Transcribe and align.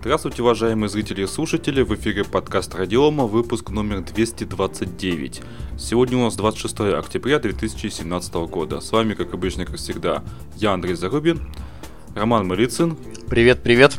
Здравствуйте, 0.00 0.42
уважаемые 0.42 0.88
зрители 0.88 1.24
и 1.24 1.26
слушатели, 1.26 1.82
в 1.82 1.92
эфире 1.96 2.22
подкаст 2.22 2.72
Радиома, 2.72 3.24
выпуск 3.24 3.70
номер 3.70 4.00
229. 4.02 5.42
Сегодня 5.76 6.18
у 6.18 6.20
нас 6.20 6.36
26 6.36 6.80
октября 6.96 7.40
2017 7.40 8.34
года. 8.34 8.80
С 8.80 8.92
вами, 8.92 9.14
как 9.14 9.34
обычно, 9.34 9.66
как 9.66 9.74
всегда, 9.74 10.22
я 10.54 10.72
Андрей 10.72 10.94
Зарубин, 10.94 11.52
Роман 12.14 12.46
Малицын. 12.46 12.96
Привет, 13.28 13.60
привет. 13.64 13.98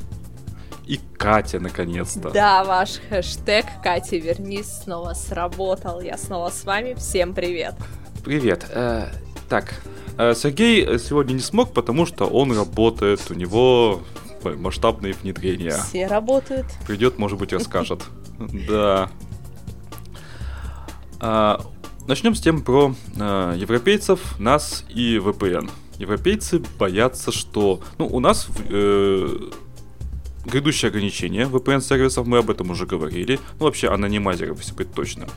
И 0.88 1.01
Катя, 1.17 1.59
наконец-то. 1.59 2.31
Да, 2.31 2.63
ваш 2.63 3.02
хэштег 3.09 3.66
Катя, 3.84 4.16
вернись, 4.16 4.71
снова 4.84 5.13
сработал. 5.13 6.00
Я 6.00 6.18
снова 6.18 6.50
с 6.50 6.63
вами. 6.63 6.93
Всем 6.93 7.34
привет. 7.34 7.75
Привет. 8.23 8.66
Э, 8.73 9.07
так, 9.50 9.73
э, 10.18 10.34
Сергей 10.34 10.97
сегодня 10.97 11.34
не 11.34 11.41
смог, 11.41 11.73
потому 11.73 12.05
что 12.05 12.25
он 12.25 12.57
работает, 12.57 13.20
у 13.29 13.34
него 13.34 14.02
масштабные 14.46 15.14
внедрения. 15.14 15.78
Все 15.90 16.08
работают. 16.08 16.66
Придет, 16.88 17.18
может 17.18 17.38
быть, 17.38 17.54
расскажет. 17.54 18.04
Да. 18.68 19.10
А, 21.20 21.61
начнем 22.07 22.36
с 22.36 22.42
тем 22.42 22.61
про 22.61 22.96
а, 23.20 23.56
европейцев, 23.56 24.39
нас 24.39 24.86
и 24.89 25.18
VPN. 25.18 25.70
Европейцы 25.97 26.61
боятся, 26.80 27.32
что... 27.32 27.82
Ну, 27.97 28.07
у 28.07 28.21
нас 28.21 28.47
э, 28.70 29.50
грядущие 30.46 30.89
ограничения 30.89 31.44
VPN-сервисов, 31.44 32.25
мы 32.25 32.38
об 32.38 32.50
этом 32.50 32.72
уже 32.72 32.86
говорили. 32.86 33.38
Ну, 33.59 33.66
вообще, 33.66 33.89
анонимайзеров, 33.89 34.59
если 34.59 34.73
быть 34.73 34.94
точным. 34.94 35.30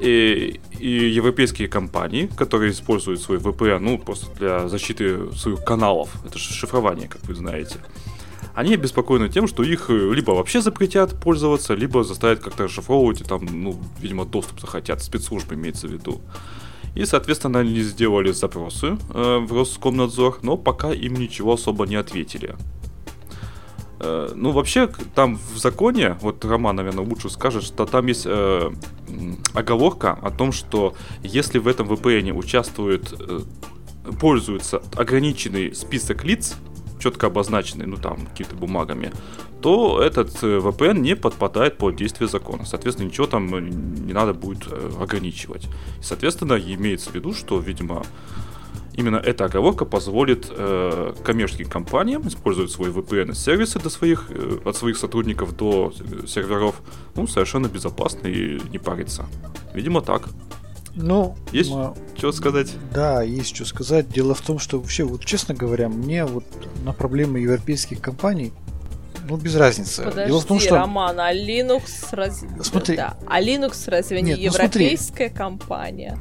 И, 0.00 0.60
и 0.78 0.88
европейские 0.88 1.68
компании, 1.68 2.28
которые 2.36 2.72
используют 2.72 3.20
свой 3.20 3.38
VPN, 3.38 3.78
ну, 3.78 3.98
просто 3.98 4.26
для 4.36 4.68
защиты 4.68 5.32
своих 5.32 5.64
каналов, 5.64 6.10
это 6.24 6.38
же 6.38 6.52
шифрование, 6.54 7.08
как 7.08 7.24
вы 7.24 7.34
знаете, 7.34 7.78
они 8.58 8.74
обеспокоены 8.74 9.28
тем, 9.28 9.46
что 9.46 9.62
их 9.62 9.88
э, 9.88 10.12
либо 10.12 10.32
вообще 10.32 10.60
запретят 10.60 11.14
пользоваться, 11.20 11.74
либо 11.74 12.02
заставят 12.02 12.40
как-то 12.40 12.64
расшифровывать 12.64 13.20
и 13.20 13.24
там, 13.24 13.46
ну, 13.46 13.78
видимо, 14.00 14.24
доступ 14.24 14.60
захотят, 14.60 15.00
спецслужбы 15.00 15.54
имеется 15.54 15.86
в 15.86 15.92
виду. 15.92 16.20
И, 16.96 17.04
соответственно, 17.04 17.60
они 17.60 17.80
сделали 17.82 18.32
запросы 18.32 18.98
э, 19.14 19.38
в 19.38 19.52
Роскомнадзор, 19.52 20.40
но 20.42 20.56
пока 20.56 20.92
им 20.92 21.14
ничего 21.14 21.52
особо 21.52 21.86
не 21.86 21.94
ответили. 21.94 22.56
Э, 24.00 24.32
ну, 24.34 24.50
вообще, 24.50 24.88
там 25.14 25.38
в 25.54 25.56
законе, 25.56 26.18
вот 26.20 26.44
Роман, 26.44 26.74
наверное, 26.74 27.04
лучше 27.04 27.30
скажет, 27.30 27.62
что 27.62 27.86
там 27.86 28.08
есть 28.08 28.26
э, 28.26 28.70
оговорка 29.54 30.18
о 30.20 30.32
том, 30.32 30.50
что 30.50 30.94
если 31.22 31.58
в 31.60 31.68
этом 31.68 31.86
VPN 31.86 32.32
участвует, 32.32 33.14
э, 33.20 33.40
пользуется 34.20 34.82
ограниченный 34.96 35.76
список 35.76 36.24
лиц, 36.24 36.56
четко 36.98 37.26
обозначенный, 37.26 37.86
ну 37.86 37.96
там, 37.96 38.26
какими-то 38.26 38.56
бумагами, 38.56 39.12
то 39.60 40.00
этот 40.02 40.42
э, 40.42 40.58
VPN 40.58 40.98
не 40.98 41.16
подпадает 41.16 41.78
под 41.78 41.96
действие 41.96 42.28
закона. 42.28 42.64
Соответственно, 42.64 43.08
ничего 43.08 43.26
там 43.26 43.54
э, 43.54 43.60
не 43.60 44.12
надо 44.12 44.34
будет 44.34 44.66
э, 44.70 44.90
ограничивать. 45.00 45.64
И, 46.00 46.02
соответственно, 46.02 46.54
имеется 46.54 47.10
в 47.10 47.14
виду, 47.14 47.34
что, 47.34 47.58
видимо, 47.58 48.04
именно 48.98 49.16
эта 49.16 49.44
оговорка 49.44 49.84
позволит 49.84 50.46
э, 50.50 51.12
коммерческим 51.24 51.68
компаниям 51.68 52.26
использовать 52.26 52.70
свои 52.70 52.90
VPN-сервисы 52.90 53.80
до 53.80 53.90
своих, 53.90 54.26
э, 54.30 54.58
от 54.64 54.76
своих 54.76 54.96
сотрудников 54.96 55.56
до 55.56 55.92
серверов 56.26 56.82
ну, 57.14 57.26
совершенно 57.26 57.68
безопасно 57.68 58.26
и 58.26 58.60
не 58.70 58.78
париться. 58.78 59.26
Видимо, 59.74 60.00
так. 60.00 60.28
Ну, 61.00 61.36
есть 61.52 61.70
а, 61.72 61.94
что 62.16 62.32
сказать? 62.32 62.72
Да, 62.92 63.22
есть 63.22 63.54
что 63.54 63.64
сказать. 63.64 64.08
Дело 64.08 64.34
в 64.34 64.40
том, 64.40 64.58
что 64.58 64.80
вообще, 64.80 65.04
вот 65.04 65.24
честно 65.24 65.54
говоря, 65.54 65.88
мне 65.88 66.24
вот 66.24 66.44
на 66.84 66.92
проблемы 66.92 67.38
европейских 67.38 68.00
компаний 68.00 68.52
ну, 69.28 69.36
без 69.36 69.54
разницы. 69.56 70.04
Подожди, 70.04 70.26
Дело 70.28 70.40
в 70.40 70.44
том, 70.46 70.58
что... 70.58 70.76
Роман, 70.76 71.20
а 71.20 71.34
Linux 71.34 72.08
разве... 72.12 72.48
Смотри. 72.62 72.96
Да. 72.96 73.16
А 73.26 73.40
Linux 73.40 73.90
разве 73.90 74.22
Нет, 74.22 74.38
не 74.38 74.48
ну, 74.48 74.54
европейская 74.54 75.28
смотри. 75.28 75.36
компания? 75.36 76.18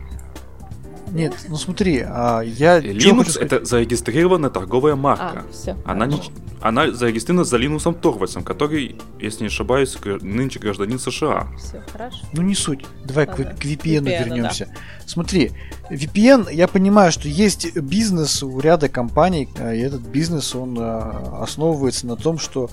Нет, 1.12 1.34
ну 1.48 1.56
смотри, 1.56 2.04
а, 2.06 2.42
я... 2.42 2.80
Linux 2.80 3.40
это 3.40 3.64
зарегистрированная 3.64 4.50
торговая 4.50 4.96
марка. 4.96 5.46
А, 5.48 5.52
все. 5.52 5.78
Она, 5.86 6.06
не, 6.06 6.22
она 6.62 6.92
зарегистрирована 6.92 7.46
за 7.46 7.58
Линусом 7.58 7.96
Торвальсом, 7.96 8.44
который, 8.44 8.98
если 9.20 9.42
не 9.42 9.48
ошибаюсь, 9.48 9.98
нынче 10.22 10.60
гражданин 10.60 11.00
США. 11.00 11.48
Все, 11.58 11.84
хорошо. 11.92 12.18
Ну 12.34 12.42
не 12.42 12.56
суть. 12.56 12.86
Давай 13.06 13.26
к, 13.26 13.36
к 13.36 13.66
VPN, 13.66 14.04
VPN 14.04 14.26
вернемся. 14.26 14.66
Да. 14.66 14.80
Смотри, 15.06 15.52
VPN, 15.90 16.54
я 16.54 16.68
понимаю, 16.68 17.12
что 17.12 17.28
есть 17.28 17.76
бизнес 17.78 18.44
у 18.44 18.60
ряда 18.60 18.90
компаний, 18.90 19.50
а, 19.60 19.74
и 19.74 19.80
этот 19.80 20.02
бизнес, 20.02 20.56
он 20.56 20.78
а, 20.80 21.42
основывается 21.42 22.06
на 22.08 22.16
том, 22.16 22.38
что 22.38 22.70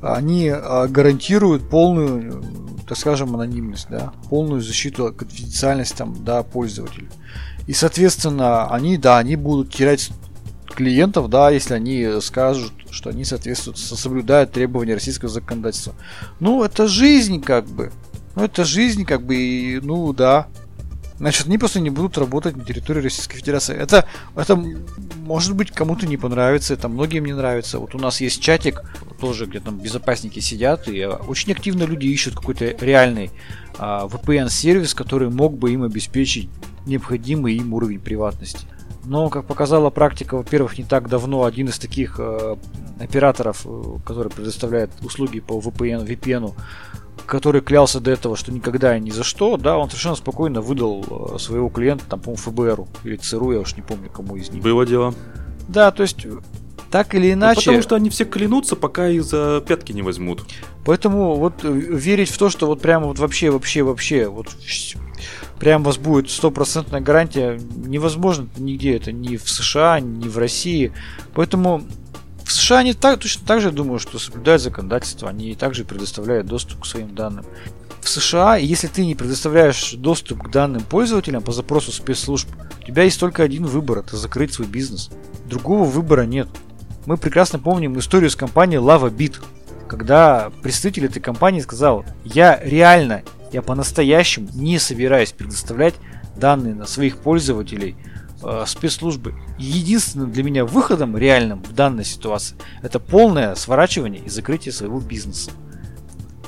они 0.00 0.50
гарантируют 0.88 1.68
полную, 1.68 2.42
так 2.88 2.98
скажем, 2.98 3.34
анонимность, 3.36 3.86
да, 3.88 4.12
полную 4.28 4.60
защиту 4.60 5.12
конфиденциальность 5.12 5.96
там, 5.96 6.24
да, 6.24 6.42
пользователя. 6.42 7.06
И, 7.66 7.72
соответственно, 7.72 8.68
они, 8.68 8.96
да, 8.96 9.18
они 9.18 9.36
будут 9.36 9.72
терять 9.72 10.10
клиентов, 10.66 11.28
да, 11.28 11.50
если 11.50 11.74
они 11.74 12.20
скажут, 12.20 12.72
что 12.90 13.10
они 13.10 13.24
соответствуют, 13.24 13.78
соблюдают 13.78 14.52
требования 14.52 14.94
российского 14.94 15.30
законодательства. 15.30 15.94
Ну, 16.40 16.62
это 16.64 16.88
жизнь, 16.88 17.40
как 17.42 17.66
бы. 17.66 17.92
Ну, 18.34 18.44
это 18.44 18.64
жизнь, 18.64 19.04
как 19.04 19.24
бы, 19.24 19.36
и, 19.36 19.80
ну, 19.80 20.12
да. 20.12 20.48
Значит, 21.18 21.46
они 21.46 21.56
просто 21.56 21.78
не 21.78 21.90
будут 21.90 22.18
работать 22.18 22.56
на 22.56 22.64
территории 22.64 23.00
Российской 23.00 23.36
Федерации. 23.36 23.76
Это, 23.76 24.06
это 24.34 24.56
может 25.24 25.54
быть, 25.54 25.70
кому-то 25.70 26.06
не 26.06 26.16
понравится, 26.16 26.74
это 26.74 26.88
многим 26.88 27.24
не 27.26 27.32
нравится. 27.32 27.78
Вот 27.78 27.94
у 27.94 27.98
нас 27.98 28.20
есть 28.20 28.42
чатик, 28.42 28.82
тоже 29.20 29.46
где 29.46 29.60
там 29.60 29.78
безопасники 29.78 30.40
сидят, 30.40 30.88
и 30.88 31.04
очень 31.04 31.52
активно 31.52 31.84
люди 31.84 32.06
ищут 32.06 32.34
какой-то 32.34 32.74
реальный 32.84 33.30
а, 33.78 34.08
VPN-сервис, 34.08 34.94
который 34.94 35.30
мог 35.30 35.56
бы 35.56 35.72
им 35.72 35.84
обеспечить 35.84 36.48
необходимый 36.86 37.54
им 37.54 37.74
уровень 37.74 38.00
приватности. 38.00 38.66
Но, 39.04 39.28
как 39.30 39.46
показала 39.46 39.90
практика, 39.90 40.36
во-первых, 40.36 40.78
не 40.78 40.84
так 40.84 41.08
давно 41.08 41.44
один 41.44 41.68
из 41.68 41.78
таких 41.78 42.16
э, 42.18 42.56
операторов, 43.00 43.62
э, 43.64 43.82
который 44.06 44.30
предоставляет 44.30 44.90
услуги 45.02 45.40
по 45.40 45.58
VPN, 45.58 46.06
VPN, 46.06 46.52
который 47.26 47.62
клялся 47.62 47.98
до 47.98 48.12
этого, 48.12 48.36
что 48.36 48.52
никогда 48.52 48.96
и 48.96 49.00
ни 49.00 49.10
за 49.10 49.24
что, 49.24 49.56
да, 49.56 49.76
он 49.76 49.88
совершенно 49.88 50.14
спокойно 50.14 50.60
выдал 50.60 51.34
э, 51.34 51.38
своего 51.38 51.68
клиента, 51.68 52.04
там, 52.08 52.20
по-моему, 52.20 52.42
ФБРу 52.42 52.88
или 53.02 53.16
ЦРУ, 53.16 53.52
я 53.52 53.58
уж 53.58 53.74
не 53.76 53.82
помню, 53.82 54.08
кому 54.08 54.36
из 54.36 54.50
них. 54.50 54.62
Было 54.62 54.86
дело. 54.86 55.14
Да, 55.68 55.90
то 55.90 56.02
есть 56.02 56.24
так 56.92 57.14
или 57.14 57.28
ну, 57.28 57.32
иначе. 57.32 57.60
Ну, 57.60 57.64
потому 57.64 57.82
что 57.82 57.96
они 57.96 58.10
все 58.10 58.24
клянутся, 58.24 58.76
пока 58.76 59.08
их 59.08 59.24
за 59.24 59.64
пятки 59.66 59.92
не 59.92 60.02
возьмут. 60.02 60.44
Поэтому 60.84 61.36
вот 61.36 61.64
верить 61.64 62.28
в 62.30 62.38
то, 62.38 62.50
что 62.50 62.66
вот 62.66 62.82
прямо 62.82 63.06
вот 63.06 63.18
вообще, 63.18 63.50
вообще, 63.50 63.82
вообще, 63.82 64.28
вот 64.28 64.48
прям 65.62 65.82
у 65.82 65.84
вас 65.84 65.96
будет 65.96 66.28
стопроцентная 66.28 67.00
гарантия, 67.00 67.56
невозможно 67.76 68.48
нигде 68.56 68.96
это, 68.96 69.12
ни 69.12 69.36
в 69.36 69.48
США, 69.48 70.00
ни 70.00 70.28
в 70.28 70.36
России. 70.36 70.92
Поэтому 71.34 71.84
в 72.44 72.52
США 72.52 72.78
они 72.78 72.94
так, 72.94 73.20
точно 73.20 73.46
так 73.46 73.60
же, 73.60 73.70
думаю, 73.70 74.00
что 74.00 74.18
соблюдают 74.18 74.60
законодательство, 74.60 75.28
они 75.28 75.54
также 75.54 75.84
предоставляют 75.84 76.48
доступ 76.48 76.80
к 76.80 76.86
своим 76.86 77.14
данным. 77.14 77.44
В 78.00 78.08
США, 78.08 78.56
если 78.56 78.88
ты 78.88 79.06
не 79.06 79.14
предоставляешь 79.14 79.92
доступ 79.92 80.42
к 80.42 80.50
данным 80.50 80.82
пользователям 80.82 81.44
по 81.44 81.52
запросу 81.52 81.92
спецслужб, 81.92 82.48
у 82.80 82.84
тебя 82.84 83.04
есть 83.04 83.20
только 83.20 83.44
один 83.44 83.64
выбор, 83.64 83.98
это 83.98 84.16
закрыть 84.16 84.52
свой 84.52 84.66
бизнес. 84.66 85.10
Другого 85.46 85.84
выбора 85.84 86.22
нет. 86.22 86.48
Мы 87.06 87.16
прекрасно 87.16 87.60
помним 87.60 87.96
историю 88.00 88.30
с 88.30 88.34
компанией 88.34 88.80
LavaBit, 88.80 89.36
когда 89.86 90.50
представитель 90.60 91.04
этой 91.04 91.20
компании 91.20 91.60
сказал, 91.60 92.04
я 92.24 92.58
реально 92.64 93.22
я 93.52 93.62
по-настоящему 93.62 94.48
не 94.54 94.78
собираюсь 94.78 95.32
предоставлять 95.32 95.94
данные 96.36 96.74
на 96.74 96.86
своих 96.86 97.18
пользователей 97.18 97.96
э, 98.42 98.64
спецслужбы. 98.66 99.34
Единственным 99.58 100.32
для 100.32 100.42
меня 100.42 100.64
выходом 100.64 101.16
реальным 101.16 101.62
в 101.62 101.72
данной 101.74 102.04
ситуации 102.04 102.56
это 102.82 102.98
полное 102.98 103.54
сворачивание 103.54 104.22
и 104.22 104.28
закрытие 104.28 104.72
своего 104.72 105.00
бизнеса. 105.00 105.50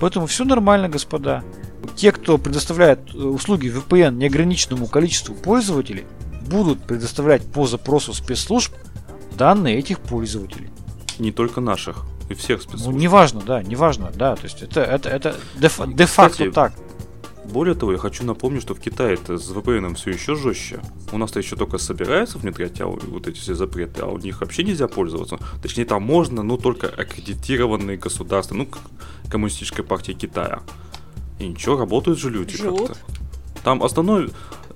Поэтому 0.01 0.27
все 0.27 0.45
нормально, 0.45 0.89
господа. 0.89 1.45
Те, 1.95 2.13
кто 2.13 2.39
предоставляет 2.39 3.15
э, 3.15 3.19
услуги 3.19 3.69
VPN 3.69 4.17
неограниченному 4.17 4.87
количеству 4.87 5.35
пользователей, 5.35 6.07
будут 6.49 6.81
предоставлять 6.81 7.43
по 7.43 7.67
запросу 7.67 8.13
спецслужб 8.15 8.73
данные 9.37 9.79
этих 9.79 10.01
пользователей. 10.01 10.71
Не 11.19 11.33
только 11.33 11.61
наших, 11.61 12.07
и 12.29 12.35
всех 12.35 12.63
спецслужб. 12.63 12.89
Ну, 12.89 12.97
неважно, 12.97 13.43
да, 13.47 13.63
неважно, 13.63 14.11
да. 14.15 14.37
То 14.37 14.45
есть 14.45 14.63
это, 14.63 14.81
это, 14.81 15.09
это 15.09 15.37
де-факто 15.57 16.51
так. 16.51 16.73
Более 17.45 17.75
того, 17.75 17.93
я 17.93 17.99
хочу 17.99 18.25
напомнить, 18.25 18.63
что 18.63 18.75
в 18.75 18.81
Китае 18.81 19.15
это 19.15 19.39
с 19.39 19.51
VPN 19.51 19.95
все 19.95 20.11
еще 20.11 20.35
жестче. 20.35 20.81
У 21.13 21.19
нас-то 21.19 21.39
еще 21.39 21.57
только 21.57 21.79
собираются 21.79 22.39
внедрять 22.39 22.81
а 22.81 22.87
вот 22.87 23.29
эти 23.29 23.39
все 23.39 23.55
запреты, 23.55 24.03
а 24.03 24.07
у 24.07 24.19
них 24.19 24.41
вообще 24.41 24.65
нельзя 24.65 24.89
пользоваться. 24.89 25.39
Точнее, 25.63 25.85
там 25.85 26.03
можно, 26.03 26.43
но 26.43 26.57
только 26.57 26.89
аккредитированные 26.89 27.97
государства, 27.97 28.55
ну, 28.55 28.69
коммунистическая 29.31 29.83
партия 29.83 30.15
Китая. 30.15 30.63
И 31.39 31.49
ничего, 31.49 31.77
работают 31.77 32.19
же 32.19 32.31
люди 32.31 32.57
Живут. 32.57 32.89
как-то. 32.89 33.03
Там 33.63 33.83
основной, 33.83 34.31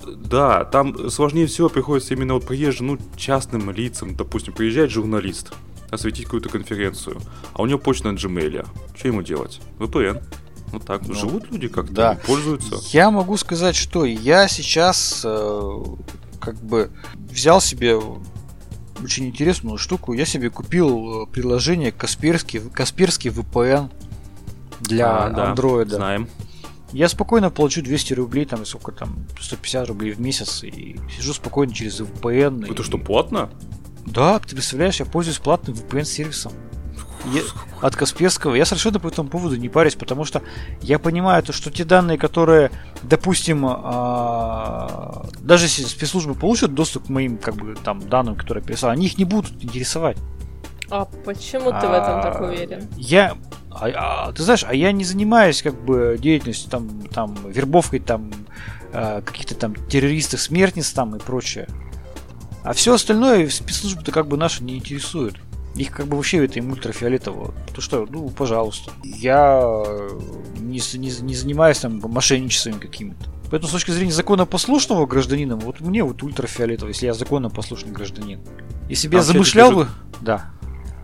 да, 0.06 0.64
там 0.64 1.10
сложнее 1.10 1.46
всего 1.46 1.68
приходится 1.68 2.14
именно 2.14 2.34
вот 2.34 2.46
приезжим, 2.46 2.88
ну, 2.88 2.98
частным 3.16 3.70
лицам, 3.70 4.14
допустим, 4.14 4.52
приезжает 4.52 4.90
журналист, 4.90 5.52
осветить 5.90 6.24
какую-то 6.24 6.48
конференцию, 6.48 7.20
а 7.54 7.62
у 7.62 7.66
него 7.66 7.78
почта 7.78 8.10
на 8.10 8.16
Gmail. 8.16 8.66
Что 8.96 9.08
ему 9.08 9.22
делать? 9.22 9.60
VPN. 9.78 10.22
Вот 10.72 10.84
так 10.84 11.06
ну, 11.06 11.14
живут 11.14 11.50
люди 11.50 11.68
как-то, 11.68 11.92
да. 11.92 12.18
пользуются. 12.26 12.76
Я 12.92 13.10
могу 13.10 13.36
сказать, 13.36 13.76
что 13.76 14.04
я 14.04 14.48
сейчас 14.48 15.22
э, 15.24 15.84
как 16.40 16.56
бы 16.56 16.90
взял 17.30 17.60
себе 17.60 17.98
очень 19.02 19.26
интересную 19.26 19.78
штуку. 19.78 20.12
Я 20.12 20.24
себе 20.24 20.50
купил 20.50 21.22
э, 21.22 21.26
приложение 21.26 21.92
Касперский, 21.92 22.60
Касперский 22.60 23.30
VPN 23.30 23.90
для 24.80 25.26
а, 25.26 25.30
да, 25.30 25.52
Android. 25.52 25.88
Знаем. 25.88 26.28
Я 26.92 27.08
спокойно 27.08 27.50
получу 27.50 27.82
200 27.82 28.14
рублей, 28.14 28.46
там, 28.46 28.64
сколько 28.64 28.92
там, 28.92 29.26
150 29.38 29.88
рублей 29.88 30.12
в 30.12 30.20
месяц, 30.20 30.64
и 30.64 30.98
сижу 31.14 31.34
спокойно 31.34 31.72
через 31.74 32.00
VPN. 32.00 32.70
Это 32.70 32.82
и... 32.82 32.84
что, 32.84 32.98
платно? 32.98 33.50
Да, 34.06 34.38
ты 34.38 34.56
представляешь, 34.56 35.00
я 35.00 35.06
пользуюсь 35.06 35.38
платным 35.38 35.76
VPN-сервисом. 35.76 36.52
Я, 37.32 37.42
от 37.80 37.96
Касперского. 37.96 38.54
Я 38.54 38.64
совершенно 38.64 39.00
по 39.00 39.08
этому 39.08 39.28
поводу 39.28 39.56
не 39.56 39.68
парюсь, 39.68 39.94
потому 39.94 40.24
что 40.24 40.42
я 40.80 40.98
понимаю, 40.98 41.42
то, 41.42 41.52
что 41.52 41.70
те 41.70 41.84
данные, 41.84 42.18
которые, 42.18 42.70
допустим, 43.02 43.64
а, 43.66 45.26
даже 45.40 45.66
если 45.66 45.84
спецслужбы 45.84 46.34
получат 46.34 46.74
доступ 46.74 47.06
к 47.06 47.08
моим 47.08 47.38
как 47.38 47.56
бы, 47.56 47.74
там, 47.76 48.00
данным, 48.08 48.36
которые 48.36 48.62
я 48.62 48.68
писал, 48.68 48.90
они 48.90 49.06
их 49.06 49.18
не 49.18 49.24
будут 49.24 49.62
интересовать. 49.62 50.16
А 50.90 51.04
почему 51.04 51.70
ты 51.70 51.86
а, 51.86 51.88
в 51.88 51.92
этом 51.92 52.22
так 52.22 52.40
уверен? 52.40 52.88
Я, 52.96 53.36
а, 53.70 54.28
а, 54.28 54.32
ты 54.32 54.42
знаешь, 54.42 54.64
а 54.66 54.74
я 54.74 54.92
не 54.92 55.04
занимаюсь 55.04 55.62
как 55.62 55.74
бы 55.74 56.16
деятельностью 56.18 56.70
там, 56.70 57.02
там 57.08 57.36
вербовкой 57.50 58.00
там 58.00 58.32
э, 58.92 59.22
каких-то 59.22 59.54
там 59.54 59.74
террористов, 59.74 60.40
смертниц 60.40 60.90
там 60.92 61.14
и 61.16 61.18
прочее. 61.18 61.68
А 62.64 62.72
все 62.72 62.94
остальное 62.94 63.48
спецслужбы-то 63.48 64.12
как 64.12 64.26
бы 64.28 64.36
наши 64.36 64.64
не 64.64 64.76
интересуют. 64.76 65.36
Их 65.78 65.92
как 65.92 66.06
бы 66.06 66.16
вообще 66.16 66.44
это 66.44 66.58
им 66.58 66.72
ультрафиолетово. 66.72 67.54
То 67.72 67.80
что, 67.80 68.06
ну, 68.10 68.28
пожалуйста. 68.30 68.90
Я 69.04 69.62
не, 70.56 70.80
не, 70.98 71.20
не 71.22 71.34
занимаюсь 71.34 71.78
там 71.78 72.00
мошенничествами 72.00 72.78
какими-то. 72.78 73.30
Поэтому 73.50 73.68
с 73.68 73.72
точки 73.72 73.92
зрения 73.92 74.12
законопослушного 74.12 75.06
гражданина, 75.06 75.56
вот 75.56 75.80
мне 75.80 76.02
вот 76.02 76.22
ультрафиолетово, 76.22 76.88
если 76.88 77.06
я 77.06 77.14
законопослушный 77.14 77.92
гражданин. 77.92 78.40
Если 78.88 79.08
бы 79.08 79.16
я 79.16 79.22
замышлял 79.22 79.72
бы... 79.72 79.88
Да. 80.20 80.50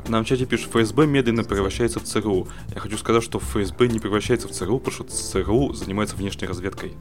Нам 0.08 0.24
в 0.24 0.28
чате 0.28 0.44
пишут, 0.44 0.70
ФСБ 0.72 1.06
медленно 1.06 1.44
превращается 1.44 2.00
в 2.00 2.02
ЦРУ. 2.02 2.48
Я 2.74 2.80
хочу 2.80 2.98
сказать, 2.98 3.22
что 3.22 3.38
ФСБ 3.38 3.88
не 3.88 4.00
превращается 4.00 4.48
в 4.48 4.50
ЦРУ, 4.50 4.80
потому 4.80 4.92
что 4.92 5.04
ЦРУ 5.04 5.72
занимается 5.72 6.16
внешней 6.16 6.46
разведкой. 6.46 6.92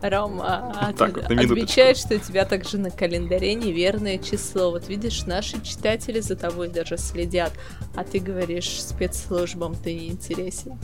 Рома 0.00 0.72
а 0.80 0.92
так, 0.92 1.18
от, 1.18 1.30
отмечает, 1.30 1.96
что 1.96 2.14
у 2.14 2.18
тебя 2.18 2.44
также 2.44 2.78
на 2.78 2.90
календаре 2.90 3.54
неверное 3.54 4.18
число. 4.18 4.70
Вот 4.70 4.88
видишь, 4.88 5.24
наши 5.26 5.60
читатели 5.62 6.20
за 6.20 6.36
тобой 6.36 6.68
даже 6.68 6.96
следят, 6.98 7.52
а 7.94 8.04
ты 8.04 8.20
говоришь 8.20 8.80
спецслужбам 8.80 9.74
ты 9.74 9.94
не 9.94 10.08
интересен. 10.08 10.78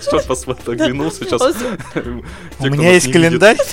Что 0.00 0.20
посмотрел, 0.26 0.72
оглянул 0.72 1.12
сейчас. 1.12 1.42
У 2.58 2.66
меня 2.66 2.92
есть 2.92 3.12
календарь. 3.12 3.58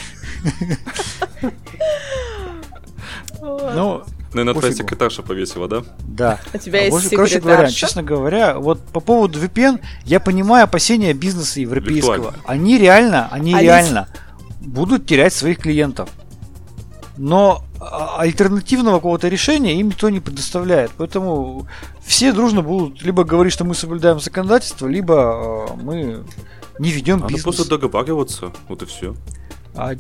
Ну, 3.42 4.04
Наверное, 4.34 4.60
твоя 4.60 4.74
секретарша 4.74 5.24
повесила, 5.24 5.68
да? 5.68 5.84
Да. 6.00 6.40
У 6.54 6.58
тебя 6.58 6.86
есть 6.86 6.96
секретарша? 6.96 7.16
Короче 7.16 7.40
говоря, 7.40 7.72
честно 7.72 8.04
говоря, 8.04 8.60
вот 8.60 8.82
по 8.82 9.00
поводу 9.00 9.40
VPN, 9.40 9.80
я 10.06 10.20
понимаю 10.20 10.66
опасения 10.66 11.14
бизнеса 11.14 11.62
европейского. 11.62 12.34
Они 12.46 12.78
реально, 12.78 13.28
они 13.32 13.54
а 13.54 13.62
реально 13.62 14.08
будут 14.62 15.08
терять 15.08 15.34
своих 15.34 15.60
клиентов. 15.60 16.10
Но 17.18 17.64
а, 17.82 18.20
альтернативного 18.20 18.96
какого-то 18.96 19.28
решения 19.28 19.80
им 19.80 19.88
никто 19.88 20.10
не 20.10 20.20
предоставляет. 20.20 20.92
Поэтому 20.98 21.68
все 22.06 22.32
дружно 22.32 22.62
будут 22.62 23.02
либо 23.04 23.24
говорить, 23.24 23.54
что 23.54 23.66
мы 23.66 23.76
соблюдаем 23.76 24.20
законодательство, 24.20 24.88
либо 24.88 25.68
э, 25.70 25.76
мы 25.82 26.24
не 26.80 26.92
ведем 26.92 27.18
бизнес. 27.18 27.32
Надо 27.32 27.44
просто 27.44 27.70
договариваться, 27.70 28.52
вот 28.68 28.82
и 28.84 28.86
все. 28.86 29.16
А, 29.76 29.96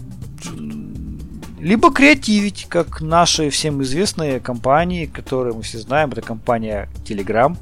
либо 1.60 1.92
креативить, 1.92 2.68
как 2.70 3.02
наши 3.02 3.50
всем 3.50 3.84
известные 3.84 4.40
компании, 4.40 5.06
которые 5.06 5.54
мы 5.54 5.62
все 5.62 5.80
знаем, 5.80 6.12
это 6.12 6.22
компания 6.22 6.90
Telegram. 7.06 7.56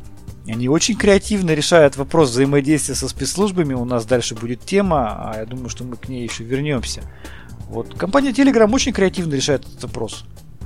Они 0.48 0.70
очень 0.70 0.96
креативно 0.96 1.52
решают 1.52 1.98
вопрос 1.98 2.30
взаимодействия 2.30 2.96
со 2.96 3.10
спецслужбами. 3.10 3.74
У 3.74 3.86
нас 3.86 4.06
дальше 4.06 4.36
будет 4.36 4.62
тема, 4.62 5.32
а 5.32 5.40
я 5.40 5.46
думаю, 5.46 5.70
что 5.70 5.84
мы 5.84 5.98
к 5.98 6.08
ней 6.08 6.24
еще 6.24 6.44
вернемся. 6.44 7.02
Вот 7.70 7.96
компания 7.96 8.32
Telegram 8.32 8.72
очень 8.74 8.94
креативно 8.94 9.34
решает 9.34 9.66
этот 9.66 9.84
вопрос. 9.84 10.24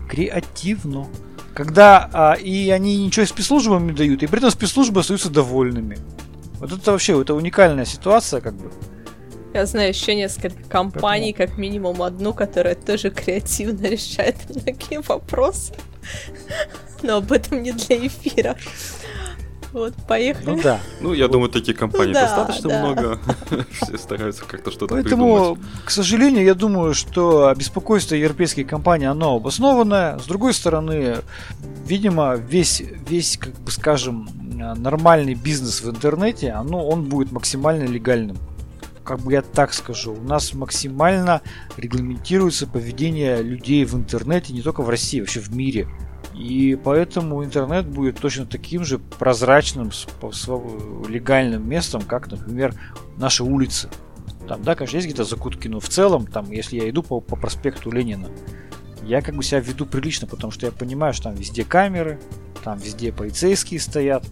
Креативно. 0.09 1.07
Когда 1.55 2.09
а, 2.13 2.33
и 2.33 2.69
они 2.69 3.03
ничего 3.03 3.25
спецслужбам 3.25 3.87
не 3.87 3.93
дают, 3.93 4.23
и 4.23 4.27
при 4.27 4.37
этом 4.37 4.51
спецслужбы 4.51 4.99
остаются 4.99 5.29
довольными. 5.29 5.97
Вот 6.59 6.71
это 6.71 6.91
вообще 6.91 7.19
это 7.19 7.33
уникальная 7.33 7.85
ситуация, 7.85 8.39
как 8.39 8.53
бы. 8.53 8.71
Я 9.53 9.65
знаю 9.65 9.89
еще 9.89 10.15
несколько 10.15 10.63
компаний, 10.63 11.33
как 11.33 11.57
минимум 11.57 12.01
одну, 12.01 12.33
которая 12.33 12.75
тоже 12.75 13.09
креативно 13.09 13.87
решает 13.87 14.37
многие 14.49 15.01
вопросы. 15.01 15.73
Но 17.03 17.17
об 17.17 17.31
этом 17.31 17.61
не 17.61 17.71
для 17.73 18.07
эфира. 18.07 18.55
Вот, 19.73 19.93
поехали. 20.07 20.45
Ну 20.45 20.61
да. 20.61 20.79
Ну, 20.99 21.13
я 21.13 21.27
думаю, 21.27 21.49
таких 21.49 21.77
компаний 21.77 22.13
да, 22.13 22.23
достаточно 22.23 22.69
да. 22.69 22.79
много. 22.81 23.19
Все 23.71 23.97
стараются 23.97 24.43
как-то 24.45 24.69
что-то 24.69 24.95
Поэтому, 24.95 25.55
придумать. 25.55 25.85
к 25.85 25.91
сожалению, 25.91 26.43
я 26.43 26.55
думаю, 26.55 26.93
что 26.93 27.53
беспокойство 27.55 28.15
европейских 28.15 28.67
компаний, 28.67 29.05
оно 29.05 29.35
обоснованное. 29.35 30.19
С 30.19 30.25
другой 30.25 30.53
стороны, 30.53 31.17
видимо, 31.85 32.35
весь, 32.35 32.83
весь, 33.07 33.37
как 33.37 33.53
бы 33.59 33.71
скажем, 33.71 34.29
нормальный 34.77 35.35
бизнес 35.35 35.81
в 35.81 35.89
интернете, 35.89 36.51
оно, 36.51 36.85
он 36.85 37.03
будет 37.05 37.31
максимально 37.31 37.83
легальным 37.83 38.37
как 39.03 39.19
бы 39.19 39.33
я 39.33 39.41
так 39.41 39.73
скажу, 39.73 40.13
у 40.13 40.21
нас 40.21 40.53
максимально 40.53 41.41
регламентируется 41.77 42.67
поведение 42.67 43.41
людей 43.41 43.83
в 43.85 43.95
интернете, 43.95 44.53
не 44.53 44.61
только 44.61 44.81
в 44.81 44.89
России, 44.89 45.19
вообще 45.19 45.39
в 45.39 45.55
мире. 45.55 45.87
И 46.33 46.79
поэтому 46.81 47.43
интернет 47.43 47.87
будет 47.87 48.19
точно 48.19 48.45
таким 48.45 48.85
же 48.85 48.99
прозрачным, 48.99 49.91
легальным 51.07 51.67
местом, 51.67 52.01
как, 52.03 52.31
например, 52.31 52.73
наши 53.17 53.43
улицы. 53.43 53.89
Там, 54.47 54.63
да, 54.63 54.75
конечно, 54.75 54.97
есть 54.97 55.07
где-то 55.07 55.23
закутки, 55.23 55.67
но 55.67 55.79
в 55.79 55.89
целом, 55.89 56.25
там, 56.25 56.51
если 56.51 56.77
я 56.77 56.89
иду 56.89 57.03
по, 57.03 57.19
по 57.19 57.35
проспекту 57.35 57.91
Ленина, 57.91 58.29
я 59.03 59.21
как 59.21 59.35
бы 59.35 59.43
себя 59.43 59.59
веду 59.59 59.85
прилично, 59.85 60.27
потому 60.27 60.51
что 60.51 60.65
я 60.65 60.71
понимаю, 60.71 61.13
что 61.13 61.25
там 61.25 61.35
везде 61.35 61.63
камеры, 61.63 62.19
там 62.63 62.77
везде 62.77 63.11
полицейские 63.11 63.79
стоят, 63.79 64.25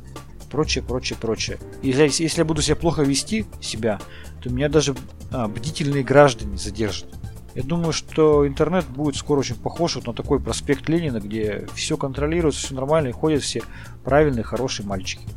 прочее, 0.50 0.84
прочее, 0.84 1.18
прочее. 1.20 1.60
И 1.82 1.90
если, 1.90 2.24
если 2.24 2.40
я 2.40 2.46
буду 2.46 2.62
себя 2.62 2.76
плохо 2.76 3.04
вести, 3.04 3.46
себя, 3.62 4.00
то 4.42 4.50
меня 4.50 4.70
даже 4.70 4.96
а, 5.32 5.48
бдительные 5.48 6.04
граждане 6.04 6.58
задержат. 6.58 7.10
Я 7.56 7.64
думаю, 7.64 7.94
что 7.94 8.48
интернет 8.48 8.86
будет 8.86 9.16
скоро 9.16 9.40
очень 9.40 9.56
похож 9.56 9.96
вот 9.96 10.08
на 10.08 10.14
такой 10.14 10.40
проспект 10.40 10.88
Ленина, 10.88 11.20
где 11.20 11.68
все 11.76 11.98
контролируется, 11.98 12.62
все 12.62 12.76
нормально, 12.76 13.10
и 13.10 13.12
ходят 13.12 13.42
все 13.42 13.64
правильные, 14.04 14.44
хорошие 14.44 14.86
мальчики, 14.86 15.28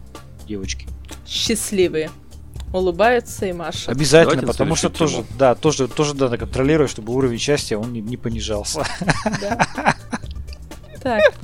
девочки. 0.47 0.87
Счастливые. 1.26 2.11
Улыбаются 2.73 3.47
и 3.47 3.52
машут. 3.52 3.88
Обязательно, 3.88 4.42
Давайте 4.42 4.52
потому 4.52 4.76
что 4.76 4.88
тоже, 4.88 5.25
да, 5.38 5.54
тоже, 5.54 5.88
тоже 5.88 6.14
надо 6.14 6.38
контролировать, 6.38 6.90
чтобы 6.90 7.12
уровень 7.12 7.38
счастья 7.38 7.76
он 7.76 7.92
не, 7.92 8.00
не 8.00 8.16
понижался. 8.16 8.87
Так. 11.02 11.35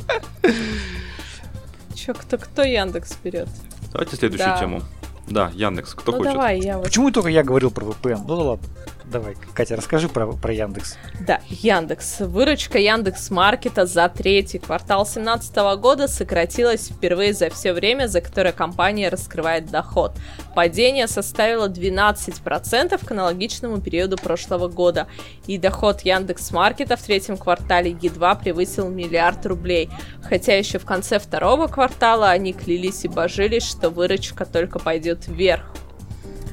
Че, 2.08 2.14
кто, 2.14 2.38
кто 2.38 2.62
Яндекс 2.62 3.18
берет? 3.22 3.48
Давайте 3.92 4.16
следующую 4.16 4.58
тему. 4.58 4.82
Да, 5.26 5.50
Яндекс, 5.52 5.92
кто 5.92 6.12
ну, 6.12 6.18
хочет? 6.18 6.32
Давай, 6.32 6.58
я 6.58 6.78
вот... 6.78 6.86
Почему 6.86 7.10
только 7.10 7.28
я 7.28 7.42
говорил 7.42 7.70
про 7.70 7.84
VPN? 7.84 8.24
Ну 8.26 8.36
да 8.36 8.42
ладно. 8.42 8.66
Давай, 9.10 9.36
Катя, 9.54 9.76
расскажи 9.76 10.06
про, 10.08 10.26
про 10.32 10.52
Яндекс. 10.52 10.98
Да, 11.26 11.40
Яндекс. 11.48 12.20
Выручка 12.20 12.78
Яндекс 12.78 13.30
Маркета 13.30 13.86
за 13.86 14.06
третий 14.10 14.58
квартал 14.58 15.04
2017 15.04 15.56
года 15.80 16.08
сократилась 16.08 16.88
впервые 16.88 17.32
за 17.32 17.48
все 17.48 17.72
время, 17.72 18.06
за 18.06 18.20
которое 18.20 18.52
компания 18.52 19.08
раскрывает 19.08 19.70
доход. 19.70 20.12
Падение 20.54 21.08
составило 21.08 21.68
12% 21.68 23.02
к 23.02 23.10
аналогичному 23.10 23.80
периоду 23.80 24.18
прошлого 24.18 24.68
года, 24.68 25.06
и 25.46 25.56
доход 25.56 26.02
Яндекс 26.02 26.50
Маркета 26.50 26.96
в 26.96 27.02
третьем 27.02 27.38
квартале 27.38 27.96
едва 28.02 28.34
превысил 28.34 28.90
миллиард 28.90 29.46
рублей, 29.46 29.88
хотя 30.22 30.54
еще 30.54 30.78
в 30.78 30.84
конце 30.84 31.18
второго 31.18 31.66
квартала 31.66 32.28
они 32.28 32.52
клялись 32.52 33.06
и 33.06 33.08
божились, 33.08 33.66
что 33.66 33.88
выручка 33.88 34.44
только 34.44 34.78
пойдет 34.78 35.28
вверх. 35.28 35.72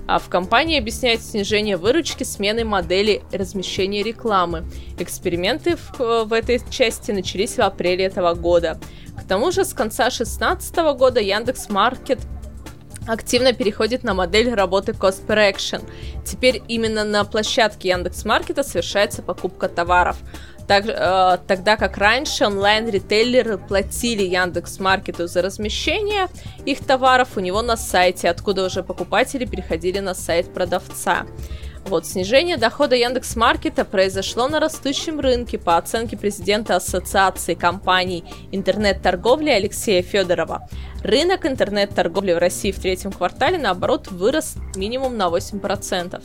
А 0.08 0.20
в 0.20 0.30
компании 0.30 0.78
объясняют 0.78 1.22
снижение 1.22 1.78
выручки 1.78 2.24
сменой 2.24 2.64
модели 2.64 3.24
размещения 3.32 4.04
рекламы. 4.04 4.66
Эксперименты 5.00 5.76
в, 5.78 6.26
в 6.26 6.34
этой 6.34 6.62
части 6.70 7.12
начались 7.12 7.58
в 7.58 7.62
апреле 7.62 8.06
этого 8.06 8.34
года. 8.36 8.80
К 9.18 9.28
тому 9.28 9.52
же 9.52 9.66
с 9.66 9.74
конца 9.74 10.10
2016 10.10 10.76
года 10.98 11.20
Яндекс 11.20 11.70
Маркет 11.70 12.20
активно 13.08 13.54
переходит 13.54 14.04
на 14.04 14.14
модель 14.14 14.54
работы 14.54 14.92
Cost 14.92 15.26
Per 15.26 15.54
Action. 15.54 15.84
Теперь 16.26 16.62
именно 16.68 17.04
на 17.04 17.24
площадке 17.24 17.90
Яндекс 17.90 18.26
Маркета 18.26 18.64
совершается 18.64 19.22
покупка 19.22 19.70
товаров. 19.70 20.18
Так, 20.68 20.86
э, 20.88 21.38
тогда 21.48 21.78
как 21.78 21.98
раньше 21.98 22.46
онлайн-ритейлеры 22.46 23.58
платили 23.58 24.24
Яндекс 24.24 24.80
Маркету 24.80 25.28
за 25.28 25.42
размещение 25.42 26.28
их 26.66 26.84
товаров 26.84 27.30
у 27.36 27.40
него 27.40 27.62
на 27.62 27.78
сайте, 27.78 28.30
откуда 28.30 28.66
уже 28.66 28.82
покупатели 28.82 29.46
переходили 29.46 30.00
на 30.00 30.16
сайт 30.16 30.54
продавца. 30.54 31.26
Вот, 31.86 32.08
снижение 32.08 32.58
дохода 32.58 32.96
Яндекс 32.96 33.36
Маркета 33.36 33.86
произошло 33.86 34.48
на 34.48 34.60
растущем 34.60 35.20
рынке 35.20 35.60
по 35.60 35.78
оценке 35.78 36.18
президента 36.18 36.76
Ассоциации 36.76 37.54
компаний 37.54 38.24
интернет-торговли 38.52 39.52
Алексея 39.52 40.02
Федорова. 40.02 40.68
Рынок 41.04 41.46
интернет-торговли 41.46 42.34
в 42.34 42.40
России 42.40 42.72
в 42.72 42.80
третьем 42.80 43.12
квартале, 43.12 43.60
наоборот, 43.60 44.08
вырос 44.08 44.56
минимум 44.76 45.16
на 45.16 45.28
8%. 45.28 46.24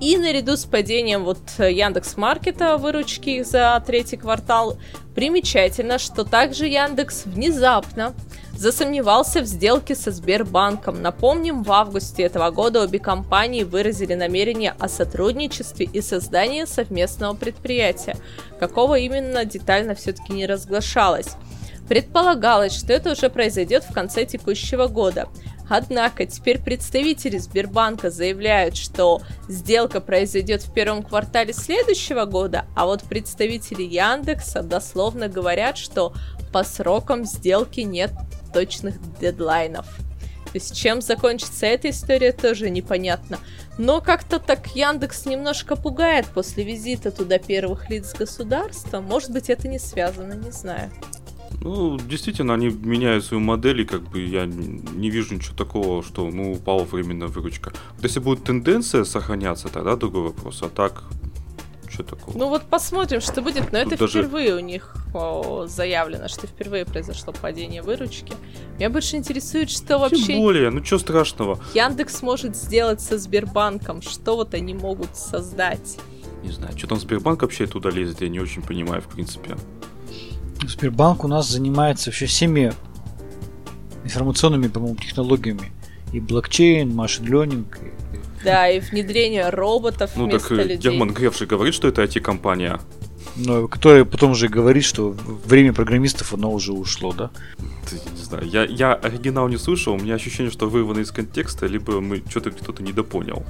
И 0.00 0.16
наряду 0.18 0.56
с 0.56 0.64
падением 0.64 1.24
вот 1.24 1.38
Яндекс 1.58 2.16
Маркета 2.16 2.76
выручки 2.76 3.42
за 3.42 3.82
третий 3.86 4.16
квартал, 4.16 4.76
примечательно, 5.14 5.98
что 5.98 6.24
также 6.24 6.66
Яндекс 6.66 7.24
внезапно 7.26 8.14
засомневался 8.56 9.40
в 9.40 9.46
сделке 9.46 9.94
со 9.94 10.10
Сбербанком. 10.10 11.00
Напомним, 11.00 11.62
в 11.62 11.72
августе 11.72 12.22
этого 12.24 12.50
года 12.50 12.82
обе 12.82 12.98
компании 12.98 13.62
выразили 13.62 14.14
намерение 14.14 14.74
о 14.78 14.88
сотрудничестве 14.88 15.86
и 15.86 16.00
создании 16.00 16.64
совместного 16.64 17.34
предприятия. 17.34 18.16
Какого 18.60 18.98
именно 18.98 19.44
детально 19.44 19.94
все-таки 19.94 20.32
не 20.32 20.46
разглашалось. 20.46 21.36
Предполагалось, 21.88 22.74
что 22.74 22.92
это 22.92 23.12
уже 23.12 23.28
произойдет 23.28 23.84
в 23.84 23.92
конце 23.92 24.24
текущего 24.24 24.86
года. 24.86 25.28
Однако 25.68 26.26
теперь 26.26 26.58
представители 26.58 27.38
Сбербанка 27.38 28.10
заявляют, 28.10 28.76
что 28.76 29.22
сделка 29.48 30.00
произойдет 30.00 30.62
в 30.62 30.72
первом 30.72 31.02
квартале 31.02 31.52
следующего 31.52 32.26
года, 32.26 32.66
а 32.76 32.86
вот 32.86 33.02
представители 33.02 33.82
Яндекса 33.82 34.62
дословно 34.62 35.28
говорят, 35.28 35.78
что 35.78 36.12
по 36.52 36.64
срокам 36.64 37.24
сделки 37.24 37.80
нет 37.80 38.12
точных 38.52 38.94
дедлайнов. 39.18 39.86
То 40.54 40.58
есть 40.58 40.76
чем 40.76 41.02
закончится 41.02 41.66
эта 41.66 41.90
история, 41.90 42.30
тоже 42.30 42.70
непонятно. 42.70 43.40
Но 43.76 44.00
как-то 44.00 44.38
так 44.38 44.68
Яндекс 44.76 45.26
немножко 45.26 45.74
пугает 45.74 46.26
после 46.26 46.62
визита 46.62 47.10
туда 47.10 47.38
первых 47.38 47.90
лиц 47.90 48.14
государства. 48.14 49.00
Может 49.00 49.32
быть, 49.32 49.50
это 49.50 49.66
не 49.66 49.80
связано, 49.80 50.34
не 50.34 50.52
знаю. 50.52 50.92
Ну, 51.60 51.98
действительно, 51.98 52.54
они 52.54 52.68
меняют 52.68 53.24
свою 53.24 53.40
модель, 53.42 53.80
и 53.80 53.84
как 53.84 54.02
бы 54.02 54.20
я 54.20 54.46
не 54.46 55.10
вижу 55.10 55.34
ничего 55.34 55.56
такого, 55.56 56.02
что, 56.02 56.28
ну, 56.30 56.52
упала 56.52 56.84
временная 56.84 57.28
выручка. 57.28 57.72
Вот 57.96 58.04
если 58.04 58.20
будет 58.20 58.44
тенденция 58.44 59.04
сохраняться, 59.04 59.68
тогда 59.68 59.96
другой 59.96 60.22
вопрос. 60.22 60.62
А 60.62 60.68
так, 60.68 61.04
что 61.88 62.02
такого? 62.02 62.36
Ну 62.36 62.48
вот 62.48 62.62
посмотрим, 62.64 63.20
что 63.20 63.40
будет, 63.40 63.72
но 63.72 63.82
Тут 63.84 63.92
это 63.92 63.98
даже... 63.98 64.22
впервые 64.22 64.54
у 64.56 64.60
них 64.60 64.94
о, 65.14 65.66
заявлено, 65.66 66.28
что 66.28 66.46
впервые 66.46 66.84
произошло 66.84 67.32
падение 67.32 67.82
выручки. 67.82 68.34
Меня 68.76 68.90
больше 68.90 69.16
интересует, 69.16 69.70
что 69.70 69.98
вообще... 69.98 70.24
Тем 70.24 70.40
более, 70.40 70.70
ну 70.70 70.84
что 70.84 70.98
страшного? 70.98 71.60
Яндекс 71.74 72.20
может 72.22 72.56
сделать 72.56 73.00
со 73.00 73.16
Сбербанком, 73.16 74.02
что 74.02 74.36
вот 74.36 74.54
они 74.54 74.74
могут 74.74 75.16
создать. 75.16 75.98
Не 76.42 76.50
знаю, 76.50 76.76
что 76.76 76.88
там 76.88 76.98
Сбербанк 76.98 77.42
вообще 77.42 77.66
туда 77.66 77.90
лезет, 77.90 78.20
я 78.20 78.28
не 78.28 78.40
очень 78.40 78.62
понимаю, 78.62 79.00
в 79.00 79.06
принципе. 79.06 79.56
Сбербанк 80.66 81.24
у 81.24 81.28
нас 81.28 81.50
занимается 81.50 82.10
вообще 82.10 82.26
всеми 82.26 82.72
информационными, 84.04 84.68
по-моему, 84.68 84.96
технологиями. 84.96 85.72
И 86.12 86.20
блокчейн, 86.20 86.94
машин 86.94 87.26
ленинг. 87.26 87.78
Да, 88.44 88.68
и 88.68 88.80
внедрение 88.80 89.48
роботов 89.48 90.12
ну, 90.16 90.28
так, 90.28 90.50
людей. 90.50 90.76
Герман 90.76 91.12
Греф 91.12 91.36
же 91.38 91.46
говорит, 91.46 91.74
что 91.74 91.88
это 91.88 92.02
IT-компания. 92.02 92.78
Но 93.36 93.66
которая 93.66 94.04
потом 94.04 94.32
уже 94.32 94.48
говорит, 94.48 94.84
что 94.84 95.10
время 95.10 95.72
программистов 95.72 96.34
оно 96.34 96.52
уже 96.52 96.72
ушло, 96.72 97.12
да? 97.12 97.30
Не 97.90 98.22
знаю, 98.22 98.46
я, 98.46 98.64
я 98.64 98.94
оригинал 98.94 99.48
не 99.48 99.56
слышал, 99.56 99.94
у 99.94 99.98
меня 99.98 100.14
ощущение, 100.14 100.52
что 100.52 100.68
вырвано 100.68 101.00
из 101.00 101.10
контекста, 101.10 101.66
либо 101.66 102.00
мы 102.00 102.22
что-то 102.28 102.50
кто-то 102.50 102.82
недопонял. 102.82 103.44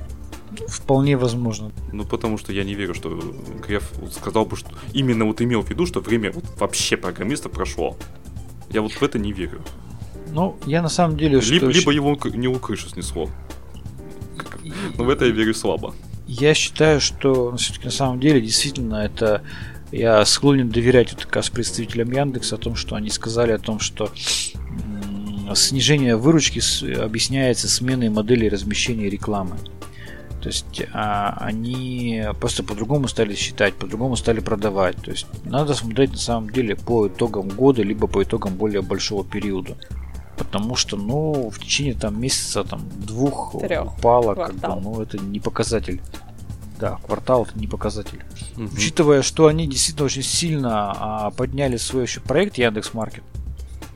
Вполне 0.69 1.17
возможно. 1.17 1.73
Ну, 1.93 2.05
потому 2.05 2.39
что 2.39 2.53
я 2.53 2.65
не 2.65 2.75
верю, 2.75 2.95
что 2.95 3.11
Греф 3.67 3.91
сказал 4.13 4.47
бы, 4.47 4.57
что 4.57 4.71
именно 4.93 5.25
вот 5.25 5.41
имел 5.41 5.63
в 5.63 5.71
виду, 5.71 5.87
что 5.87 6.01
время 6.01 6.33
вот 6.33 6.45
вообще 6.59 6.97
программиста 6.97 7.49
прошло. 7.49 7.97
Я 8.71 8.83
вот 8.83 8.93
в 8.93 9.03
это 9.03 9.19
не 9.19 9.33
верю. 9.33 9.63
Ну, 10.31 10.57
я 10.67 10.83
на 10.83 10.89
самом 10.89 11.17
деле... 11.17 11.41
Либо, 11.41 11.71
что... 11.73 11.79
либо 11.79 11.93
его 11.93 12.19
не 12.35 12.49
у 12.49 12.59
крыши 12.59 12.89
снесло. 12.89 13.31
Но 14.97 15.05
в 15.05 15.09
это 15.09 15.27
я 15.27 15.31
верю 15.31 15.55
слабо. 15.55 15.95
Я 16.27 16.55
считаю, 16.55 17.01
что 17.01 17.51
ну, 17.51 17.57
все-таки 17.57 17.85
на 17.85 17.91
самом 17.93 18.19
деле 18.19 18.41
действительно 18.41 18.97
это 18.97 19.43
я 19.93 20.25
склонен 20.25 20.71
доверять 20.71 21.13
вот 21.13 21.25
как 21.25 21.37
раз 21.37 21.51
представителям 21.51 22.11
Яндекса 22.11 22.57
о 22.57 22.59
том, 22.59 22.75
что 22.75 22.97
они 22.97 23.11
сказали 23.11 23.53
о 23.53 23.59
том, 23.59 23.79
что 23.79 24.11
снижение 25.55 26.17
выручки 26.17 26.61
объясняется 26.99 27.69
сменой 27.69 28.09
модели 28.09 28.49
размещения 28.49 29.09
рекламы. 29.09 29.57
То 30.45 30.49
есть 30.49 30.83
а, 30.93 31.39
они 31.41 32.23
просто 32.39 32.63
по-другому 32.63 33.09
стали 33.09 33.35
считать, 33.35 33.73
по-другому 33.77 34.15
стали 34.15 34.41
продавать. 34.41 34.97
То 34.97 35.11
есть 35.11 35.27
надо 35.47 35.73
смотреть 35.73 36.11
на 36.11 36.19
самом 36.19 36.51
деле 36.51 36.77
по 36.77 37.09
итогам 37.09 37.49
года, 37.49 37.83
либо 37.83 38.09
по 38.09 38.23
итогам 38.23 38.55
более 38.55 38.83
большого 38.83 39.25
периода. 39.25 39.75
Потому 40.37 40.77
что, 40.77 40.99
ну, 40.99 41.49
в 41.49 41.59
течение 41.59 41.95
там 41.95 42.21
месяца, 42.21 42.63
там, 42.63 42.83
двух 42.95 43.57
Трех. 43.59 43.97
упало, 43.97 44.35
как 44.35 44.55
бы, 44.57 44.81
ну, 44.83 45.01
это 45.01 45.17
не 45.17 45.41
показатель. 45.41 46.03
Да, 46.79 46.99
квартал 47.07 47.47
это 47.49 47.59
не 47.59 47.67
показатель. 47.67 48.23
Угу. 48.59 48.69
Учитывая, 48.75 49.23
что 49.23 49.47
они 49.47 49.67
действительно 49.67 50.05
очень 50.05 50.23
сильно 50.23 50.93
а, 50.95 51.31
подняли 51.31 51.79
свой 51.79 52.03
еще 52.03 52.21
проект 52.21 52.59
Яндекс 52.59 52.93
Маркет. 52.93 53.25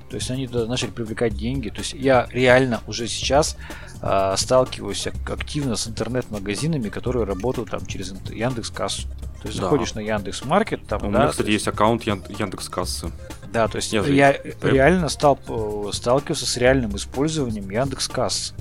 То 0.09 0.17
есть 0.17 0.31
они 0.31 0.47
начали 0.47 0.91
привлекать 0.91 1.35
деньги. 1.35 1.69
То 1.69 1.81
есть 1.81 1.93
я 1.93 2.27
реально 2.31 2.81
уже 2.87 3.09
сейчас 3.09 3.57
э, 4.03 4.35
сталкиваюсь 4.37 5.07
активно 5.07 5.77
с 5.77 5.87
интернет-магазинами, 5.87 6.89
которые 6.89 7.25
работают 7.25 7.71
там 7.71 7.85
через 7.87 8.15
Яндекс 8.31 8.71
Кассу. 8.71 9.09
То 9.43 9.49
есть 9.49 9.59
да. 9.59 9.65
заходишь 9.65 9.95
на 9.95 10.01
Яндекс 10.01 10.45
Маркет, 10.45 10.87
там, 10.87 11.01
У 11.01 11.13
да, 11.13 11.19
меня, 11.19 11.29
кстати, 11.29 11.51
есть 11.51 11.69
аккаунт 11.69 12.05
Яндекс 12.05 12.69
Кассы. 12.69 13.11
Да, 13.53 13.69
то 13.69 13.77
есть 13.77 13.93
я, 13.93 14.03
я 14.03 14.37
реально 14.63 15.09
стал 15.09 15.39
э, 15.49 15.91
сталкиваться 15.93 16.47
с 16.47 16.57
реальным 16.57 16.97
использованием 16.97 17.71
Яндекс 17.71 18.09
Кассы. 18.09 18.55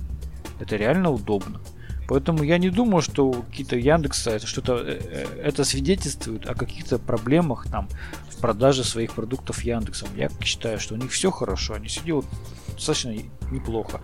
Это 0.59 0.75
реально 0.75 1.11
удобно. 1.11 1.59
Поэтому 2.07 2.43
я 2.43 2.57
не 2.57 2.69
думаю, 2.69 3.01
что 3.01 3.31
какие-то 3.33 3.75
Яндекса 3.75 4.31
это 4.31 4.47
что-то 4.47 4.77
э, 4.77 4.99
э, 5.01 5.41
это 5.43 5.65
свидетельствует 5.65 6.49
о 6.49 6.55
каких-то 6.55 6.99
проблемах 6.99 7.67
там 7.69 7.89
в 8.37 8.39
продаже 8.39 8.83
своих 8.83 9.13
продуктов 9.13 9.63
Яндексом. 9.63 10.09
Я 10.15 10.29
считаю, 10.41 10.79
что 10.79 10.93
у 10.93 10.97
них 10.97 11.11
все 11.11 11.31
хорошо, 11.31 11.73
они 11.73 11.87
все 11.87 12.01
делают 12.01 12.27
достаточно 12.73 13.15
неплохо. 13.51 14.01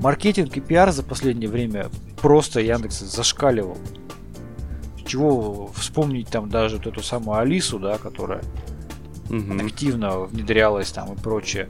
Маркетинг 0.00 0.56
и 0.56 0.60
пиар 0.60 0.90
за 0.90 1.02
последнее 1.02 1.48
время 1.48 1.88
просто 2.20 2.60
Яндекс 2.60 3.00
зашкаливал. 3.00 3.78
Чего 5.06 5.68
вспомнить 5.74 6.28
там 6.28 6.50
даже 6.50 6.76
вот 6.76 6.86
эту 6.86 7.02
самую 7.02 7.38
Алису, 7.38 7.78
да, 7.78 7.96
которая 7.98 8.42
угу. 9.30 9.64
активно 9.64 10.20
внедрялась 10.20 10.90
там 10.90 11.14
и 11.14 11.16
прочее. 11.16 11.68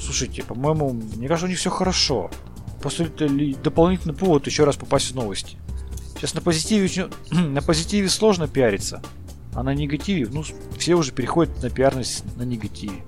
Слушайте, 0.00 0.42
по-моему, 0.42 0.92
мне 0.92 1.28
кажется, 1.28 1.46
у 1.46 1.48
них 1.48 1.58
все 1.58 1.70
хорошо. 1.70 2.30
Просто 2.80 3.04
это 3.04 3.28
дополнительный 3.62 4.14
повод 4.14 4.46
еще 4.46 4.64
раз 4.64 4.76
попасть 4.76 5.12
в 5.12 5.14
новости. 5.14 5.56
Сейчас 6.16 6.34
на 6.34 6.40
позитиве, 6.40 7.10
на 7.30 7.62
позитиве 7.62 8.08
сложно 8.08 8.48
пиариться, 8.48 9.02
а 9.54 9.62
на 9.62 9.74
негативе, 9.74 10.28
ну, 10.30 10.44
все 10.78 10.94
уже 10.94 11.12
переходят 11.12 11.62
на 11.62 11.70
пиарность 11.70 12.24
на 12.36 12.42
негативе. 12.42 13.04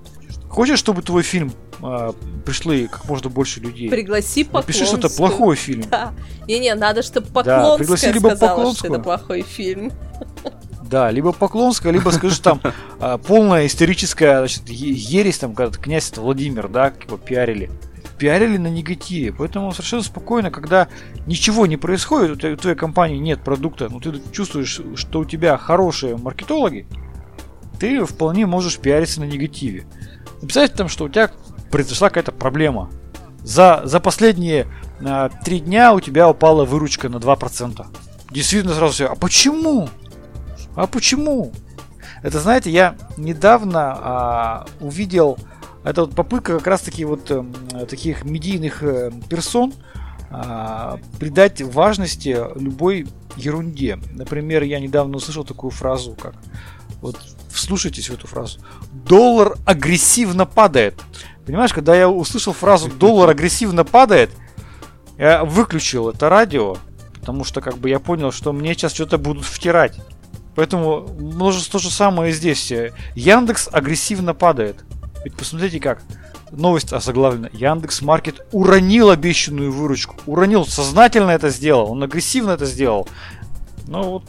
Хочешь, 0.49 0.79
чтобы 0.79 1.01
твой 1.01 1.23
фильм 1.23 1.51
э, 1.81 2.13
пришли 2.45 2.87
как 2.87 3.05
можно 3.05 3.29
больше 3.29 3.59
людей? 3.59 3.89
Пригласи 3.89 4.43
Поклонскую. 4.43 4.73
Напиши, 4.73 4.85
что 4.85 4.97
это 4.97 5.09
плохой 5.09 5.55
фильм. 5.55 5.83
Да. 5.89 6.13
Не-не, 6.47 6.73
надо, 6.75 7.03
чтобы 7.03 7.27
Поклонская 7.27 7.71
да, 7.71 7.77
пригласи 7.77 8.11
либо 8.11 8.27
сказала, 8.29 8.55
Поклонскую. 8.55 8.75
что 8.75 8.87
это 8.87 9.03
плохой 9.03 9.41
фильм. 9.41 9.91
Да, 10.89 11.11
либо 11.11 11.33
Поклонская, 11.33 11.91
либо 11.91 12.09
скажешь 12.11 12.39
там 12.39 12.61
а, 12.99 13.17
полная 13.17 13.65
историческая 13.67 14.39
значит, 14.39 14.69
ересь, 14.69 15.37
там, 15.37 15.53
когда 15.53 15.77
князь 15.77 16.13
Владимир, 16.15 16.69
да, 16.69 16.93
его 17.05 17.17
пиарили. 17.17 17.69
Пиарили 18.17 18.57
на 18.57 18.67
негативе. 18.67 19.31
Поэтому 19.31 19.71
совершенно 19.71 20.03
спокойно, 20.03 20.51
когда 20.51 20.87
ничего 21.25 21.65
не 21.65 21.77
происходит, 21.77 22.43
у, 22.43 22.57
твоей 22.57 22.75
компании 22.75 23.17
нет 23.17 23.41
продукта, 23.41 23.89
но 23.89 23.99
ты 23.99 24.21
чувствуешь, 24.31 24.81
что 24.95 25.19
у 25.19 25.25
тебя 25.25 25.57
хорошие 25.57 26.17
маркетологи, 26.17 26.87
ты 27.79 28.03
вполне 28.05 28.45
можешь 28.45 28.79
пиариться 28.79 29.19
на 29.19 29.25
негативе. 29.25 29.85
Написать 30.41 30.73
там, 30.73 30.89
что 30.89 31.05
у 31.05 31.09
тебя 31.09 31.31
произошла 31.71 32.09
какая-то 32.09 32.31
проблема. 32.31 32.89
За, 33.43 33.81
за 33.85 33.99
последние 33.99 34.67
а, 35.05 35.29
три 35.29 35.59
дня 35.59 35.93
у 35.93 35.99
тебя 35.99 36.29
упала 36.29 36.65
выручка 36.65 37.09
на 37.09 37.17
2%. 37.17 37.85
Действительно 38.31 38.73
сразу 38.73 38.93
все, 38.93 39.07
а 39.07 39.15
почему? 39.15 39.89
А 40.75 40.87
почему? 40.87 41.51
Это, 42.23 42.39
знаете, 42.39 42.71
я 42.71 42.95
недавно 43.15 43.97
а, 43.97 44.65
увидел, 44.79 45.37
это 45.89 46.01
вот 46.01 46.15
попытка 46.15 46.57
как 46.57 46.67
раз 46.67 46.81
таки 46.81 47.05
вот 47.05 47.31
э, 47.31 47.43
таких 47.89 48.23
медийных 48.23 48.83
э, 48.83 49.11
персон 49.29 49.73
а, 50.29 50.99
придать 51.19 51.61
важности 51.61 52.37
любой 52.59 53.07
ерунде. 53.37 53.97
Например, 54.11 54.63
я 54.63 54.79
недавно 54.79 55.17
услышал 55.17 55.45
такую 55.45 55.71
фразу, 55.71 56.15
как 56.19 56.35
вот 57.01 57.17
вслушайтесь 57.49 58.09
в 58.09 58.13
эту 58.13 58.27
фразу. 58.27 58.59
Доллар 58.91 59.55
агрессивно 59.65 60.45
падает. 60.45 60.95
Понимаешь, 61.45 61.73
когда 61.73 61.95
я 61.95 62.09
услышал 62.09 62.51
фразу 62.51 62.89
«доллар 62.89 63.29
агрессивно 63.29 63.85
падает», 63.85 64.31
я 65.17 65.45
выключил 65.45 66.09
это 66.09 66.27
радио, 66.27 66.75
потому 67.19 67.45
что 67.45 67.61
как 67.61 67.77
бы 67.77 67.89
я 67.89 67.99
понял, 67.99 68.31
что 68.31 68.51
мне 68.51 68.73
сейчас 68.73 68.93
что-то 68.93 69.17
будут 69.17 69.45
втирать. 69.45 69.97
Поэтому 70.55 71.07
может 71.19 71.69
то 71.69 71.79
же 71.79 71.89
самое 71.89 72.33
здесь. 72.33 72.73
Яндекс 73.15 73.69
агрессивно 73.71 74.33
падает. 74.33 74.83
Ведь 75.27 75.35
посмотрите 75.35 75.81
как. 75.81 76.01
Новость 76.51 76.93
озаглавлена. 76.93 77.49
Яндекс 77.51 78.01
Маркет 78.01 78.47
уронил 78.53 79.09
обещанную 79.09 79.73
выручку. 79.73 80.15
Уронил, 80.25 80.65
сознательно 80.65 81.31
это 81.31 81.49
сделал. 81.49 81.91
Он 81.91 82.01
агрессивно 82.01 82.51
это 82.51 82.65
сделал. 82.65 83.09
Ну 83.87 84.03
вот, 84.03 84.23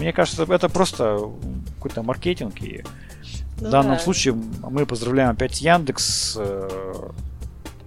мне 0.00 0.12
кажется, 0.12 0.42
это 0.42 0.68
просто 0.68 1.30
какой-то 1.76 2.02
маркетинг. 2.02 2.60
И 2.60 2.82
ну, 3.60 3.68
в 3.68 3.70
данном 3.70 3.98
да. 3.98 4.00
случае 4.00 4.34
мы 4.68 4.84
поздравляем 4.84 5.30
опять 5.30 5.60
Яндекс 5.60 6.36
э, 6.40 7.10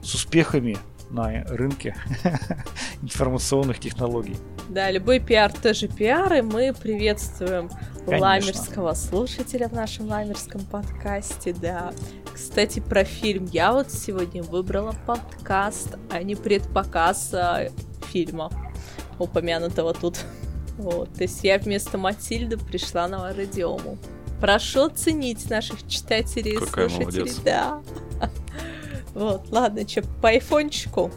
с 0.01 0.13
успехами 0.13 0.77
на 1.09 1.43
рынке 1.43 1.97
информационных 3.01 3.79
технологий. 3.79 4.37
Да, 4.69 4.89
любой 4.91 5.19
пиар 5.19 5.51
тоже 5.51 5.89
пиар, 5.89 6.31
и 6.35 6.41
мы 6.41 6.73
приветствуем 6.73 7.69
Конечно. 8.05 8.27
ламерского 8.27 8.93
слушателя 8.93 9.67
в 9.67 9.73
нашем 9.73 10.07
ламерском 10.07 10.61
подкасте, 10.61 11.53
да. 11.53 11.91
Кстати, 12.39 12.79
про 12.79 13.03
фильм 13.03 13.49
я 13.51 13.73
вот 13.73 13.91
сегодня 13.91 14.41
выбрала 14.41 14.95
подкаст, 15.05 15.97
а 16.09 16.23
не 16.23 16.35
предпоказ 16.35 17.33
а, 17.33 17.67
фильма, 18.07 18.49
упомянутого 19.19 19.93
тут. 19.93 20.19
Вот, 20.77 21.13
то 21.13 21.23
есть 21.23 21.43
я 21.43 21.57
вместо 21.57 21.97
Матильды 21.97 22.57
пришла 22.57 23.09
на 23.09 23.33
радиому. 23.33 23.97
Прошу 24.39 24.85
оценить 24.85 25.49
наших 25.49 25.85
читателей 25.85 26.53
и 26.53 26.57
Какая 26.57 26.87
слушателей. 26.87 27.23
Молодец. 27.23 27.41
Да. 27.43 27.81
Вот, 29.13 29.51
ладно, 29.51 29.85
что, 29.85 30.03
по 30.21 30.29
айфончику? 30.29 31.11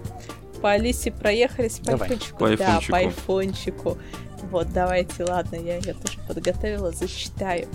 По 0.60 0.72
Алисе 0.72 1.12
проехались 1.12 1.78
по 1.78 1.92
Давай. 1.92 2.08
айфончику? 2.08 2.38
По 2.38 2.56
да, 2.56 2.80
по 2.88 2.96
айфончику. 2.96 3.98
Вот, 4.50 4.72
давайте, 4.72 5.22
ладно, 5.22 5.54
я 5.54 5.76
ее 5.76 5.94
тоже 5.94 6.18
подготовила, 6.26 6.90
зачитаю. 6.90 7.68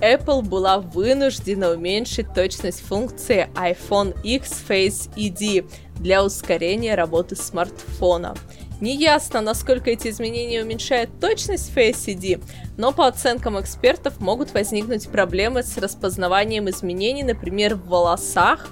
Apple 0.00 0.42
была 0.42 0.78
вынуждена 0.78 1.70
уменьшить 1.70 2.32
точность 2.34 2.80
функции 2.80 3.48
iPhone 3.54 4.14
X 4.22 4.62
Face 4.68 5.10
ID 5.16 5.68
для 5.98 6.24
ускорения 6.24 6.94
работы 6.94 7.34
смартфона. 7.36 8.34
Неясно, 8.80 9.40
насколько 9.40 9.90
эти 9.90 10.08
изменения 10.08 10.62
уменьшают 10.62 11.18
точность 11.18 11.72
Face 11.74 12.06
ID, 12.06 12.42
но 12.76 12.92
по 12.92 13.06
оценкам 13.06 13.58
экспертов 13.58 14.20
могут 14.20 14.52
возникнуть 14.52 15.08
проблемы 15.08 15.62
с 15.62 15.78
распознаванием 15.78 16.68
изменений, 16.68 17.22
например, 17.22 17.76
в 17.76 17.88
волосах, 17.88 18.68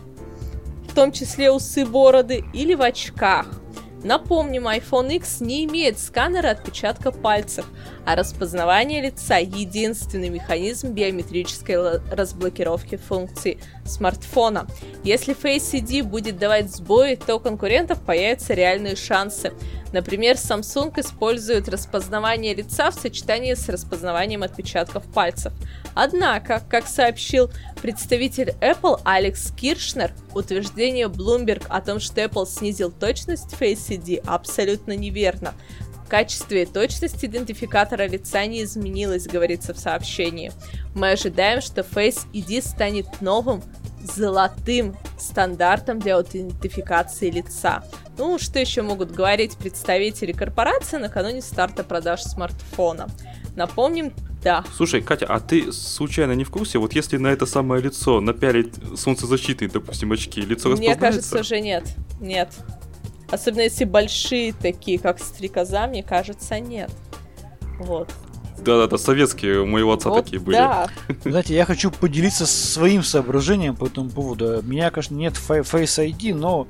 в 0.87 0.95
том 0.95 1.11
числе 1.11 1.51
усы, 1.51 1.87
бороды 1.87 2.45
или 2.53 2.75
в 2.75 2.83
очках. 2.83 3.47
Напомним, 4.05 4.69
iPhone 4.69 5.15
X 5.15 5.41
не 5.41 5.65
имеет 5.65 5.99
сканера 5.99 6.51
отпечатка 6.51 7.11
пальцев, 7.11 7.65
а 8.05 8.15
распознавание 8.17 9.01
лица– 9.01 9.39
единственный 9.39 10.29
механизм 10.29 10.93
биометрической 10.93 12.01
разблокировки 12.13 12.97
функций 12.97 13.59
смартфона. 13.87 14.67
Если 15.05 15.35
Face 15.35 15.73
ID 15.73 16.03
будет 16.03 16.39
давать 16.39 16.71
сбои, 16.71 17.15
то 17.15 17.37
у 17.37 17.41
конкурентов 17.41 18.03
появятся 18.03 18.53
реальные 18.53 18.97
шансы. 18.97 19.55
Например, 19.95 20.37
Samsung 20.37 20.93
использует 21.01 21.71
распознавание 21.71 22.55
лица 22.55 22.91
в 22.91 22.95
сочетании 22.95 23.55
с 23.55 23.71
распознаванием 23.71 24.43
отпечатков 24.43 25.05
пальцев. 25.05 25.53
Однако, 25.95 26.63
как 26.69 26.87
сообщил 26.87 27.51
представитель 27.81 28.55
Apple 28.61 29.01
Алекс 29.05 29.53
Киршнер, 29.53 30.13
утверждение 30.35 31.07
Bloomberg 31.07 31.67
о 31.69 31.81
том, 31.81 32.01
что 32.01 32.21
Apple 32.23 32.47
снизил 32.47 32.91
точность 32.91 33.55
Face 33.59 33.89
ID, 33.89 34.23
абсолютно 34.27 34.97
неверно. 34.97 35.55
В 36.05 36.09
качестве 36.09 36.67
точности 36.67 37.27
идентификатора 37.27 38.07
лица 38.07 38.45
не 38.45 38.63
изменилось, 38.65 39.27
говорится 39.27 39.73
в 39.73 39.79
сообщении. 39.79 40.53
Мы 40.95 41.13
ожидаем, 41.13 41.63
что 41.63 41.81
Face 41.81 42.27
ID 42.33 42.61
станет 42.63 43.21
новым 43.21 43.63
золотым 44.03 44.97
стандартом 45.19 45.99
для 45.99 46.17
аутентификации 46.17 47.31
лица. 47.31 47.83
Ну, 48.19 48.39
что 48.39 48.59
еще 48.59 48.83
могут 48.83 49.13
говорить 49.13 49.57
представители 49.57 50.33
корпорации 50.33 50.99
накануне 50.99 51.41
старта 51.41 51.83
продаж 51.83 52.23
смартфона? 52.23 53.09
Напомним, 53.57 54.13
да. 54.43 54.65
Слушай, 54.77 55.01
Катя, 55.01 55.27
а 55.27 55.41
ты 55.41 55.73
случайно 55.73 56.33
не 56.33 56.45
в 56.45 56.51
курсе, 56.51 56.79
вот 56.79 56.93
если 56.93 57.17
на 57.17 57.29
это 57.29 57.47
самое 57.47 57.83
лицо 57.83 58.21
напялить 58.21 58.75
солнцезащитные, 58.97 59.71
допустим, 59.71 60.13
очки, 60.13 60.41
лицо 60.41 60.69
Мне 60.69 60.91
распознается? 60.91 60.91
Мне 60.91 60.97
кажется, 60.97 61.41
уже 61.41 61.61
нет. 61.61 61.85
Нет. 62.21 62.53
Особенно 63.31 63.63
если 63.63 63.85
большие 63.85 64.53
такие, 64.53 64.99
как 64.99 65.19
стрекоза, 65.19 65.87
мне 65.87 66.03
кажется, 66.03 66.61
нет. 66.61 66.91
Вот. 67.79 68.11
Да-да-да, 68.59 68.99
советские 68.99 69.61
у 69.61 69.67
моего 69.67 69.93
отца 69.93 70.11
вот 70.11 70.25
такие 70.25 70.41
были. 70.41 70.57
Да. 70.57 70.89
Знаете, 71.25 71.55
я 71.55 71.65
хочу 71.65 71.91
поделиться 71.91 72.47
своим 72.47 73.03
соображением 73.03 73.77
по 73.77 73.87
этому 73.87 74.11
поводу. 74.11 74.61
У 74.61 74.63
меня, 74.63 74.91
конечно, 74.91 75.15
нет 75.15 75.35
Face 75.35 76.07
ID, 76.07 76.35
но 76.35 76.67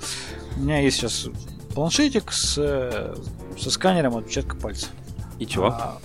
у 0.57 0.61
меня 0.61 0.81
есть 0.81 0.97
сейчас 0.97 1.29
планшетик 1.75 2.33
с, 2.33 2.57
э, 2.57 3.15
со 3.59 3.71
сканером 3.71 4.17
отпечатка 4.17 4.57
пальца. 4.57 4.87
И 5.39 5.47
чего? 5.47 5.67
А, 5.67 5.99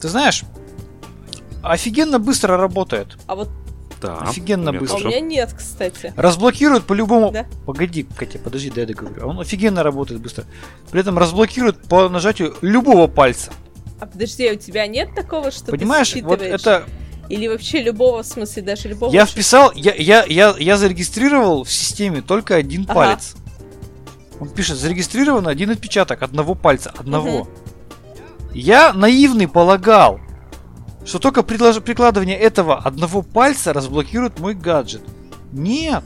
ты 0.00 0.08
знаешь, 0.08 0.44
офигенно 1.62 2.18
быстро 2.18 2.56
работает. 2.56 3.16
А 3.26 3.34
вот 3.34 3.48
да, 4.00 4.18
офигенно 4.18 4.72
быстро. 4.72 4.98
А 4.98 5.00
у 5.00 5.04
меня 5.06 5.20
нет, 5.20 5.54
кстати. 5.56 6.12
Разблокирует 6.16 6.84
по-любому. 6.84 7.30
Да? 7.30 7.46
Погоди, 7.64 8.06
Катя, 8.16 8.38
подожди, 8.38 8.70
дай 8.70 8.84
я 8.84 8.88
договорю. 8.88 9.28
Он 9.28 9.40
офигенно 9.40 9.82
работает 9.82 10.20
быстро. 10.20 10.44
При 10.90 11.00
этом 11.00 11.18
разблокирует 11.18 11.82
по 11.84 12.08
нажатию 12.08 12.54
любого 12.60 13.06
пальца. 13.06 13.52
А 13.98 14.06
подожди, 14.06 14.46
а 14.46 14.52
у 14.52 14.56
тебя 14.56 14.86
нет 14.86 15.14
такого, 15.14 15.50
что 15.50 15.70
Понимаешь, 15.70 16.10
ты 16.10 16.22
вот 16.22 16.42
это... 16.42 16.84
Или 17.28 17.48
вообще 17.48 17.82
любого, 17.82 18.22
в 18.22 18.26
смысле, 18.26 18.62
даже 18.62 18.88
любого... 18.88 19.12
Я 19.12 19.26
вписал, 19.26 19.72
я, 19.74 19.92
я, 19.94 20.24
я, 20.28 20.54
я 20.56 20.76
зарегистрировал 20.76 21.64
в 21.64 21.72
системе 21.72 22.22
только 22.22 22.54
один 22.54 22.82
ага. 22.84 22.94
палец. 22.94 23.34
Он 24.38 24.48
пишет, 24.48 24.76
зарегистрирован 24.76 25.48
один 25.48 25.70
отпечаток 25.70 26.22
одного 26.22 26.54
пальца, 26.54 26.92
одного. 26.96 27.40
Угу. 27.40 27.48
Я 28.52 28.92
наивный 28.92 29.48
полагал, 29.48 30.20
что 31.04 31.18
только 31.18 31.42
прикладывание 31.42 32.38
этого 32.38 32.78
одного 32.78 33.22
пальца 33.22 33.72
разблокирует 33.72 34.40
мой 34.40 34.54
гаджет. 34.54 35.02
Нет. 35.52 36.02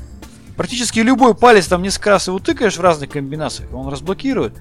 Практически 0.57 1.01
любой 1.01 1.35
палец 1.35 1.69
там 1.69 1.83
несколько 1.83 2.11
раз 2.11 2.29
его 2.29 2.39
тыкаешь 2.39 2.77
в 2.77 2.83
разных 2.83 3.11
комбинациях, 3.11 3.73
он 3.73 3.89
разблокирует. 3.89 4.55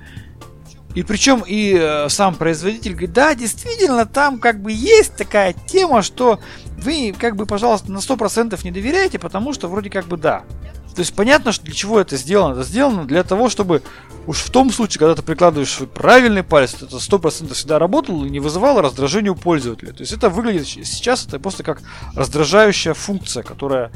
И 0.95 1.03
причем 1.03 1.43
и 1.45 1.77
э, 1.79 2.09
сам 2.09 2.35
производитель 2.35 2.91
говорит, 2.93 3.13
да, 3.13 3.35
действительно, 3.35 4.05
там 4.05 4.39
как 4.39 4.61
бы 4.61 4.71
есть 4.71 5.15
такая 5.15 5.53
тема, 5.53 6.01
что 6.01 6.39
вы 6.77 7.13
как 7.17 7.35
бы, 7.35 7.45
пожалуйста, 7.45 7.91
на 7.91 7.97
100% 7.97 8.59
не 8.63 8.71
доверяете, 8.71 9.19
потому 9.19 9.53
что 9.53 9.67
вроде 9.67 9.89
как 9.89 10.05
бы 10.05 10.17
да. 10.17 10.43
То 10.99 11.03
есть 11.03 11.15
понятно, 11.15 11.53
что 11.53 11.63
для 11.63 11.73
чего 11.73 11.97
это 11.97 12.17
сделано. 12.17 12.55
Это 12.55 12.63
сделано 12.63 13.05
для 13.05 13.23
того, 13.23 13.47
чтобы 13.47 13.83
уж 14.27 14.39
в 14.39 14.49
том 14.49 14.69
случае, 14.69 14.99
когда 14.99 15.15
ты 15.15 15.21
прикладываешь 15.21 15.79
правильный 15.93 16.43
палец, 16.43 16.73
это 16.73 16.87
100% 16.87 17.53
всегда 17.53 17.79
работало 17.79 18.25
и 18.25 18.29
не 18.29 18.41
вызывало 18.41 18.81
раздражения 18.81 19.31
у 19.31 19.35
пользователя. 19.35 19.93
То 19.93 20.01
есть 20.01 20.11
это 20.11 20.29
выглядит 20.29 20.67
сейчас 20.67 21.25
это 21.25 21.39
просто 21.39 21.63
как 21.63 21.81
раздражающая 22.15 22.93
функция, 22.93 23.43
которая 23.43 23.93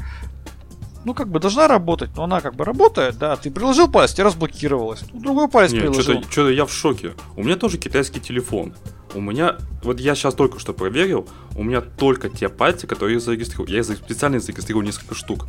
ну, 1.04 1.12
как 1.12 1.28
бы 1.28 1.40
должна 1.40 1.68
работать, 1.68 2.08
но 2.16 2.24
она 2.24 2.40
как 2.40 2.56
бы 2.56 2.64
работает, 2.64 3.18
да, 3.18 3.36
ты 3.36 3.50
приложил 3.50 3.90
палец, 3.90 4.14
тебе 4.14 4.24
разблокировалось, 4.24 5.02
ну, 5.12 5.20
другой 5.20 5.48
палец 5.50 5.72
Нет, 5.72 5.82
приложил. 5.82 6.02
Что-то, 6.02 6.32
что-то 6.32 6.50
я 6.52 6.64
в 6.64 6.72
шоке. 6.72 7.12
У 7.36 7.44
меня 7.44 7.56
тоже 7.56 7.76
китайский 7.76 8.20
телефон. 8.20 8.72
У 9.14 9.20
меня, 9.20 9.58
вот 9.82 10.00
я 10.00 10.14
сейчас 10.14 10.32
только 10.32 10.58
что 10.58 10.72
проверил, 10.72 11.28
у 11.54 11.62
меня 11.62 11.82
только 11.82 12.30
те 12.30 12.48
пальцы, 12.48 12.86
которые 12.86 13.16
я 13.16 13.20
зарегистрировал. 13.20 13.68
Я 13.68 13.84
специально 13.84 14.40
зарегистрировал 14.40 14.86
несколько 14.86 15.14
штук. 15.14 15.46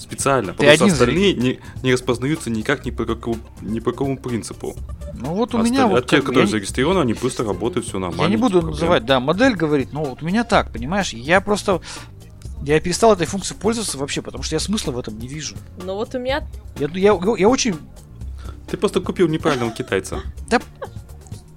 Специально, 0.00 0.52
Ты 0.54 0.58
потому 0.58 0.76
что 0.76 0.86
остальные 0.86 1.34
не, 1.34 1.60
не 1.82 1.92
распознаются 1.92 2.48
никак 2.48 2.86
ни 2.86 2.90
по 2.90 3.04
какому, 3.04 3.36
ни 3.60 3.80
по 3.80 3.92
какому 3.92 4.16
принципу. 4.16 4.74
Ну 5.12 5.34
вот 5.34 5.54
у 5.54 5.58
Осталь... 5.58 5.70
меня 5.70 5.86
вот... 5.86 5.98
А 5.98 6.08
те, 6.08 6.20
которые 6.20 6.44
я... 6.44 6.50
зарегистрированы, 6.50 7.00
они 7.00 7.12
быстро 7.12 7.46
работают, 7.46 7.86
все 7.86 7.98
нормально. 7.98 8.22
Я 8.22 8.28
не 8.28 8.38
буду 8.38 8.62
называть, 8.62 9.04
да, 9.04 9.20
модель 9.20 9.54
говорит, 9.54 9.92
но 9.92 10.02
вот 10.04 10.22
у 10.22 10.24
меня 10.24 10.44
так, 10.44 10.72
понимаешь, 10.72 11.12
я 11.12 11.42
просто 11.42 11.82
я 12.62 12.80
перестал 12.80 13.12
этой 13.12 13.26
функцией 13.26 13.60
пользоваться 13.60 13.98
вообще, 13.98 14.22
потому 14.22 14.42
что 14.42 14.56
я 14.56 14.60
смысла 14.60 14.92
в 14.92 14.98
этом 14.98 15.18
не 15.18 15.28
вижу. 15.28 15.54
Ну 15.84 15.94
вот 15.94 16.14
у 16.14 16.18
меня... 16.18 16.48
Я, 16.78 16.88
я, 16.94 17.18
я 17.36 17.48
очень... 17.48 17.76
Ты 18.70 18.78
просто 18.78 19.00
купил 19.00 19.28
неправильного 19.28 19.70
китайца. 19.72 20.22
Да 20.48 20.62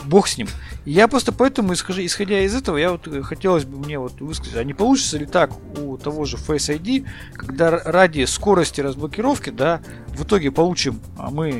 бог 0.06 0.28
с 0.28 0.38
ним. 0.38 0.48
Я 0.86 1.08
просто 1.08 1.32
поэтому, 1.32 1.74
исходя, 1.74 2.06
исходя 2.06 2.40
из 2.42 2.56
этого, 2.56 2.78
я 2.78 2.92
вот 2.92 3.08
э, 3.08 3.22
хотелось 3.22 3.66
бы 3.66 3.78
мне 3.78 4.00
вот 4.00 4.20
высказать, 4.22 4.56
а 4.56 4.64
не 4.64 4.74
получится 4.74 5.18
ли 5.18 5.26
так 5.26 5.52
у 5.78 5.98
того 5.98 6.26
же 6.26 6.38
Face 6.38 6.78
ID, 6.78 7.08
когда 7.34 7.72
ради 7.72 8.26
скорости 8.26 8.82
разблокировки, 8.82 9.50
да, 9.50 9.82
в 10.08 10.24
итоге 10.24 10.52
получим 10.52 11.00
а 11.18 11.30
мы 11.30 11.52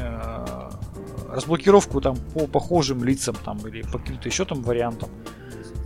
э, 0.00 0.70
разблокировку 1.32 2.00
там 2.00 2.16
по 2.34 2.46
похожим 2.46 3.04
лицам 3.04 3.36
там 3.44 3.58
или 3.66 3.82
по 3.82 3.98
каким-то 3.98 4.28
еще 4.28 4.44
там 4.44 4.62
вариантам. 4.62 5.08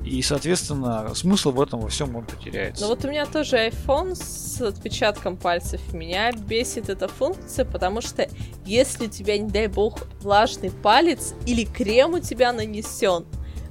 И, 0.07 0.23
соответственно, 0.23 1.13
смысл 1.17 1.51
в 1.51 1.61
этом 1.61 1.81
во 1.81 1.89
всем 1.89 2.15
он 2.15 2.25
потеряется. 2.25 2.85
Ну 2.85 2.91
вот 2.91 3.05
у 3.05 3.09
меня 3.09 3.27
тоже 3.27 3.57
iPhone 3.57 4.15
с 4.15 4.61
отпечатком 4.61 5.37
пальцев. 5.37 5.81
Меня 5.93 6.31
бесит 6.31 6.89
эта 6.89 7.09
функция, 7.09 7.65
потому 7.65 8.01
что 8.01 8.29
если 8.65 9.07
у 9.07 9.11
тебя, 9.11 9.37
не 9.37 9.51
дай 9.51 9.67
бог, 9.67 10.07
влажный 10.21 10.71
палец 10.71 11.35
или 11.45 11.65
крем 11.65 12.15
у 12.15 12.21
тебя 12.21 12.53
нанесен, 12.53 13.27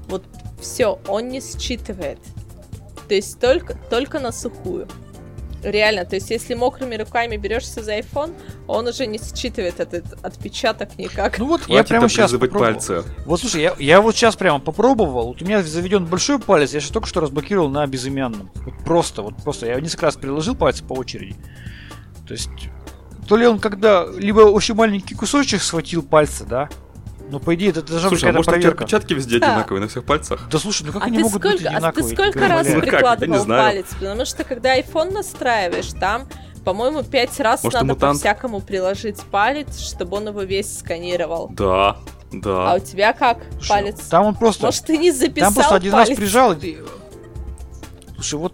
вот 0.10 0.26
все, 0.60 1.00
он 1.08 1.30
не 1.30 1.40
считывает. 1.40 2.20
То 3.08 3.16
есть 3.16 3.40
только, 3.40 3.78
только 3.90 4.20
на 4.20 4.34
сухую. 4.34 4.90
Реально, 5.64 6.06
то 6.06 6.16
есть 6.16 6.30
если 6.30 6.54
мокрыми 6.54 6.96
руками 6.96 7.38
берешься 7.38 7.82
за 7.82 7.98
iPhone, 7.98 8.36
он 8.68 8.88
уже 8.88 9.08
не 9.08 9.18
считывает 9.18 9.80
этот 9.80 10.06
отпечаток 10.24 10.98
никак. 10.98 11.40
Ну 11.40 11.48
вот 11.48 11.62
Хватит 11.62 11.76
я 11.76 11.84
прямо 11.84 12.10
сейчас 12.10 12.32
пальцы. 12.34 13.04
Вот 13.26 13.40
слушай, 13.40 13.62
я, 13.62 13.76
я 13.80 14.02
вот 14.02 14.16
сейчас 14.16 14.36
прямо 14.36 14.60
попробовал. 14.60 15.28
Вот 15.28 15.42
у 15.42 15.46
меня 15.46 15.64
заведен 15.64 16.06
большой 16.06 16.40
палец, 16.40 16.74
я 16.74 16.80
же 16.80 16.92
только 16.92 17.08
что 17.08 17.22
разблокировал 17.22 17.70
на 17.70 17.86
безымянном. 17.88 18.52
Вот 18.54 18.74
просто, 18.84 19.22
вот 19.22 19.36
просто. 19.38 19.66
Я 19.66 19.80
несколько 19.80 20.06
раз 20.06 20.16
приложил 20.16 20.56
пальцы 20.56 20.84
по 20.84 20.94
очереди. 20.94 21.36
То 22.28 22.34
есть, 22.34 22.50
то 23.28 23.38
ли 23.38 23.48
он 23.48 23.60
когда 23.60 24.06
либо 24.06 24.42
очень 24.42 24.76
маленький 24.76 25.16
кусочек 25.16 25.62
схватил 25.62 26.04
пальцы, 26.04 26.46
да, 26.46 26.70
ну, 27.30 27.40
по 27.40 27.56
идее, 27.56 27.72
это 27.72 27.82
должна 27.82 28.10
быть 28.10 28.20
какая-то 28.20 28.40
а 28.40 28.44
проверка. 28.44 28.84
отпечатки 28.84 29.14
везде 29.14 29.40
да. 29.40 29.54
одинаковые 29.54 29.82
на 29.82 29.88
всех 29.88 30.04
пальцах? 30.04 30.48
Да 30.52 30.60
слушай, 30.60 30.84
ну 30.86 30.94
как 30.94 31.04
а 31.04 31.06
они 31.06 31.18
могут 31.18 31.42
сколько, 31.42 31.58
быть 31.58 31.66
одинаковые? 31.66 31.90
А 31.90 31.92
ты 31.92 32.16
сколько 32.16 32.48
раз 32.48 32.68
ну, 32.68 32.82
прикладывал 32.82 33.46
палец? 33.46 33.88
Потому 34.00 34.26
что 34.26 34.44
когда 34.44 34.80
iPhone 34.80 35.12
настраиваешь, 35.12 35.92
там, 36.00 36.28
по-моему, 36.64 37.04
пять 37.04 37.40
раз 37.40 37.64
Может, 37.64 37.82
надо 37.82 37.96
по-всякому 37.96 38.62
приложить 38.62 39.22
палец, 39.32 39.80
чтобы 39.80 40.18
он 40.18 40.28
его 40.28 40.44
весь 40.44 40.80
сканировал. 40.80 41.50
Да, 41.50 41.98
да. 42.32 42.72
А 42.72 42.76
у 42.76 42.80
тебя 42.80 43.14
как 43.14 43.40
Слушай, 43.54 43.70
палец? 43.70 44.00
Там 44.08 44.26
он 44.26 44.36
просто... 44.36 44.66
Может, 44.66 44.86
ты 44.86 44.98
не 44.98 45.12
записал 45.12 45.48
Там 45.48 45.54
просто 45.56 45.76
один 45.76 45.92
палец? 45.94 46.10
раз 46.10 46.18
прижал, 46.18 46.54
и... 46.54 46.78
Слушай, 48.16 48.40
вот 48.40 48.54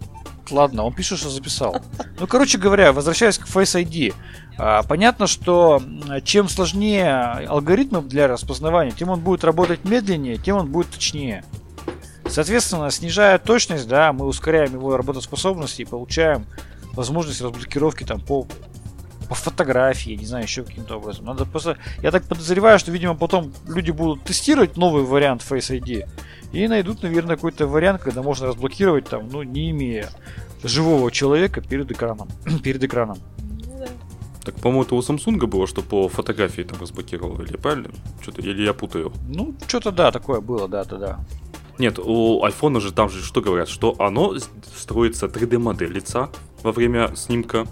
ладно, 0.50 0.84
он 0.84 0.92
пишет, 0.92 1.18
что 1.18 1.30
записал. 1.30 1.76
Ну, 2.18 2.26
короче 2.26 2.58
говоря, 2.58 2.92
возвращаясь 2.92 3.38
к 3.38 3.46
Face 3.46 3.82
ID. 3.82 4.14
А, 4.58 4.82
понятно, 4.82 5.26
что 5.26 5.82
чем 6.24 6.48
сложнее 6.48 7.14
алгоритмы 7.48 8.02
для 8.02 8.28
распознавания, 8.28 8.92
тем 8.92 9.08
он 9.08 9.20
будет 9.20 9.44
работать 9.44 9.84
медленнее, 9.84 10.36
тем 10.36 10.56
он 10.56 10.70
будет 10.70 10.90
точнее. 10.90 11.44
Соответственно, 12.28 12.90
снижая 12.90 13.38
точность, 13.38 13.88
да, 13.88 14.12
мы 14.12 14.26
ускоряем 14.26 14.72
его 14.72 14.96
работоспособность 14.96 15.80
и 15.80 15.84
получаем 15.84 16.46
возможность 16.94 17.40
разблокировки 17.40 18.04
там 18.04 18.20
по 18.20 18.46
по 19.28 19.36
фотографии, 19.36 20.10
не 20.10 20.26
знаю, 20.26 20.44
еще 20.44 20.62
каким-то 20.62 20.98
образом. 20.98 21.24
Надо 21.24 21.46
просто... 21.46 21.78
Я 22.02 22.10
так 22.10 22.24
подозреваю, 22.24 22.78
что, 22.78 22.92
видимо, 22.92 23.14
потом 23.14 23.50
люди 23.66 23.90
будут 23.90 24.24
тестировать 24.24 24.76
новый 24.76 25.04
вариант 25.04 25.40
Face 25.40 25.74
ID 25.80 26.06
и 26.52 26.68
найдут, 26.68 27.02
наверное, 27.02 27.36
какой-то 27.36 27.66
вариант, 27.66 28.02
когда 28.02 28.20
можно 28.20 28.48
разблокировать 28.48 29.08
там, 29.08 29.30
ну, 29.30 29.42
не 29.42 29.70
имея 29.70 30.10
живого 30.62 31.10
человека 31.10 31.62
перед 31.62 31.90
экраном. 31.90 32.28
перед 32.62 32.84
экраном. 32.84 33.16
Так, 34.44 34.56
по-моему, 34.56 34.82
это 34.82 34.94
у 34.96 35.00
Samsung 35.00 35.46
было, 35.46 35.66
что 35.66 35.82
по 35.82 36.08
фотографии 36.08 36.62
там 36.62 36.80
разблокировали, 36.80 37.56
правильно? 37.56 37.90
Что-то, 38.20 38.42
или 38.42 38.62
я 38.62 38.74
путаю? 38.74 39.12
Ну, 39.28 39.54
что-то 39.68 39.92
да, 39.92 40.10
такое 40.10 40.40
было, 40.40 40.68
да, 40.68 40.84
да, 40.84 40.96
да. 40.96 41.20
Нет, 41.78 41.98
у 41.98 42.44
iPhone 42.44 42.80
же 42.80 42.92
там 42.92 43.08
же 43.08 43.22
что 43.22 43.40
говорят, 43.40 43.68
что 43.68 43.94
оно 43.98 44.34
строится 44.76 45.26
3D-модель 45.26 45.92
лица 45.92 46.30
во 46.62 46.72
время 46.72 47.14
снимка, 47.14 47.66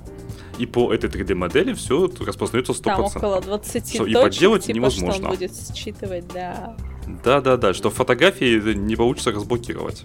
и 0.59 0.67
по 0.67 0.93
этой 0.93 1.11
3D-модели 1.11 1.75
все 1.75 2.11
распознается 2.21 2.73
100%. 2.73 2.83
Там 2.83 3.01
около 3.01 3.41
20 3.41 3.89
что, 3.89 3.99
точек, 3.99 4.09
И 4.09 4.23
подделать 4.23 4.65
типа, 4.65 4.77
невозможно. 4.77 5.15
Что 5.15 5.25
он 5.25 5.31
будет 5.31 5.53
считывать, 5.75 6.29
да. 6.29 6.77
Да-да-да, 7.25 7.75
что 7.75 7.91
фотографии 7.91 8.75
не 8.75 8.95
получится 8.95 9.33
разблокировать 9.33 10.05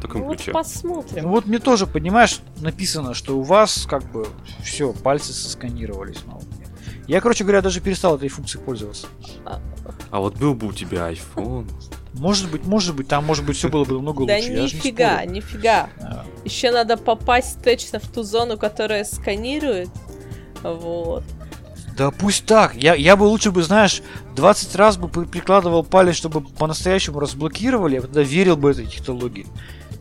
таком 0.00 0.22
вот 0.22 0.36
ключе. 0.36 0.52
посмотрим. 0.52 1.24
Ну 1.24 1.28
вот 1.30 1.46
мне 1.46 1.58
тоже, 1.58 1.86
понимаешь, 1.86 2.40
написано, 2.60 3.14
что 3.14 3.38
у 3.38 3.42
вас 3.42 3.86
как 3.88 4.04
бы 4.10 4.26
все, 4.62 4.92
пальцы 4.92 5.32
сосканировались. 5.32 6.18
Ну, 6.26 6.40
я, 7.06 7.20
короче 7.20 7.44
говоря, 7.44 7.60
даже 7.60 7.80
перестал 7.80 8.16
этой 8.16 8.28
функцией 8.28 8.64
пользоваться. 8.64 9.08
А 10.10 10.20
вот 10.20 10.36
был 10.36 10.54
бы 10.54 10.68
у 10.68 10.72
тебя 10.72 11.10
iPhone. 11.12 11.68
Может 12.14 12.50
быть, 12.50 12.64
может 12.64 12.94
быть, 12.94 13.08
там, 13.08 13.24
может 13.24 13.44
быть, 13.44 13.56
все 13.56 13.68
было 13.68 13.84
бы 13.84 13.94
намного 13.94 14.22
лучше. 14.22 14.48
Да 14.48 14.62
нифига, 14.62 15.24
нифига. 15.24 15.88
Еще 16.44 16.70
надо 16.70 16.96
попасть 16.96 17.62
точно 17.62 17.98
в 18.00 18.08
ту 18.08 18.22
зону, 18.22 18.56
которая 18.56 19.04
сканирует. 19.04 19.88
Вот. 20.62 21.24
Да 21.96 22.10
пусть 22.10 22.46
так. 22.46 22.74
Я, 22.76 22.94
я 22.94 23.16
бы 23.16 23.24
лучше 23.24 23.50
бы, 23.50 23.62
знаешь, 23.62 24.02
20 24.36 24.76
раз 24.76 24.96
бы 24.96 25.08
прикладывал 25.08 25.84
палец, 25.84 26.14
чтобы 26.16 26.40
по-настоящему 26.40 27.20
разблокировали, 27.20 27.96
я 27.96 28.02
тогда 28.02 28.22
верил 28.22 28.56
бы 28.56 28.70
этой 28.70 28.86
технологии 28.86 29.46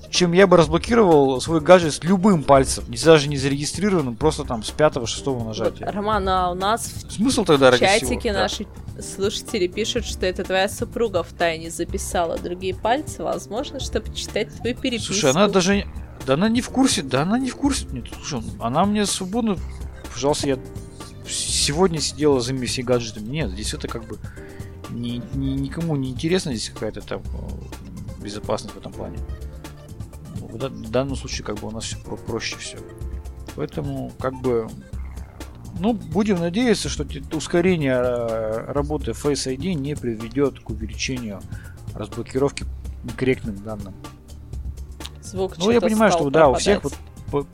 чем 0.09 0.31
я 0.33 0.47
бы 0.47 0.57
разблокировал 0.57 1.39
свой 1.39 1.61
гаджет 1.61 1.93
с 1.93 2.03
любым 2.03 2.43
пальцем, 2.43 2.83
не 2.87 2.97
даже 2.97 3.27
не 3.27 3.37
зарегистрированным, 3.37 4.15
просто 4.15 4.43
там 4.43 4.63
с 4.63 4.71
пятого-шестого 4.71 5.43
нажатия. 5.43 5.85
Вот, 5.85 5.95
Роман, 5.95 6.27
а 6.27 6.51
у 6.51 6.55
нас 6.55 6.91
Смысл 7.09 7.45
тогда 7.45 7.71
в 7.71 7.79
чатике 7.79 8.19
всего, 8.19 8.33
наши 8.33 8.67
да. 8.95 9.01
слушатели 9.01 9.67
пишут, 9.67 10.05
что 10.05 10.25
это 10.25 10.43
твоя 10.43 10.67
супруга 10.67 11.23
в 11.23 11.31
тайне 11.33 11.69
записала 11.69 12.37
другие 12.37 12.75
пальцы, 12.75 13.23
возможно, 13.23 13.79
чтобы 13.79 14.13
читать 14.13 14.53
твою 14.55 14.75
переписку. 14.75 15.13
Слушай, 15.13 15.31
она 15.31 15.47
даже... 15.47 15.85
Да 16.25 16.33
она 16.33 16.49
не 16.49 16.61
в 16.61 16.69
курсе, 16.69 17.01
да 17.01 17.21
она 17.21 17.39
не 17.39 17.49
в 17.49 17.55
курсе. 17.55 17.85
Нет, 17.91 18.05
слушай, 18.13 18.43
она 18.59 18.85
мне 18.85 19.05
свободно... 19.05 19.57
Пожалуйста, 20.13 20.47
я 20.47 20.59
сегодня 21.27 21.99
сидела 22.01 22.41
за 22.41 22.53
всеми 22.65 22.85
гаджетами. 22.85 23.27
Нет, 23.27 23.51
здесь 23.51 23.73
это 23.73 23.87
как 23.87 24.05
бы 24.05 24.17
ни, 24.89 25.21
ни, 25.35 25.51
никому 25.51 25.95
не 25.95 26.09
интересно 26.09 26.53
здесь 26.53 26.69
какая-то 26.69 27.01
там 27.01 27.21
э, 27.21 28.23
безопасность 28.23 28.75
в 28.75 28.77
этом 28.77 28.91
плане 28.91 29.17
в 30.51 30.89
данном 30.89 31.15
случае 31.15 31.45
как 31.45 31.57
бы 31.57 31.67
у 31.67 31.71
нас 31.71 31.85
все 31.85 31.97
про 31.97 32.15
проще 32.15 32.57
все. 32.57 32.77
Поэтому 33.55 34.11
как 34.19 34.33
бы 34.41 34.67
ну, 35.79 35.93
будем 35.93 36.39
надеяться, 36.39 36.89
что 36.89 37.05
ускорение 37.33 37.95
э, 37.95 38.71
работы 38.71 39.11
Face 39.11 39.55
ID 39.55 39.73
не 39.73 39.95
приведет 39.95 40.59
к 40.59 40.69
увеличению 40.69 41.41
разблокировки 41.93 42.65
корректным 43.17 43.55
данным. 43.63 43.93
Звук 45.21 45.57
ну, 45.57 45.71
я 45.71 45.79
понимаю, 45.79 46.11
что 46.11 46.29
да, 46.29 46.49
у 46.49 46.55
всех 46.55 46.83
вот 46.83 46.93
по, 47.31 47.47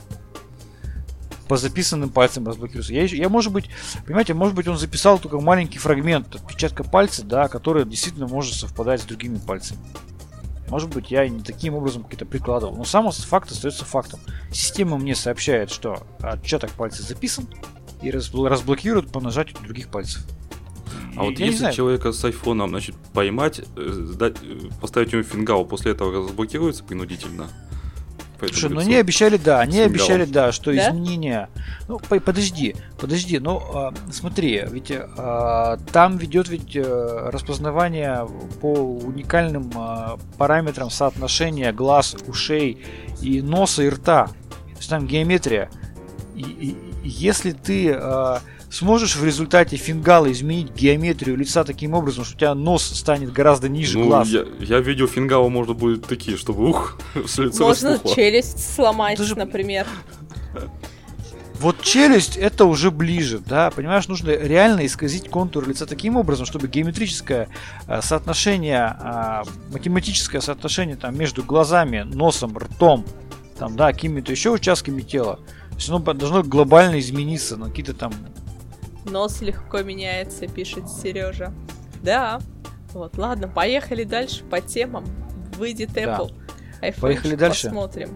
по 1.48 1.56
записанным 1.56 2.10
пальцам 2.10 2.46
разблокируется. 2.46 2.92
Я, 2.92 3.04
я, 3.04 3.28
может 3.28 3.52
быть, 3.52 3.68
понимаете, 4.06 4.34
может 4.34 4.54
быть, 4.54 4.66
он 4.66 4.78
записал 4.78 5.18
только 5.18 5.40
маленький 5.40 5.78
фрагмент 5.78 6.34
отпечатка 6.34 6.84
пальца, 6.84 7.24
да, 7.24 7.48
который 7.48 7.84
действительно 7.84 8.26
может 8.26 8.54
совпадать 8.54 9.02
с 9.02 9.04
другими 9.04 9.38
пальцами. 9.38 9.80
Может 10.68 10.92
быть, 10.92 11.10
я 11.10 11.28
не 11.28 11.40
таким 11.40 11.74
образом 11.74 12.02
какие-то 12.02 12.26
прикладывал. 12.26 12.74
Но 12.74 12.84
сам 12.84 13.10
факт 13.10 13.50
остается 13.50 13.84
фактом. 13.84 14.20
Система 14.50 14.98
мне 14.98 15.14
сообщает, 15.14 15.70
что 15.70 16.02
отпечаток 16.20 16.70
пальца 16.72 17.02
записан 17.02 17.46
и 18.02 18.10
разблокирует 18.10 19.10
по 19.10 19.20
нажатию 19.20 19.58
других 19.62 19.88
пальцев. 19.88 20.22
А 21.16 21.22
вот 21.24 21.38
я 21.38 21.46
если 21.46 21.72
человека 21.72 22.12
с 22.12 22.22
айфоном, 22.24 22.70
значит, 22.70 22.94
поймать, 23.14 23.60
э, 23.76 24.14
э, 24.20 24.32
поставить 24.80 25.12
ему 25.12 25.22
фингал, 25.22 25.64
после 25.64 25.92
этого 25.92 26.12
разблокируется 26.12 26.84
принудительно, 26.84 27.48
Слушай, 28.38 28.70
ну 28.70 28.80
они 28.80 28.96
обещали, 28.96 29.36
да, 29.36 29.60
они 29.60 29.80
обещали, 29.80 30.24
да, 30.24 30.52
что 30.52 30.72
да? 30.72 30.90
изменения. 30.90 31.48
Ну, 31.88 31.98
подожди, 31.98 32.76
подожди, 32.98 33.38
ну 33.38 33.62
а, 33.74 33.94
смотри, 34.10 34.62
ведь 34.70 34.92
а, 34.92 35.78
там 35.92 36.18
ведет 36.18 36.48
ведь 36.48 36.76
а, 36.76 37.30
распознавание 37.30 38.28
по 38.60 38.72
уникальным 38.72 39.70
а, 39.74 40.18
параметрам 40.36 40.90
соотношения 40.90 41.72
глаз, 41.72 42.16
ушей 42.26 42.84
и 43.20 43.40
носа 43.40 43.82
и 43.82 43.88
рта. 43.88 44.26
То 44.26 44.78
есть 44.78 44.90
там 44.90 45.06
геометрия. 45.06 45.70
И, 46.34 46.42
и 46.42 46.76
если 47.02 47.52
ты 47.52 47.92
а, 47.92 48.40
сможешь 48.76 49.16
в 49.16 49.24
результате 49.24 49.76
фингала 49.76 50.30
изменить 50.30 50.72
геометрию 50.74 51.36
лица 51.36 51.64
таким 51.64 51.94
образом, 51.94 52.24
что 52.24 52.34
у 52.34 52.38
тебя 52.38 52.54
нос 52.54 52.84
станет 52.84 53.32
гораздо 53.32 53.68
ниже 53.68 53.98
ну, 53.98 54.06
глаз. 54.06 54.28
Я, 54.28 54.44
я 54.60 54.80
видел 54.80 55.08
фингала 55.08 55.48
можно 55.48 55.72
будет 55.72 56.06
такие, 56.06 56.36
чтобы 56.36 56.68
ух, 56.68 56.98
с 57.26 57.38
лица 57.38 57.62
Можно 57.62 57.92
распухло. 57.92 58.14
челюсть 58.14 58.74
сломать, 58.74 59.18
Даже... 59.18 59.34
например. 59.34 59.86
Вот 61.58 61.80
челюсть 61.80 62.36
это 62.36 62.66
уже 62.66 62.90
ближе, 62.90 63.38
да, 63.38 63.70
понимаешь, 63.70 64.08
нужно 64.08 64.28
реально 64.28 64.84
исказить 64.84 65.30
контур 65.30 65.66
лица 65.66 65.86
таким 65.86 66.18
образом, 66.18 66.44
чтобы 66.44 66.68
геометрическое 66.68 67.48
э, 67.86 68.02
соотношение, 68.02 68.94
э, 69.00 69.42
математическое 69.72 70.42
соотношение 70.42 70.96
там 70.96 71.16
между 71.16 71.42
глазами, 71.42 72.02
носом, 72.02 72.58
ртом, 72.58 73.06
там, 73.58 73.74
да, 73.74 73.90
какими-то 73.90 74.32
еще 74.32 74.50
участками 74.50 75.00
тела, 75.00 75.40
есть 75.76 75.88
оно 75.88 75.98
должно 76.00 76.42
глобально 76.42 77.00
измениться 77.00 77.56
на 77.56 77.70
какие-то 77.70 77.94
там 77.94 78.12
Нос 79.10 79.40
легко 79.40 79.82
меняется, 79.82 80.46
пишет 80.46 80.88
Сережа. 80.88 81.52
Да. 82.02 82.40
Вот, 82.92 83.18
ладно, 83.18 83.48
поехали 83.48 84.04
дальше 84.04 84.44
по 84.44 84.60
темам. 84.60 85.04
Выйдет 85.56 85.90
Apple. 85.90 86.32
Да. 86.80 86.92
Поехали 87.00 87.34
дальше. 87.34 87.68
Посмотрим. 87.68 88.10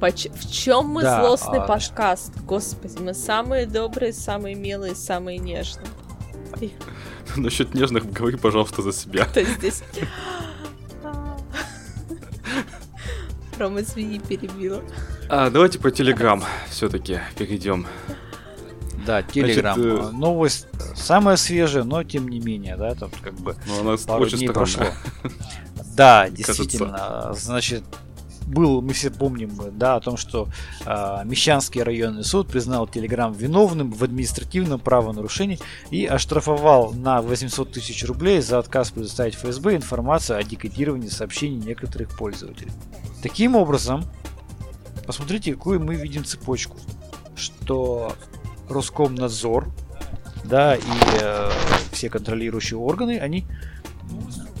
Поч- 0.00 0.30
в 0.30 0.50
чем 0.50 0.86
мы 0.86 1.02
да, 1.02 1.20
злостный 1.20 1.58
а... 1.58 1.66
подкаст? 1.66 2.32
Господи, 2.42 2.98
мы 3.00 3.14
самые 3.14 3.66
добрые, 3.66 4.12
самые 4.12 4.54
милые, 4.54 4.94
самые 4.94 5.38
нежные. 5.38 5.88
Насчет 7.36 7.74
нежных 7.74 8.10
говори, 8.10 8.36
пожалуйста, 8.36 8.82
за 8.82 8.92
себя. 8.92 9.24
Кто 9.24 9.42
здесь? 9.42 9.82
Ром, 13.58 13.80
извини, 13.80 14.20
перебила. 14.20 14.82
А, 15.28 15.50
давайте 15.50 15.80
по 15.80 15.90
Телеграм 15.90 16.44
все-таки 16.70 17.18
перейдем. 17.36 17.86
Да, 19.08 19.22
Телеграм. 19.22 19.74
Значит, 19.74 20.02
э, 20.02 20.10
Новость 20.10 20.66
самая 20.94 21.36
свежая, 21.36 21.82
но 21.82 22.04
тем 22.04 22.28
не 22.28 22.40
менее, 22.40 22.76
да, 22.76 22.94
там 22.94 23.10
как 23.22 23.32
бы 23.36 23.56
ну, 23.66 23.80
она 23.80 23.96
пару 24.06 24.24
очень 24.24 24.36
дней 24.36 24.50
прошло. 24.50 24.84
Да, 25.96 26.28
действительно. 26.28 27.32
Значит, 27.32 27.82
был, 28.46 28.82
мы 28.82 28.92
все 28.92 29.10
помним, 29.10 29.50
да, 29.72 29.96
о 29.96 30.00
том, 30.00 30.18
что 30.18 30.48
э, 30.84 31.20
Мещанский 31.24 31.82
районный 31.82 32.22
суд 32.22 32.48
признал 32.48 32.86
Телеграм 32.86 33.32
виновным 33.32 33.90
в 33.92 34.04
административном 34.04 34.78
правонарушении 34.78 35.58
и 35.90 36.04
оштрафовал 36.04 36.92
на 36.92 37.22
800 37.22 37.72
тысяч 37.72 38.04
рублей 38.04 38.42
за 38.42 38.58
отказ 38.58 38.90
предоставить 38.90 39.36
ФСБ 39.36 39.76
информацию 39.76 40.38
о 40.38 40.42
декодировании 40.42 41.08
сообщений 41.08 41.56
некоторых 41.56 42.10
пользователей. 42.10 42.72
Таким 43.22 43.56
образом, 43.56 44.04
посмотрите, 45.06 45.54
какую 45.54 45.80
мы 45.80 45.94
видим 45.94 46.26
цепочку, 46.26 46.76
что 47.34 48.14
Роскомнадзор, 48.68 49.68
да, 50.44 50.76
и 50.76 50.80
э, 51.20 51.50
все 51.92 52.08
контролирующие 52.08 52.78
органы, 52.78 53.18
они 53.18 53.44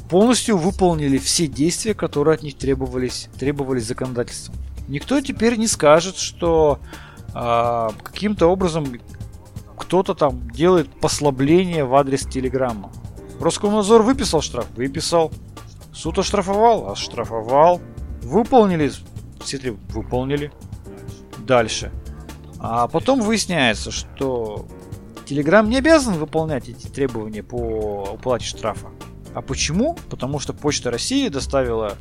полностью 0.08 0.56
выполнили 0.56 1.18
все 1.18 1.46
действия, 1.46 1.94
которые 1.94 2.34
от 2.34 2.42
них 2.42 2.56
требовались, 2.56 3.28
требовались 3.38 3.86
законодательством. 3.86 4.56
Никто 4.88 5.20
теперь 5.20 5.56
не 5.56 5.66
скажет, 5.66 6.16
что 6.16 6.80
э, 7.34 7.88
каким-то 8.02 8.46
образом 8.46 8.86
кто-то 9.76 10.14
там 10.14 10.50
делает 10.50 10.88
послабление 11.00 11.84
в 11.84 11.94
адрес 11.94 12.22
Телеграма. 12.26 12.90
Роскомнадзор 13.40 14.02
выписал 14.02 14.40
штраф? 14.40 14.66
Выписал. 14.76 15.32
Суд 15.92 16.18
оштрафовал? 16.18 16.90
Оштрафовал. 16.90 17.80
Выполнили? 18.22 18.90
Все 19.40 19.58
три 19.58 19.70
выполнили. 19.70 20.52
Дальше. 21.38 21.92
А 22.60 22.88
потом 22.88 23.20
выясняется, 23.20 23.90
что 23.90 24.66
Telegram 25.26 25.66
не 25.66 25.78
обязан 25.78 26.14
выполнять 26.14 26.68
эти 26.68 26.86
требования 26.86 27.42
по 27.42 28.10
уплате 28.14 28.46
штрафа. 28.46 28.88
А 29.34 29.42
почему? 29.42 29.96
Потому 30.10 30.38
что 30.40 30.52
Почта 30.52 30.90
России 30.90 31.28
доставила 31.28 31.96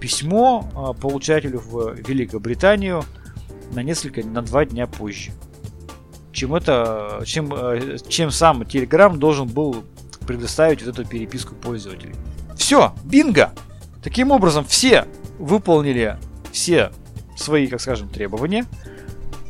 письмо 0.00 0.68
а, 0.74 0.92
получателю 0.92 1.60
в 1.60 1.94
Великобританию 1.94 3.04
на 3.72 3.82
несколько, 3.82 4.24
на 4.24 4.42
два 4.42 4.64
дня 4.64 4.86
позже. 4.86 5.32
Чем 6.32 6.54
это, 6.54 7.22
чем, 7.24 7.52
а, 7.52 7.98
чем 8.08 8.30
сам 8.30 8.62
Telegram 8.62 9.16
должен 9.16 9.46
был 9.46 9.84
предоставить 10.26 10.82
вот 10.82 10.98
эту 10.98 11.08
переписку 11.08 11.54
пользователей. 11.54 12.14
Все, 12.56 12.94
бинго! 13.04 13.52
Таким 14.02 14.32
образом, 14.32 14.64
все 14.64 15.06
выполнили 15.38 16.18
все 16.50 16.90
свои, 17.36 17.68
как 17.68 17.80
скажем, 17.80 18.08
требования– 18.08 18.64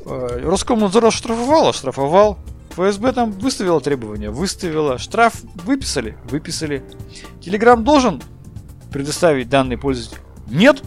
Роскомнадзор 0.06 1.06
оштрафовал, 1.06 1.68
оштрафовал. 1.68 2.38
ФСБ 2.70 3.12
там 3.12 3.32
выставила 3.32 3.80
требования, 3.80 4.30
выставила. 4.30 4.98
Штраф 4.98 5.34
выписали, 5.64 6.16
выписали. 6.24 6.84
Телеграм 7.40 7.82
должен 7.82 8.22
предоставить 8.92 9.48
данные 9.48 9.78
пользователю? 9.78 10.20
Нет, 10.48 10.82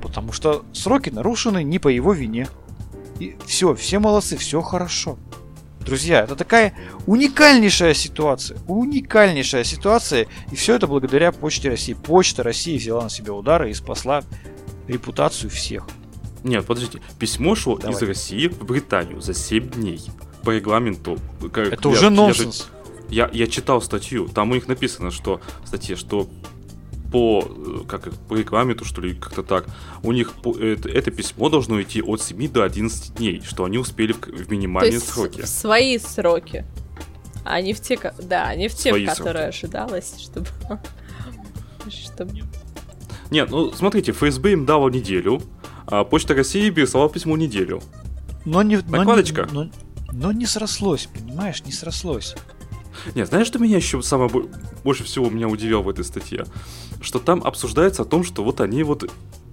потому 0.00 0.32
что 0.32 0.64
сроки 0.72 1.10
нарушены 1.10 1.64
не 1.64 1.78
по 1.78 1.88
его 1.88 2.12
вине. 2.12 2.48
И 3.18 3.36
все, 3.46 3.74
все 3.74 3.98
молодцы, 3.98 4.36
все 4.36 4.60
хорошо. 4.60 5.18
Друзья, 5.80 6.22
это 6.22 6.36
такая 6.36 6.74
уникальнейшая 7.06 7.94
ситуация. 7.94 8.58
Уникальнейшая 8.68 9.64
ситуация. 9.64 10.26
И 10.50 10.56
все 10.56 10.76
это 10.76 10.86
благодаря 10.86 11.32
Почте 11.32 11.70
России. 11.70 11.94
Почта 11.94 12.42
России 12.42 12.78
взяла 12.78 13.04
на 13.04 13.10
себя 13.10 13.32
удары 13.32 13.70
и 13.70 13.74
спасла 13.74 14.22
репутацию 14.86 15.50
всех. 15.50 15.86
Нет, 16.44 16.66
подождите. 16.66 17.00
Письмо 17.18 17.54
шло 17.54 17.78
Давай. 17.78 17.96
из 17.96 18.02
России 18.02 18.48
в 18.48 18.64
Британию 18.64 19.20
за 19.20 19.34
7 19.34 19.70
дней. 19.70 20.00
По 20.42 20.50
регламенту. 20.50 21.18
Как, 21.52 21.72
Это 21.72 21.88
я, 21.88 21.94
уже 21.94 22.10
нонсенс. 22.10 22.68
Я, 23.08 23.24
я, 23.24 23.30
я 23.32 23.46
читал 23.46 23.80
статью. 23.80 24.28
Там 24.28 24.50
у 24.50 24.54
них 24.54 24.68
написано, 24.68 25.10
что 25.10 25.40
в 25.62 25.68
статье, 25.68 25.96
что 25.96 26.28
по, 27.10 27.42
как, 27.88 28.12
по 28.28 28.34
регламенту, 28.34 28.84
что 28.84 29.00
ли, 29.00 29.14
как-то 29.14 29.42
так, 29.42 29.66
у 30.02 30.12
них 30.12 30.32
по, 30.32 30.54
это, 30.58 30.88
это 30.90 31.10
письмо 31.10 31.48
должно 31.48 31.80
идти 31.80 32.02
от 32.02 32.20
7 32.20 32.48
до 32.50 32.62
11 32.62 33.14
дней, 33.14 33.42
что 33.42 33.64
они 33.64 33.78
успели 33.78 34.12
в, 34.12 34.20
в 34.20 34.50
минимальные 34.50 34.90
То 34.90 34.96
есть 34.96 35.08
сроки. 35.08 35.40
В 35.40 35.46
свои 35.46 35.98
сроки. 35.98 36.66
А 37.44 37.60
не 37.62 37.72
в 37.72 37.80
те, 37.80 37.98
да, 38.22 38.54
не 38.54 38.68
в 38.68 38.74
те, 38.74 38.90
свои 38.90 39.06
в 39.06 39.08
которые 39.08 39.52
сроки. 39.52 39.64
ожидалось, 39.64 40.14
чтобы... 40.18 40.48
чтобы... 41.88 42.42
Нет, 43.30 43.50
ну 43.50 43.72
смотрите, 43.72 44.12
ФСБ 44.12 44.52
им 44.52 44.66
дало 44.66 44.90
неделю, 44.90 45.40
Почта 46.10 46.34
России 46.34 46.70
переслала 46.70 47.08
письмо 47.08 47.36
неделю. 47.36 47.82
Но 48.44 48.62
не... 48.62 48.76
Накладочка. 48.76 49.48
Но, 49.50 49.64
но, 49.64 49.70
но 50.12 50.32
не 50.32 50.46
срослось, 50.46 51.08
понимаешь, 51.12 51.64
не 51.64 51.72
срослось. 51.72 52.34
Нет, 53.14 53.28
знаешь, 53.28 53.46
что 53.46 53.58
меня 53.58 53.76
еще 53.76 54.02
самое 54.02 54.30
больше 54.84 55.04
всего 55.04 55.28
меня 55.28 55.48
удивило 55.48 55.82
в 55.82 55.88
этой 55.88 56.04
статье? 56.04 56.46
Что 57.00 57.18
там 57.18 57.42
обсуждается 57.42 58.02
о 58.02 58.04
том, 58.04 58.24
что 58.24 58.44
вот 58.44 58.60
они 58.60 58.82
вот 58.82 59.10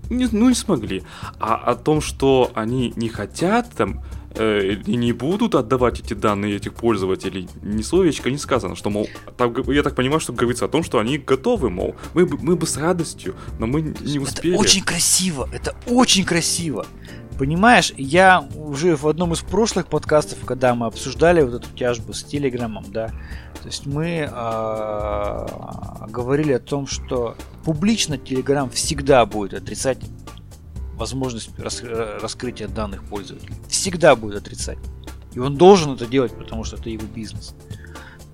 не, 0.09 0.27
ну 0.31 0.49
не 0.49 0.55
смогли, 0.55 1.03
а 1.39 1.55
о 1.55 1.75
том, 1.75 2.01
что 2.01 2.51
они 2.53 2.93
не 2.95 3.09
хотят 3.09 3.71
там 3.71 4.03
э, 4.35 4.75
и 4.85 4.95
не 4.95 5.13
будут 5.13 5.55
отдавать 5.55 5.99
эти 5.99 6.13
данные 6.13 6.55
этих 6.55 6.73
пользователей, 6.73 7.47
ни 7.61 7.81
словечко 7.81 8.29
не 8.29 8.37
сказано, 8.37 8.75
что, 8.75 8.89
мол, 8.89 9.07
там, 9.37 9.53
я 9.67 9.83
так 9.83 9.95
понимаю, 9.95 10.19
что 10.19 10.33
говорится 10.33 10.65
о 10.65 10.67
том, 10.67 10.83
что 10.83 10.99
они 10.99 11.17
готовы, 11.17 11.69
мол, 11.69 11.95
мы, 12.13 12.25
мы 12.25 12.55
бы 12.55 12.65
с 12.65 12.77
радостью, 12.77 13.35
но 13.59 13.67
мы 13.67 13.81
не 13.81 14.19
успели. 14.19 14.53
Это 14.53 14.61
очень 14.61 14.83
красиво, 14.83 15.49
это 15.51 15.75
очень 15.87 16.25
красиво. 16.25 16.85
Понимаешь, 17.37 17.91
я 17.97 18.47
уже 18.55 18.95
в 18.95 19.07
одном 19.07 19.33
из 19.33 19.39
прошлых 19.39 19.87
подкастов, 19.87 20.45
когда 20.45 20.75
мы 20.75 20.85
обсуждали 20.85 21.41
вот 21.41 21.55
эту 21.55 21.75
тяжбу 21.75 22.13
с 22.13 22.23
Телеграмом, 22.23 22.85
да, 22.89 23.07
то 23.61 23.67
есть 23.67 23.85
мы 23.87 24.29
э, 24.31 25.47
говорили 26.07 26.53
о 26.53 26.59
том, 26.59 26.85
что 26.85 27.35
публично 27.63 28.17
Телеграм 28.17 28.69
всегда 28.69 29.25
будет 29.25 29.55
отрицать 29.55 29.99
возможность 31.01 31.49
рас, 31.59 31.81
раскрытия 31.83 32.67
данных 32.67 33.03
пользователей. 33.03 33.55
Всегда 33.67 34.15
будет 34.15 34.35
отрицать. 34.35 34.77
И 35.33 35.39
он 35.39 35.57
должен 35.57 35.93
это 35.93 36.05
делать, 36.05 36.31
потому 36.37 36.63
что 36.63 36.77
это 36.77 36.89
его 36.89 37.07
бизнес. 37.07 37.55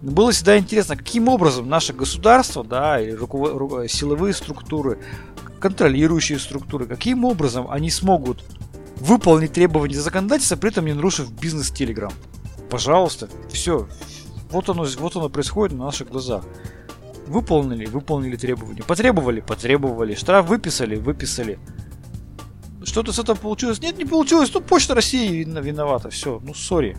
Было 0.02 0.32
всегда 0.32 0.58
интересно, 0.58 0.96
каким 0.98 1.28
образом 1.30 1.70
наше 1.70 1.94
государство, 1.94 2.64
да, 2.64 3.02
и 3.02 3.12
силовые 3.88 4.34
структуры, 4.34 5.00
контролирующие 5.60 6.40
структуры, 6.40 6.86
каким 6.86 7.26
образом 7.26 7.72
они 7.72 7.90
смогут 7.90 8.44
выполнить 8.98 9.54
требования 9.54 10.00
законодательства, 10.00 10.58
при 10.58 10.70
этом 10.70 10.86
не 10.86 10.94
нарушив 10.94 11.32
бизнес 11.32 11.72
Telegram. 11.72 12.14
Пожалуйста, 12.70 13.30
все. 13.50 13.88
Вот 14.52 14.70
оно, 14.70 14.86
вот 15.00 15.16
оно 15.16 15.30
происходит 15.30 15.78
на 15.78 15.86
наших 15.86 16.10
глазах. 16.10 16.44
Выполнили, 17.28 17.86
выполнили 17.86 18.36
требования. 18.36 18.84
Потребовали, 18.84 19.42
потребовали. 19.42 20.16
Штраф 20.16 20.48
выписали, 20.48 20.96
выписали. 20.96 21.60
Что-то 22.88 23.12
с 23.12 23.20
этого 23.20 23.36
получилось? 23.36 23.82
Нет, 23.82 23.98
не 23.98 24.06
получилось. 24.06 24.50
Ну, 24.54 24.62
Почта 24.62 24.96
России 24.96 25.44
виновата. 25.44 26.10
Все, 26.10 26.40
ну, 26.42 26.54
сори. 26.54 26.96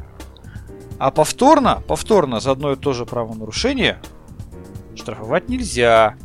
А 0.99 1.11
повторно, 1.11 1.83
повторно 1.89 2.41
за 2.41 2.51
одно 2.51 2.73
и 2.73 2.77
то 2.77 2.93
же 2.93 3.07
правонарушение 3.07 3.99
штрафовать 4.95 5.49
нельзя. 5.49 6.17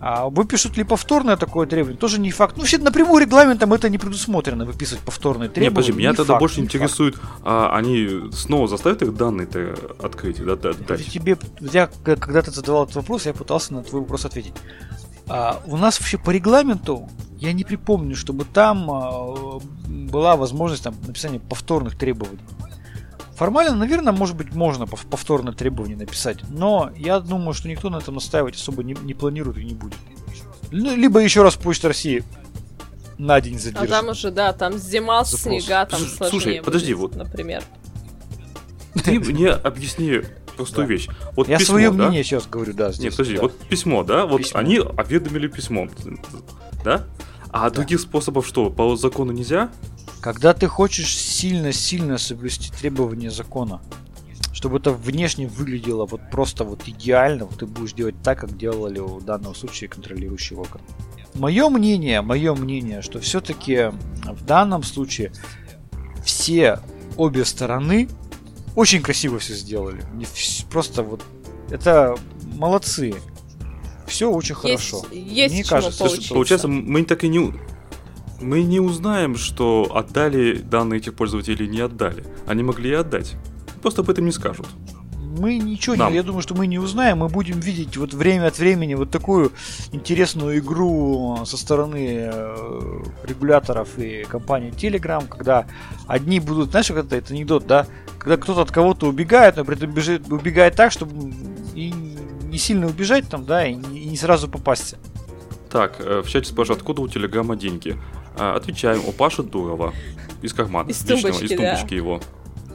А 0.00 0.30
выпишут 0.30 0.78
ли 0.78 0.84
повторное 0.84 1.36
такое 1.36 1.66
требование, 1.66 1.98
тоже 1.98 2.18
не 2.18 2.30
факт. 2.30 2.56
Ну, 2.56 2.62
вообще 2.62 2.78
напрямую 2.78 3.22
регламентом 3.22 3.72
это 3.74 3.90
не 3.90 3.98
предусмотрено, 3.98 4.64
выписывать 4.64 5.04
повторные 5.04 5.50
требования. 5.50 5.68
Не, 5.68 5.74
подожди, 5.74 5.92
меня 5.92 6.10
не 6.10 6.16
тогда 6.16 6.32
факт, 6.32 6.40
больше 6.40 6.60
интересует, 6.60 7.16
а, 7.42 7.76
они 7.76 8.30
снова 8.32 8.66
заставят 8.66 9.02
их 9.02 9.14
данные-то 9.14 9.76
открыть, 10.02 10.42
да, 10.44 10.56
да, 10.56 10.72
дать? 10.72 11.06
Тебе, 11.06 11.36
я, 11.60 11.88
когда 12.02 12.42
ты 12.42 12.50
задавал 12.50 12.84
этот 12.84 12.96
вопрос, 12.96 13.26
я 13.26 13.34
пытался 13.34 13.74
на 13.74 13.82
твой 13.84 14.00
вопрос 14.00 14.24
ответить. 14.24 14.54
А, 15.28 15.60
у 15.66 15.76
нас 15.76 16.00
вообще 16.00 16.18
по 16.18 16.30
регламенту 16.30 17.08
я 17.42 17.52
не 17.52 17.64
припомню, 17.64 18.14
чтобы 18.14 18.44
там 18.44 18.88
а, 18.88 19.58
была 19.86 20.36
возможность 20.36 20.84
там, 20.84 20.94
написания 21.06 21.40
повторных 21.40 21.98
требований. 21.98 22.38
Формально, 23.34 23.74
наверное, 23.74 24.12
может 24.12 24.36
быть, 24.36 24.54
можно 24.54 24.86
повторное 24.86 25.52
требование 25.52 25.96
написать, 25.96 26.38
но 26.50 26.92
я 26.96 27.18
думаю, 27.18 27.54
что 27.54 27.68
никто 27.68 27.90
на 27.90 27.96
этом 27.96 28.14
настаивать 28.14 28.54
особо 28.54 28.84
не, 28.84 28.94
не 29.02 29.14
планирует 29.14 29.58
и 29.58 29.64
не 29.64 29.74
будет. 29.74 29.98
Ну, 30.70 30.94
либо 30.94 31.18
еще 31.18 31.42
раз 31.42 31.56
Почта 31.56 31.88
России 31.88 32.22
на 33.18 33.40
день 33.40 33.58
задержит. 33.58 33.90
А 33.90 33.92
там 33.92 34.08
уже, 34.10 34.30
да, 34.30 34.52
там 34.52 34.78
зима, 34.78 35.24
Запрос. 35.24 35.42
снега, 35.42 35.84
там 35.86 35.98
сложнее 36.00 36.30
Слушай, 36.30 36.52
будет, 36.52 36.64
подожди, 36.64 36.94
вот, 36.94 37.16
например. 37.16 37.64
Ты 39.04 39.18
мне 39.18 39.48
объясни 39.50 40.20
простую 40.56 40.86
да. 40.86 40.92
вещь. 40.92 41.08
Вот 41.34 41.48
Я 41.48 41.58
письмо, 41.58 41.72
свое 41.72 41.90
да? 41.90 41.94
мнение 41.94 42.22
сейчас 42.22 42.46
говорю, 42.46 42.72
да. 42.74 42.92
Здесь, 42.92 43.04
Нет, 43.04 43.12
подожди, 43.14 43.36
да. 43.36 43.42
вот 43.42 43.58
письмо, 43.58 44.04
да, 44.04 44.26
вот 44.26 44.42
письмо. 44.42 44.60
они 44.60 44.78
уведомили 44.78 45.48
письмом, 45.48 45.90
да? 46.84 47.04
А 47.52 47.68
да. 47.68 47.76
других 47.76 48.00
способов 48.00 48.46
что, 48.46 48.70
по 48.70 48.96
закону 48.96 49.32
нельзя? 49.32 49.70
Когда 50.20 50.54
ты 50.54 50.66
хочешь 50.66 51.16
сильно-сильно 51.16 52.16
соблюсти 52.16 52.72
требования 52.72 53.30
закона, 53.30 53.82
чтобы 54.52 54.78
это 54.78 54.92
внешне 54.92 55.46
выглядело 55.46 56.06
вот 56.06 56.20
просто 56.30 56.64
вот 56.64 56.86
идеально, 56.86 57.44
вот 57.44 57.58
ты 57.58 57.66
будешь 57.66 57.92
делать 57.92 58.14
так, 58.22 58.40
как 58.40 58.56
делали 58.56 59.00
в 59.00 59.22
данном 59.24 59.54
случае 59.54 59.88
контролирующий 59.88 60.56
орган. 60.56 60.80
Мое 61.34 61.68
мнение, 61.68 62.22
мое 62.22 62.54
мнение, 62.54 63.02
что 63.02 63.18
все-таки 63.20 63.90
в 64.24 64.44
данном 64.44 64.82
случае 64.82 65.32
все 66.24 66.80
обе 67.16 67.44
стороны 67.44 68.08
очень 68.76 69.02
красиво 69.02 69.38
все 69.38 69.54
сделали. 69.54 70.04
Просто 70.70 71.02
вот 71.02 71.22
это 71.70 72.16
молодцы. 72.54 73.14
Все 74.06 74.30
очень 74.30 74.54
есть, 74.64 74.90
хорошо. 74.90 75.06
Есть 75.12 75.54
Мне 75.54 75.64
кажется, 75.64 76.08
получается, 76.30 76.68
мы 76.68 77.04
так 77.04 77.24
и 77.24 77.28
не 77.28 77.52
мы 78.40 78.62
не 78.62 78.80
узнаем, 78.80 79.36
что 79.36 79.90
отдали 79.94 80.54
данные 80.58 80.98
этих 80.98 81.14
пользователей 81.14 81.64
или 81.64 81.66
не 81.70 81.80
отдали. 81.80 82.24
Они 82.46 82.64
могли 82.64 82.90
и 82.90 82.94
отдать. 82.94 83.34
Просто 83.82 84.02
об 84.02 84.10
этом 84.10 84.24
не 84.24 84.32
скажут 84.32 84.66
мы 85.38 85.58
ничего 85.58 85.96
Нам. 85.96 86.10
не, 86.10 86.16
я 86.16 86.22
думаю, 86.22 86.42
что 86.42 86.54
мы 86.54 86.66
не 86.66 86.78
узнаем, 86.78 87.18
мы 87.18 87.28
будем 87.28 87.58
видеть 87.60 87.96
вот 87.96 88.12
время 88.12 88.48
от 88.48 88.58
времени 88.58 88.94
вот 88.94 89.10
такую 89.10 89.52
интересную 89.90 90.58
игру 90.58 91.38
со 91.46 91.56
стороны 91.56 92.30
э, 92.32 93.02
регуляторов 93.24 93.98
и 93.98 94.24
компании 94.24 94.70
Telegram, 94.70 95.26
когда 95.26 95.66
одни 96.06 96.38
будут, 96.40 96.70
знаешь, 96.70 96.88
как 96.88 96.98
это, 96.98 97.16
это 97.16 97.32
анекдот, 97.32 97.66
да, 97.66 97.86
когда 98.18 98.36
кто-то 98.36 98.62
от 98.62 98.70
кого-то 98.70 99.06
убегает, 99.08 99.56
но 99.56 99.64
при 99.64 99.76
этом 99.76 99.90
бежит, 99.90 100.30
убегает 100.30 100.76
так, 100.76 100.92
чтобы 100.92 101.32
и 101.74 101.92
не 102.52 102.58
сильно 102.58 102.86
убежать 102.86 103.28
там, 103.28 103.46
да, 103.46 103.66
и 103.66 103.74
не, 103.74 104.00
и 104.00 104.06
не 104.06 104.16
сразу 104.16 104.46
попасть. 104.46 104.96
Так, 105.70 105.96
э, 106.00 106.20
в 106.20 106.28
чате 106.28 106.50
спрашивают, 106.50 106.82
откуда 106.82 107.00
у 107.00 107.08
Телеграма 107.08 107.56
деньги? 107.56 107.96
А, 108.38 108.54
отвечаем, 108.54 109.02
у 109.06 109.12
Паши 109.12 109.42
Дурова. 109.42 109.94
Из 110.42 110.52
кармана. 110.52 110.90
Из 110.90 110.98
тумбочки, 110.98 111.26
личного, 111.26 111.44
из 111.44 111.56
тумбочки 111.56 111.88
да. 111.88 111.96
его. 111.96 112.20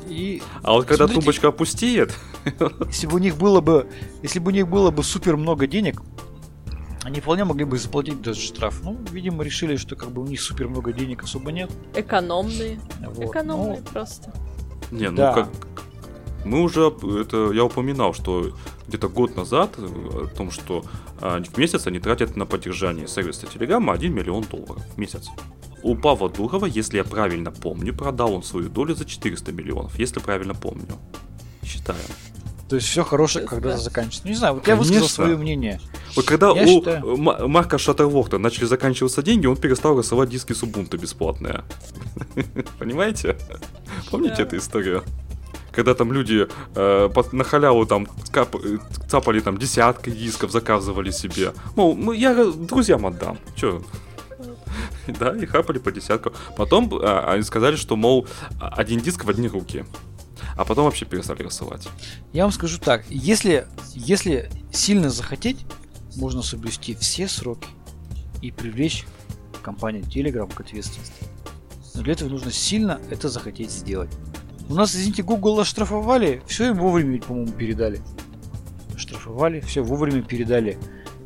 И 0.10 0.42
а 0.64 0.72
вот 0.72 0.86
когда 0.86 1.06
смотрите, 1.06 1.22
тумбочка 1.22 1.48
опустеет... 1.50 2.14
Если 2.88 3.08
бы 3.08 3.16
у 3.16 3.18
них 3.20 3.38
было 3.38 3.60
бы, 3.62 3.88
если 4.24 4.40
бы 4.40 4.52
у 4.52 4.54
них 4.54 4.68
было 4.68 4.90
бы 4.90 5.04
супер 5.04 5.36
много 5.36 5.68
денег, 5.68 6.02
они 7.04 7.20
вполне 7.20 7.44
могли 7.44 7.66
бы 7.66 7.78
заплатить 7.78 8.22
даже 8.22 8.40
штраф. 8.40 8.82
Ну, 8.84 8.98
видимо, 9.12 9.44
решили, 9.44 9.76
что 9.76 9.96
как 9.96 10.12
бы 10.12 10.22
у 10.22 10.26
них 10.26 10.42
супер 10.42 10.70
много 10.70 10.94
денег 10.94 11.24
особо 11.24 11.52
нет. 11.52 11.70
Экономные. 11.94 12.80
Вот. 13.02 13.26
Экономные 13.26 13.82
ну, 13.82 13.92
просто. 13.92 14.34
Не, 14.92 15.10
ну 15.10 15.18
да. 15.18 15.34
как 15.34 15.67
мы 16.46 16.62
уже 16.62 16.94
это 17.22 17.52
я 17.52 17.64
упоминал, 17.66 18.14
что 18.14 18.52
где-то 18.88 19.10
год 19.10 19.36
назад 19.36 19.76
э, 19.78 19.84
о 19.84 20.28
том, 20.36 20.52
что 20.52 20.86
а, 21.20 21.42
в 21.42 21.58
месяц 21.58 21.88
они 21.88 22.00
тратят 22.00 22.36
на 22.36 22.46
поддержание 22.46 23.08
сервиса 23.08 23.46
Telegram 23.46 23.92
1 23.92 24.14
миллион 24.14 24.44
долларов 24.44 24.84
в 24.96 24.98
месяц. 24.98 25.28
У 25.84 25.96
Павла 25.96 26.30
Дурова, 26.30 26.66
если 26.66 26.98
я 26.98 27.04
правильно 27.04 27.52
помню, 27.52 27.94
продал 27.94 28.34
он 28.34 28.44
свою 28.44 28.70
долю 28.70 28.96
за 28.96 29.06
400 29.06 29.52
миллионов, 29.52 30.00
если 30.00 30.20
правильно 30.20 30.54
помню. 30.54 30.88
Считаем. 31.64 32.00
То 32.70 32.76
есть 32.76 32.88
все 32.88 33.04
хорошее 33.04 33.46
когда-то 33.46 33.78
заканчивается. 33.78 34.22
Ну, 34.26 34.30
не 34.30 34.36
знаю, 34.36 34.54
вот 34.56 34.64
Конечно. 34.64 34.84
я 34.84 35.00
высказал 35.00 35.08
свое 35.08 35.38
мнение. 35.38 35.80
Вот 36.16 36.26
когда 36.26 36.52
я 36.52 36.64
у 36.64 36.66
считаю... 36.66 37.18
Марка 37.48 37.78
Шаттерворта 37.78 38.40
начали 38.40 38.66
заканчиваться 38.66 39.24
деньги, 39.24 39.46
он 39.46 39.56
перестал 39.56 39.98
рассылать 39.98 40.30
диски 40.30 40.52
с 40.52 40.64
Ubuntu 40.64 40.98
бесплатные. 40.98 41.64
Понимаете? 42.80 43.38
Помните 44.12 44.42
эту 44.42 44.58
историю? 44.58 45.04
Когда 45.78 45.94
там 45.94 46.12
люди 46.12 46.48
э, 46.74 47.10
на 47.32 47.44
халяву 47.44 47.86
там 47.86 48.08
кап, 48.32 48.56
цапали 49.08 49.42
там 49.42 49.60
десятки 49.60 50.10
дисков, 50.10 50.52
заказывали 50.52 51.12
себе. 51.12 51.54
Мол, 51.76 51.96
ну, 51.96 52.14
я 52.14 52.34
друзьям 52.34 53.06
отдам. 53.06 53.38
Че? 53.56 53.82
Да, 55.20 55.36
и 55.36 55.46
хапали 55.46 55.78
по 55.78 55.92
десятку. 55.92 56.32
Потом 56.56 56.90
а, 56.94 57.32
они 57.34 57.44
сказали, 57.44 57.76
что, 57.76 57.96
мол, 57.96 58.28
один 58.60 59.00
диск 59.00 59.24
в 59.24 59.30
одни 59.30 59.48
руки. 59.48 59.86
А 60.56 60.66
потом 60.66 60.86
вообще 60.86 61.06
перестали 61.06 61.44
рассылать. 61.44 61.88
Я 62.34 62.44
вам 62.44 62.52
скажу 62.52 62.80
так, 62.80 63.06
если, 63.10 63.68
если 63.94 64.50
сильно 64.72 65.12
захотеть, 65.12 65.66
можно 66.16 66.42
соблюсти 66.42 66.96
все 66.96 67.28
сроки 67.28 67.70
и 68.42 68.52
привлечь 68.52 69.06
компанию 69.62 70.04
Telegram 70.04 70.52
к 70.52 70.60
ответственности. 70.60 71.26
Но 71.94 72.02
для 72.02 72.14
этого 72.14 72.30
нужно 72.30 72.52
сильно 72.52 73.00
это 73.12 73.30
захотеть 73.30 73.72
сделать. 73.72 74.10
У 74.70 74.74
нас, 74.74 74.94
извините, 74.94 75.24
Google 75.24 75.60
оштрафовали, 75.60 76.42
все 76.46 76.68
им 76.70 76.76
вовремя, 76.76 77.22
по-моему, 77.22 77.52
передали. 77.52 78.02
Оштрафовали, 78.96 79.62
все 79.62 79.82
вовремя 79.82 80.22
передали. 80.22 80.78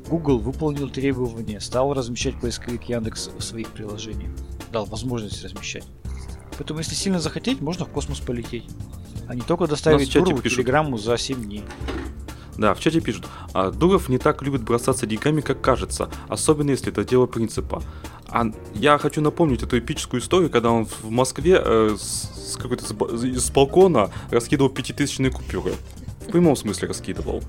Google 0.08 0.40
выполнил 0.40 0.90
требования, 0.90 1.60
стал 1.60 1.94
размещать 1.94 2.40
поисковик 2.40 2.84
Яндекс 2.84 3.30
в 3.36 3.42
своих 3.42 3.70
приложениях. 3.70 4.32
Дал 4.72 4.86
возможность 4.86 5.44
размещать. 5.44 5.86
Поэтому, 6.58 6.80
если 6.80 6.94
сильно 6.94 7.20
захотеть, 7.20 7.62
можно 7.62 7.86
в 7.86 7.90
космос 7.90 8.20
полететь. 8.20 8.70
А 9.28 9.34
не 9.34 9.42
только 9.42 9.66
доставить 9.66 10.14
Дурову 10.14 10.42
телеграмму 10.42 10.98
за 10.98 11.18
7 11.18 11.44
дней. 11.44 11.64
Да, 12.58 12.76
в 12.76 12.80
чате 12.80 13.00
пишут, 13.00 13.28
а 13.54 13.72
Дуров 13.72 14.10
не 14.10 14.18
так 14.18 14.44
любит 14.44 14.62
бросаться 14.62 15.08
деньгами, 15.08 15.42
как 15.42 15.62
кажется, 15.62 16.10
особенно 16.28 16.72
если 16.72 16.92
это 16.92 17.04
дело 17.04 17.26
принципа. 17.26 17.82
А 18.32 18.46
я 18.74 18.98
хочу 18.98 19.22
напомнить 19.22 19.62
эту 19.62 19.78
эпическую 19.78 20.22
историю, 20.22 20.50
когда 20.50 20.72
он 20.72 20.86
в 20.86 21.10
Москве 21.10 21.62
э, 21.64 21.96
с, 22.00 22.54
с 22.54 22.58
какой-то 22.58 22.86
с, 22.86 22.92
с 22.92 23.52
балкона 23.52 24.10
раскидывал 24.30 24.70
пятитысячные 24.70 25.32
купюры. 25.32 25.74
В 26.28 26.32
прямом 26.32 26.56
смысле 26.56 26.88
раскидывал. 26.88 27.44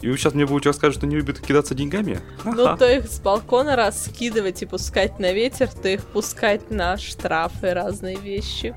И 0.00 0.08
вы 0.08 0.16
сейчас 0.16 0.34
мне 0.34 0.46
будете 0.46 0.70
рассказывать, 0.70 0.96
что 0.96 1.06
не 1.06 1.16
любит 1.16 1.40
кидаться 1.40 1.74
деньгами? 1.74 2.20
Ну, 2.44 2.76
то 2.76 2.90
их 2.90 3.08
с 3.08 3.20
балкона 3.20 3.76
раскидывать 3.76 4.62
и 4.62 4.66
пускать 4.66 5.18
на 5.18 5.32
ветер, 5.32 5.68
то 5.68 5.88
их 5.88 6.04
пускать 6.04 6.70
на 6.70 6.96
штрафы, 6.96 7.72
разные 7.72 8.16
вещи. 8.16 8.76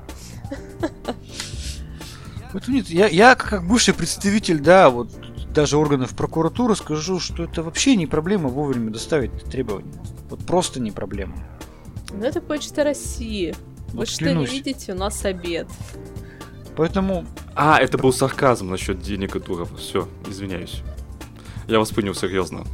Вот 2.52 2.68
нет, 2.68 2.88
я, 2.88 3.06
я 3.06 3.34
как 3.34 3.66
бывший 3.66 3.94
представитель, 3.94 4.58
да, 4.58 4.90
вот 4.90 5.08
даже 5.52 5.76
органов 5.76 6.14
прокуратуры 6.16 6.74
скажу, 6.76 7.20
что 7.20 7.44
это 7.44 7.62
вообще 7.62 7.96
не 7.96 8.06
проблема 8.06 8.48
вовремя 8.48 8.90
доставить 8.90 9.32
требования. 9.44 9.92
Вот 10.30 10.40
просто 10.46 10.80
не 10.80 10.90
проблема. 10.90 11.34
Ну 12.12 12.24
это 12.24 12.40
Почта 12.40 12.84
России. 12.84 13.54
Вот 13.88 14.00
Вы 14.00 14.06
что 14.06 14.18
клянусь. 14.18 14.50
не 14.50 14.56
видите, 14.56 14.92
у 14.92 14.96
нас 14.96 15.24
обед. 15.24 15.68
Поэтому... 16.76 17.26
А, 17.54 17.78
это 17.78 17.98
был 17.98 18.12
сарказм 18.12 18.70
насчет 18.70 19.00
денег 19.00 19.36
и 19.36 19.40
туров. 19.40 19.76
Все, 19.78 20.08
извиняюсь. 20.26 20.82
Я 21.68 21.78
вас 21.78 21.90
понял 21.90 22.14
серьезно. 22.14 22.64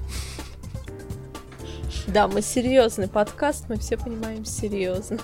Да, 2.07 2.29
мы 2.29 2.41
серьезный 2.41 3.09
подкаст, 3.09 3.67
мы 3.69 3.77
все 3.77 3.99
понимаем 3.99 4.45
серьезно. 4.45 5.19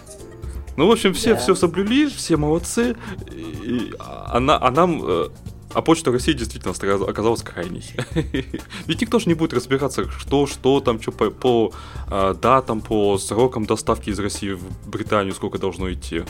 Ну, 0.77 0.89
в 0.89 0.91
общем, 0.91 1.15
все 1.15 1.35
да. 1.35 1.41
все 1.41 1.55
соблюли, 1.55 2.09
все 2.09 2.37
молодцы. 2.37 2.97
И, 3.33 3.93
а, 3.99 4.37
а 4.37 4.71
нам 4.71 5.01
э, 5.03 5.29
а 5.75 5.83
почта 5.83 6.13
России 6.13 6.33
действительно 6.33 6.73
оказалась 6.73 7.43
крайней. 7.43 7.85
Ведь 8.87 9.01
никто 9.01 9.19
же 9.19 9.27
не 9.27 9.35
будет 9.35 9.53
разбираться, 9.53 10.09
что, 10.11 10.47
что 10.47 10.81
там, 10.81 11.03
что 11.03 11.13
по, 11.13 11.31
по 11.31 11.73
а, 12.07 12.35
датам, 12.35 12.81
по 12.81 13.19
срокам 13.19 13.67
доставки 13.67 14.11
из 14.11 14.19
России 14.19 14.53
в 14.53 14.89
Британию, 14.89 15.35
сколько 15.35 15.59
должно 15.59 15.93
идти. 15.93 16.23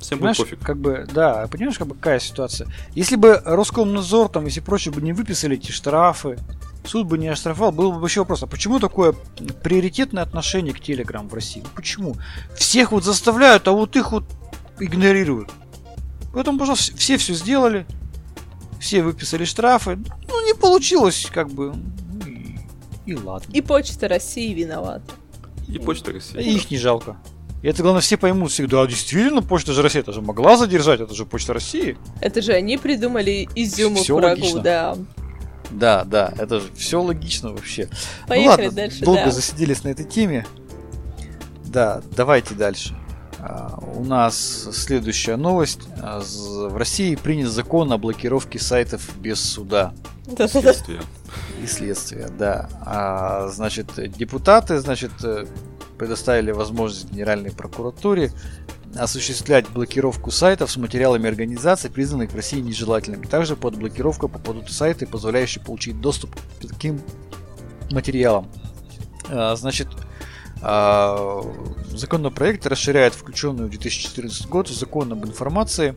Всем 0.00 0.18
Знаешь, 0.18 0.38
будет 0.38 0.50
пофиг. 0.50 0.66
Как 0.66 0.78
бы, 0.78 1.06
да, 1.12 1.46
понимаешь, 1.50 1.78
как 1.78 1.88
бы 1.88 1.94
какая 1.94 2.18
ситуация? 2.18 2.68
Если 2.94 3.16
бы 3.16 3.40
Роскомнадзор 3.44 4.28
там, 4.28 4.46
если 4.46 4.60
прочее, 4.60 4.92
бы 4.92 5.00
не 5.00 5.12
выписали 5.12 5.56
эти 5.56 5.70
штрафы, 5.70 6.38
суд 6.86 7.06
бы 7.06 7.18
не 7.18 7.28
оштрафовал, 7.28 7.72
был 7.72 7.92
бы 7.92 8.00
вообще 8.00 8.20
вопрос, 8.20 8.42
а 8.42 8.46
почему 8.46 8.78
такое 8.78 9.14
приоритетное 9.62 10.22
отношение 10.22 10.74
к 10.74 10.80
Телеграм 10.80 11.28
в 11.28 11.34
России? 11.34 11.62
Почему? 11.74 12.16
Всех 12.56 12.92
вот 12.92 13.04
заставляют, 13.04 13.66
а 13.68 13.72
вот 13.72 13.96
их 13.96 14.12
вот 14.12 14.24
игнорируют. 14.78 15.50
Поэтому, 16.32 16.58
пожалуйста, 16.58 16.96
все 16.96 17.16
все 17.16 17.32
сделали, 17.34 17.86
все 18.80 19.02
выписали 19.02 19.44
штрафы. 19.44 19.98
Ну, 20.28 20.46
не 20.46 20.54
получилось, 20.54 21.26
как 21.32 21.50
бы. 21.50 21.74
Ну, 21.74 22.26
и, 22.26 22.58
и 23.06 23.14
ладно. 23.14 23.52
И 23.52 23.60
Почта 23.60 24.08
России 24.08 24.52
виновата. 24.52 25.12
И 25.68 25.78
Почта 25.78 26.12
России. 26.12 26.40
И 26.40 26.56
их 26.56 26.70
не 26.70 26.78
жалко. 26.78 27.16
И 27.62 27.66
это, 27.66 27.82
главное, 27.82 28.02
все 28.02 28.18
поймут 28.18 28.52
всегда, 28.52 28.86
действительно, 28.86 29.40
Почта 29.40 29.72
же 29.72 29.80
России, 29.80 30.00
это 30.00 30.12
же 30.12 30.20
могла 30.20 30.58
задержать, 30.58 31.00
это 31.00 31.14
же 31.14 31.24
Почта 31.24 31.54
России. 31.54 31.96
Это 32.20 32.42
же 32.42 32.52
они 32.52 32.76
придумали 32.76 33.48
изюму 33.54 33.96
все 33.96 34.14
курагу, 34.14 34.40
логично. 34.40 34.60
да. 34.60 34.96
Да, 35.70 36.04
да, 36.04 36.32
это 36.38 36.60
же 36.60 36.66
все 36.76 37.00
логично 37.00 37.52
вообще. 37.52 37.88
Ну 37.90 38.28
Поехали 38.28 38.64
ну, 38.64 38.68
ладно, 38.68 38.76
дальше, 38.76 39.04
долго 39.04 39.24
да. 39.24 39.30
засиделись 39.30 39.82
на 39.82 39.88
этой 39.88 40.04
теме. 40.04 40.46
Да, 41.64 42.02
давайте 42.14 42.54
дальше. 42.54 42.94
А, 43.46 43.78
у 43.94 44.02
нас 44.02 44.68
следующая 44.72 45.36
новость. 45.36 45.80
А, 46.00 46.22
в 46.22 46.76
России 46.78 47.14
принят 47.14 47.50
закон 47.50 47.92
о 47.92 47.98
блокировке 47.98 48.58
сайтов 48.58 49.06
без 49.18 49.38
суда. 49.38 49.92
И 50.26 50.46
следствия. 50.46 51.02
И 51.62 51.66
следствия, 51.66 52.30
да. 52.38 52.70
А, 52.80 53.48
значит, 53.48 53.88
депутаты, 54.16 54.78
значит, 54.78 55.10
э, 55.22 55.44
предоставили 55.98 56.52
возможность 56.52 57.10
Генеральной 57.10 57.50
прокуратуре 57.50 58.32
осуществлять 58.96 59.68
блокировку 59.68 60.30
сайтов 60.30 60.70
с 60.70 60.78
материалами 60.78 61.28
организаций, 61.28 61.90
признанных 61.90 62.30
в 62.30 62.36
России 62.36 62.60
нежелательными. 62.60 63.26
Также 63.26 63.56
под 63.56 63.76
блокировку 63.76 64.28
попадут 64.28 64.70
сайты, 64.70 65.06
позволяющие 65.06 65.62
получить 65.62 66.00
доступ 66.00 66.34
к 66.34 66.66
таким 66.66 67.02
материалам. 67.90 68.48
А, 69.28 69.54
значит, 69.54 69.88
законопроект 71.90 72.66
расширяет 72.66 73.14
включенную 73.14 73.68
в 73.68 73.70
2014 73.70 74.48
год 74.48 74.68
закон 74.68 75.12
об 75.12 75.24
информации 75.26 75.94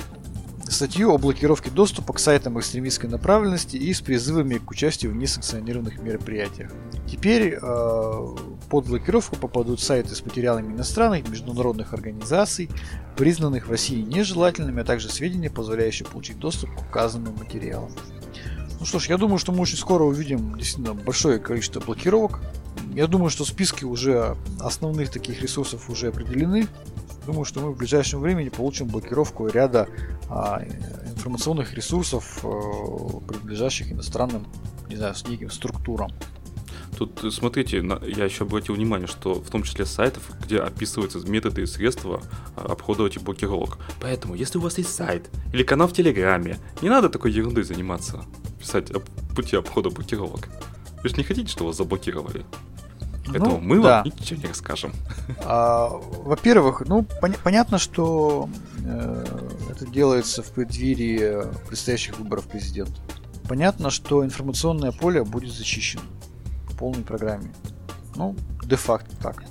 статью 0.72 1.14
о 1.14 1.18
блокировке 1.18 1.70
доступа 1.70 2.14
к 2.14 2.20
сайтам 2.20 2.60
экстремистской 2.60 3.10
направленности 3.10 3.78
и 3.78 3.94
с 3.94 4.02
призывами 4.02 4.56
к 4.58 4.70
участию 4.70 5.12
в 5.12 5.16
несанкционированных 5.16 6.00
мероприятиях. 6.00 6.72
Теперь 7.10 7.58
э, 7.62 8.28
под 8.70 8.88
блокировку 8.88 9.38
попадут 9.38 9.80
сайты 9.80 10.16
с 10.16 10.26
материалами 10.26 10.74
иностранных 10.74 11.28
международных 11.30 11.94
организаций, 11.94 12.70
признанных 13.16 13.68
в 13.68 13.72
России 13.72 14.02
нежелательными, 14.02 14.82
а 14.82 14.86
также 14.86 15.10
сведения, 15.10 15.50
позволяющие 15.50 16.08
получить 16.08 16.40
доступ 16.40 16.70
к 16.76 16.82
указанным 16.82 17.36
материалам. 17.38 17.92
Ну 18.80 18.86
что 18.86 19.00
ж, 19.00 19.08
я 19.08 19.18
думаю, 19.18 19.40
что 19.40 19.52
мы 19.52 19.62
очень 19.62 19.78
скоро 19.78 20.04
увидим 20.04 20.56
действительно 20.58 20.94
большое 20.94 21.40
количество 21.40 21.80
блокировок. 21.80 22.42
Я 22.98 23.06
думаю, 23.06 23.30
что 23.30 23.46
списки 23.46 23.86
уже 23.86 24.36
основных 24.60 25.12
таких 25.12 25.40
ресурсов 25.40 25.88
уже 25.88 26.08
определены. 26.08 26.68
Думаю, 27.28 27.46
что 27.46 27.60
мы 27.60 27.72
в 27.72 27.78
ближайшем 27.78 28.22
времени 28.22 28.50
получим 28.50 28.88
блокировку 28.88 29.46
ряда 29.46 29.88
а, 30.32 30.64
информационных 31.06 31.76
ресурсов, 31.76 32.40
а, 32.42 33.20
принадлежащих 33.20 33.92
иностранным, 33.92 34.48
не 34.90 34.96
знаю, 34.96 35.14
с 35.14 35.28
неким 35.28 35.52
структурам. 35.52 36.12
Тут, 36.98 37.24
э, 37.24 37.30
смотрите, 37.30 37.78
я 37.78 38.26
еще 38.26 38.46
обратил 38.46 38.74
внимание, 38.74 39.06
что 39.06 39.36
в 39.36 39.48
том 39.52 39.62
числе 39.62 39.86
сайтов, 39.86 40.24
где 40.44 40.58
описываются 40.58 41.20
методы 41.20 41.62
и 41.62 41.66
средства 41.68 42.24
а, 42.56 42.72
обхода 42.72 43.06
этих 43.06 43.22
блокировок. 43.22 43.78
Поэтому, 44.02 44.34
если 44.34 44.58
у 44.58 44.62
вас 44.62 44.80
есть 44.80 44.96
сайт 44.96 45.30
или 45.54 45.62
канал 45.62 45.88
в 45.88 45.94
Телеграме, 45.94 46.58
не 46.82 46.90
надо 46.90 47.10
такой 47.10 47.32
ерундой 47.32 47.64
заниматься, 47.64 48.26
писать 48.60 48.92
пути 49.36 49.56
обхода 49.56 49.92
блокировок. 49.92 50.50
Вы 51.04 51.10
же 51.10 51.16
не 51.18 51.24
хотите, 51.24 51.52
чтобы 51.52 51.68
вас 51.68 51.78
заблокировали? 51.78 52.44
Поэтому 53.28 53.52
ну, 53.52 53.60
мы 53.60 53.82
да. 53.82 54.04
вам 54.04 54.06
ничего 54.06 54.42
не 54.42 54.48
расскажем. 54.48 54.94
А, 55.40 55.90
во-первых, 55.90 56.84
ну 56.86 57.06
пон- 57.22 57.38
понятно, 57.44 57.78
что 57.78 58.50
э, 58.84 59.26
это 59.70 59.86
делается 59.86 60.42
в 60.42 60.52
преддверии 60.52 61.44
предстоящих 61.68 62.18
выборов 62.20 62.48
президента. 62.48 63.00
Понятно, 63.48 63.90
что 63.90 64.26
информационное 64.26 64.92
поле 64.92 65.24
будет 65.24 65.54
зачищено 65.54 66.02
полной 66.78 67.04
программе. 67.04 67.52
Ну, 68.16 68.36
де-факто 68.64 69.16
так. 69.18 69.44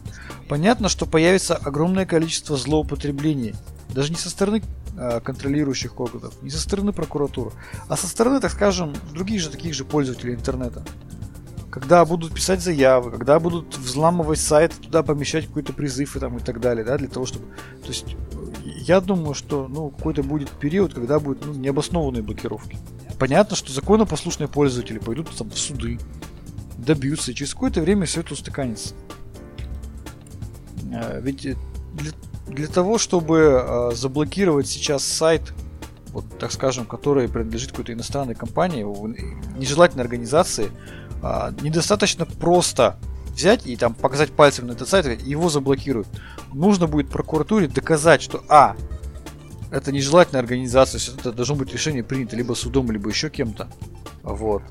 Понятно, 0.49 0.89
что 0.89 1.07
появится 1.07 1.57
огромное 1.57 2.07
количество 2.07 2.57
злоупотреблений. 2.57 3.55
Даже 3.91 4.11
не 4.11 4.17
со 4.17 4.31
стороны 4.31 4.63
э, 4.97 5.21
контролирующих 5.21 5.99
органов, 6.01 6.35
не 6.43 6.51
со 6.51 6.61
стороны 6.61 6.93
прокуратуры, 6.93 7.53
а 7.89 7.97
со 7.97 8.07
стороны, 8.07 8.41
так 8.41 8.53
скажем, 8.53 8.95
других 9.13 9.41
же 9.41 9.51
таких 9.51 9.75
же 9.75 9.85
пользователей 9.85 10.35
интернета. 10.35 10.85
Когда 11.77 12.07
будут 12.07 12.33
писать 12.33 12.63
заявы, 12.63 13.11
когда 13.11 13.39
будут 13.39 13.77
взламывать 13.77 14.39
сайт, 14.39 14.73
туда 14.81 15.03
помещать 15.03 15.47
какой-то 15.47 15.75
призыв 15.75 16.17
и, 16.17 16.19
там, 16.19 16.39
и 16.39 16.41
так 16.41 16.59
далее, 16.59 16.87
да, 16.87 16.97
для 16.97 17.07
того, 17.07 17.27
чтобы... 17.27 17.45
То 17.83 17.89
есть, 17.89 18.17
я 18.65 18.99
думаю, 19.03 19.35
что, 19.35 19.69
ну, 19.69 19.91
какой-то 19.91 20.23
будет 20.23 20.49
период, 20.49 20.95
когда 20.95 21.21
будут 21.21 21.45
ну, 21.45 21.53
необоснованные 21.53 22.23
блокировки. 22.23 22.79
Понятно, 23.19 23.57
что 23.57 23.75
законопослушные 23.75 24.49
пользователи 24.49 24.99
пойдут 24.99 25.29
там 25.37 25.51
в 25.51 25.59
суды, 25.59 25.99
добьются, 26.79 27.33
и 27.33 27.35
через 27.35 27.53
какое-то 27.53 27.83
время 27.83 28.07
все 28.07 28.21
это 28.23 28.33
устаканится. 28.33 28.95
А, 30.95 31.21
ведь 31.21 31.43
для, 31.43 32.13
для 32.47 32.69
того, 32.69 32.97
чтобы 32.97 33.61
а, 33.61 33.91
заблокировать 33.95 34.67
сейчас 34.67 35.05
сайт, 35.05 35.53
вот 36.13 36.25
так 36.39 36.53
скажем, 36.53 36.87
который 36.87 37.29
принадлежит 37.29 37.73
какой-то 37.73 37.93
иностранной 37.93 38.35
компании, 38.35 38.83
нежелательной 39.59 40.05
организации, 40.05 40.71
а, 41.27 41.53
недостаточно 41.61 42.25
просто 42.25 42.97
взять 43.33 43.67
и 43.67 43.77
там 43.77 43.95
показать 43.95 44.33
пальцем 44.33 44.69
на 44.69 44.73
этот 44.73 44.89
сайт 44.89 45.07
и 45.07 45.29
его 45.29 45.49
заблокируют. 45.49 46.07
Нужно 46.53 46.87
будет 46.87 47.11
прокуратуре 47.11 47.67
доказать, 47.67 48.23
что 48.23 48.45
а, 48.49 48.77
это 49.71 49.91
нежелательная 49.93 50.41
организация, 50.41 51.01
это 51.19 51.33
должно 51.33 51.57
быть 51.57 51.73
решение 51.73 52.05
принято 52.05 52.37
либо 52.37 52.55
судом, 52.55 52.91
либо 52.91 53.11
еще 53.11 53.29
кем-то. 53.29 53.69
Вот. 54.23 54.63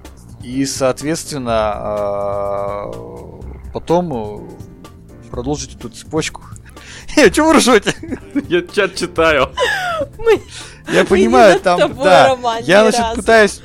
И, 0.42 0.66
соответственно, 0.66 1.74
а, 1.76 2.92
потом 3.74 4.14
э, 4.14 5.30
продолжить 5.30 5.76
эту 5.76 5.90
цепочку. 5.90 6.42
Э, 7.18 7.30
Чего 7.30 7.48
вы 7.48 7.54
ржете? 7.58 7.94
Я 8.50 8.62
чат 8.62 8.96
читаю. 8.96 9.52
Я 10.92 11.06
понимаю, 11.06 11.60
там, 11.60 11.96
да. 11.96 12.38
Я, 12.62 12.90
значит, 12.90 13.16
пытаюсь... 13.16 13.62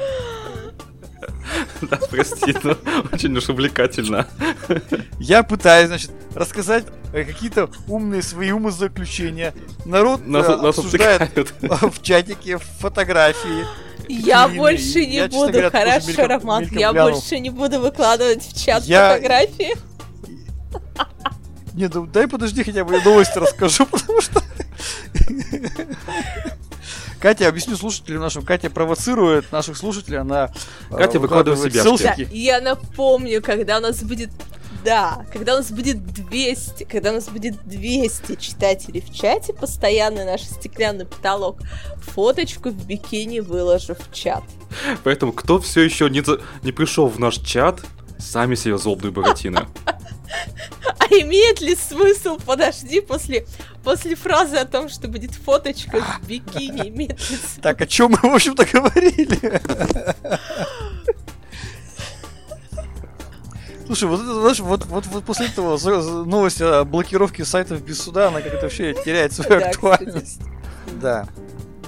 Да, 1.83 1.99
прости, 2.11 2.55
но 2.63 2.77
очень 3.13 3.37
уж 3.37 3.49
увлекательно. 3.49 4.27
Я 5.19 5.43
пытаюсь, 5.43 5.89
значит, 5.89 6.11
рассказать 6.35 6.85
какие-то 7.13 7.71
умные 7.89 8.23
свои 8.23 8.51
умозаключения. 8.51 9.55
Народ 9.85 10.27
нас, 10.27 10.47
э, 10.47 10.53
обсуждает 10.53 11.53
в 11.61 12.03
чатике 12.03 12.59
фотографии. 12.59 13.65
Я 14.09 14.49
больше 14.49 15.07
не 15.07 15.27
буду, 15.29 15.71
хорошо, 15.71 16.27
Роман, 16.27 16.67
я 16.71 16.93
больше 16.93 17.39
не 17.39 17.51
буду 17.51 17.81
выкладывать 17.81 18.43
в 18.43 18.65
чат 18.65 18.85
фотографии. 18.85 19.75
Не, 21.75 21.89
ну 21.89 22.07
дай 22.07 22.27
подожди, 22.27 22.65
хотя 22.65 22.85
бы 22.85 22.97
я 22.97 23.05
новости 23.05 23.39
расскажу, 23.39 23.87
потому 23.91 24.21
что... 24.21 24.43
Катя, 27.21 27.49
объясню 27.49 27.77
слушателям 27.77 28.23
нашим, 28.23 28.45
Катя 28.45 28.71
провоцирует 28.71 29.53
наших 29.53 29.77
слушателей, 29.77 30.19
она 30.19 30.51
э, 30.91 30.97
Катя 30.97 31.21
выкладывает 31.21 31.73
себя. 31.73 31.83
Ссылки. 31.83 32.27
Я 32.33 32.61
напомню, 32.61 33.43
когда 33.43 33.79
у 33.79 33.81
нас 33.81 34.03
будет 34.03 34.31
да, 34.85 35.27
когда 35.31 35.55
у 35.55 35.57
нас 35.59 35.71
будет 35.71 36.03
200, 36.07 36.85
когда 36.85 37.11
у 37.11 37.15
нас 37.15 37.29
будет 37.29 37.63
200 37.67 38.37
читателей 38.37 39.03
в 39.03 39.13
чате, 39.13 39.53
постоянный 39.53 40.25
наш 40.25 40.43
стеклянный 40.43 41.05
потолок, 41.05 41.59
фоточку 42.01 42.71
в 42.71 42.87
бикини 42.87 43.41
выложу 43.41 43.95
в 43.95 44.13
чат. 44.15 44.43
Поэтому, 45.05 45.33
кто 45.33 45.61
все 45.61 45.83
еще 45.83 46.09
не, 46.09 46.23
за... 46.23 46.41
не 46.63 46.73
пришел 46.73 47.09
в 47.09 47.19
наш 47.19 47.37
чат, 47.39 47.81
сами 48.19 48.55
себе 48.55 48.79
злобные 48.79 49.13
буратины. 49.13 49.67
А 50.99 51.07
имеет 51.07 51.61
ли 51.61 51.75
смысл, 51.75 52.39
подожди, 52.47 53.01
после, 53.01 53.45
после 53.83 54.15
фразы 54.15 54.57
о 54.57 54.65
том, 54.65 54.89
что 54.89 55.09
будет 55.09 55.35
фоточка 55.35 56.01
в 56.01 56.27
бикини, 56.27 57.17
смысл? 57.19 57.61
Так, 57.63 57.81
о 57.81 57.87
чем 57.87 58.13
мы, 58.13 58.31
в 58.31 58.35
общем-то, 58.35 58.65
говорили? 58.65 59.61
Слушай, 63.87 64.09
вот 64.09 64.21
это, 64.21 64.41
знаешь, 64.41 64.61
вот, 64.61 64.87
вот, 64.87 65.07
вот 65.07 65.25
после 65.25 65.47
этого 65.47 65.77
новость 66.25 66.61
о 66.63 66.85
блокировке 66.85 67.45
сайтов 67.45 67.83
без 67.83 68.01
суда, 68.01 68.29
она 68.29 68.41
как-то 68.41 68.63
вообще 68.63 68.95
теряет 68.95 69.33
свою 69.33 69.65
актуальность. 69.65 70.41
Да. 71.01 71.27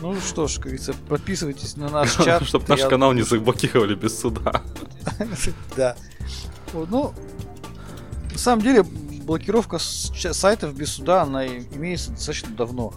Ну 0.01 0.21
что 0.21 0.49
ж, 0.49 0.55
как 0.55 0.63
говорится, 0.65 0.95
подписывайтесь 1.09 1.77
на 1.77 1.89
наш 1.89 2.17
чат. 2.25 2.45
Чтобы 2.45 2.65
наш 2.67 2.81
канал 2.81 3.13
не 3.13 3.23
заблокировали 3.23 3.95
без 3.95 4.19
суда. 4.19 4.63
Да. 5.77 5.97
Ну, 6.73 7.13
на 8.33 8.39
самом 8.39 8.63
деле, 8.63 8.85
блокировка 9.23 9.79
сайтов 9.79 10.75
без 10.75 10.93
суда, 10.93 11.23
она 11.23 11.47
имеется 11.47 12.11
достаточно 12.11 12.55
давно. 12.55 12.95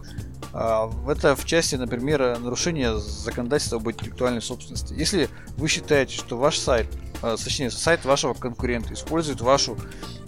А, 0.53 0.91
это 1.07 1.35
в 1.35 1.45
части, 1.45 1.75
например, 1.75 2.39
нарушения 2.39 2.95
законодательства 2.97 3.77
об 3.77 3.89
интеллектуальной 3.89 4.41
собственности. 4.41 4.93
Если 4.93 5.29
вы 5.57 5.67
считаете, 5.67 6.15
что 6.15 6.37
ваш 6.37 6.57
сайт 6.57 6.87
Э, 7.21 7.35
точнее, 7.43 7.71
сайт 7.71 8.05
вашего 8.05 8.33
конкурента 8.33 8.93
использует 8.93 9.41
вашу, 9.41 9.77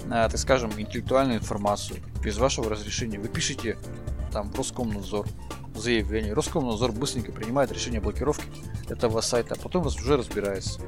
э, 0.06 0.10
так 0.10 0.38
скажем, 0.38 0.72
интеллектуальную 0.78 1.40
информацию 1.40 2.00
без 2.24 2.38
вашего 2.38 2.70
разрешения. 2.70 3.20
Вы 3.20 3.28
пишете 3.28 3.78
там 4.32 4.52
Роскомнадзор 4.56 5.28
заявление. 5.76 6.34
Роскомнадзор 6.34 6.92
быстренько 6.94 7.32
принимает 7.32 7.72
решение 7.72 8.00
о 8.00 8.04
блокировке 8.04 8.46
этого 8.90 9.22
сайта, 9.22 9.56
а 9.56 9.62
потом 9.62 9.86
уже 9.86 10.18
разбирается. 10.18 10.82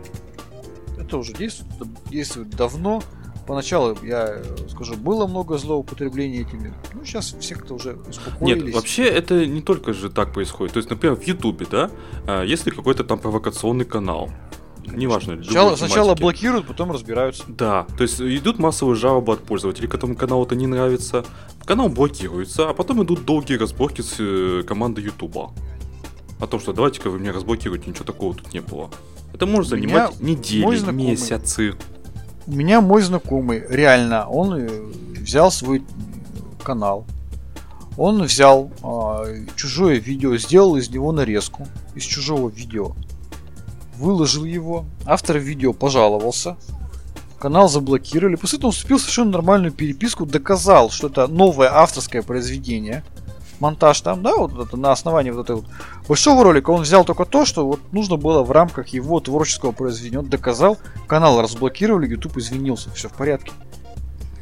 Это 0.98 1.18
уже 1.18 1.34
действует, 1.34 1.88
действует 2.10 2.50
давно. 2.50 3.04
Поначалу, 3.50 3.98
я 4.04 4.44
скажу, 4.70 4.94
было 4.96 5.26
много 5.26 5.58
злоупотреблений 5.58 6.42
этими. 6.42 6.72
Ну, 6.94 7.04
сейчас 7.04 7.36
все 7.40 7.56
кто 7.56 7.74
уже 7.74 7.98
успокоились. 8.08 8.64
Нет, 8.66 8.76
вообще 8.76 9.06
это 9.06 9.44
не 9.48 9.64
только 9.64 9.92
же 9.92 10.12
так 10.12 10.32
происходит. 10.32 10.74
То 10.74 10.78
есть, 10.78 10.88
например, 10.92 11.16
в 11.16 11.24
Ютубе, 11.24 11.66
да, 11.66 11.90
э, 12.28 12.44
если 12.46 12.70
какой-то 12.70 13.04
там 13.04 13.18
провокационный 13.18 13.86
канал, 13.86 14.30
неважно. 14.86 15.44
Сначала, 15.44 15.76
сначала 15.76 16.14
блокируют, 16.14 16.68
потом 16.68 16.92
разбираются. 16.92 17.44
Да, 17.48 17.88
то 17.98 18.04
есть 18.04 18.22
идут 18.22 18.60
массовые 18.60 18.96
жалобы 18.96 19.34
от 19.34 19.40
пользователей, 19.40 19.88
которым 19.88 20.16
канал 20.16 20.46
это 20.46 20.56
не 20.56 20.68
нравится. 20.68 21.26
Канал 21.66 21.90
блокируется, 21.90 22.70
а 22.70 22.76
потом 22.76 23.04
идут 23.04 23.26
долгие 23.26 23.56
разборки 23.56 24.02
с 24.02 24.18
э, 24.20 24.62
командой 24.62 25.04
Ютуба. 25.06 25.54
О 26.40 26.46
том, 26.46 26.60
что 26.60 26.72
давайте-ка 26.72 27.10
вы 27.10 27.18
меня 27.18 27.34
разблокируете, 27.34 27.90
ничего 27.90 28.06
такого 28.06 28.36
тут 28.36 28.54
не 28.54 28.62
было. 28.62 28.92
Это 29.34 29.48
может 29.48 29.70
занимать 29.70 30.22
недели, 30.22 30.76
знакомый, 30.76 31.06
месяцы. 31.08 31.74
У 32.50 32.52
меня 32.52 32.82
мой 32.82 33.04
знакомый, 33.04 33.64
реально, 33.70 34.28
он 34.28 34.56
э, 34.56 34.68
взял 35.20 35.52
свой 35.52 35.84
канал, 36.64 37.06
он 37.96 38.24
взял 38.24 38.72
э, 38.82 39.46
чужое 39.56 40.00
видео, 40.00 40.36
сделал 40.36 40.76
из 40.76 40.90
него 40.90 41.12
нарезку 41.12 41.68
из 41.94 42.06
чужого 42.06 42.50
видео, 42.50 42.96
выложил 43.98 44.46
его, 44.46 44.86
автор 45.06 45.38
видео 45.38 45.74
пожаловался, 45.74 46.58
канал 47.38 47.70
заблокировали, 47.70 48.34
после 48.34 48.58
этого 48.58 48.70
он 48.70 48.74
вступил 48.74 48.98
в 48.98 49.02
совершенно 49.02 49.30
нормальную 49.30 49.72
переписку, 49.72 50.26
доказал, 50.26 50.90
что 50.90 51.06
это 51.06 51.28
новое 51.28 51.72
авторское 51.72 52.24
произведение, 52.24 53.04
монтаж 53.60 54.02
там, 54.02 54.24
да, 54.24 54.36
вот 54.36 54.58
это 54.60 54.78
на 54.78 54.92
основании 54.92 55.32
вот 55.32 55.46
этого 55.46 55.58
вот 55.58 55.68
большого 56.08 56.44
ролика 56.44 56.72
он 56.72 56.82
взял 56.82 57.04
только 57.06 57.26
то, 57.26 57.46
что 57.46 57.66
вот 57.66 57.80
нужно 57.92 58.18
было 58.18 58.44
в 58.44 58.52
рамках 58.52 58.90
его 58.90 59.20
творческого 59.20 59.72
произведения. 59.72 60.20
Он 60.20 60.30
доказал, 60.30 60.78
канал 61.08 61.42
разблокировали, 61.42 62.08
YouTube 62.08 62.38
извинился, 62.38 62.90
все 62.92 63.10
в 63.10 63.14
порядке. 63.14 63.52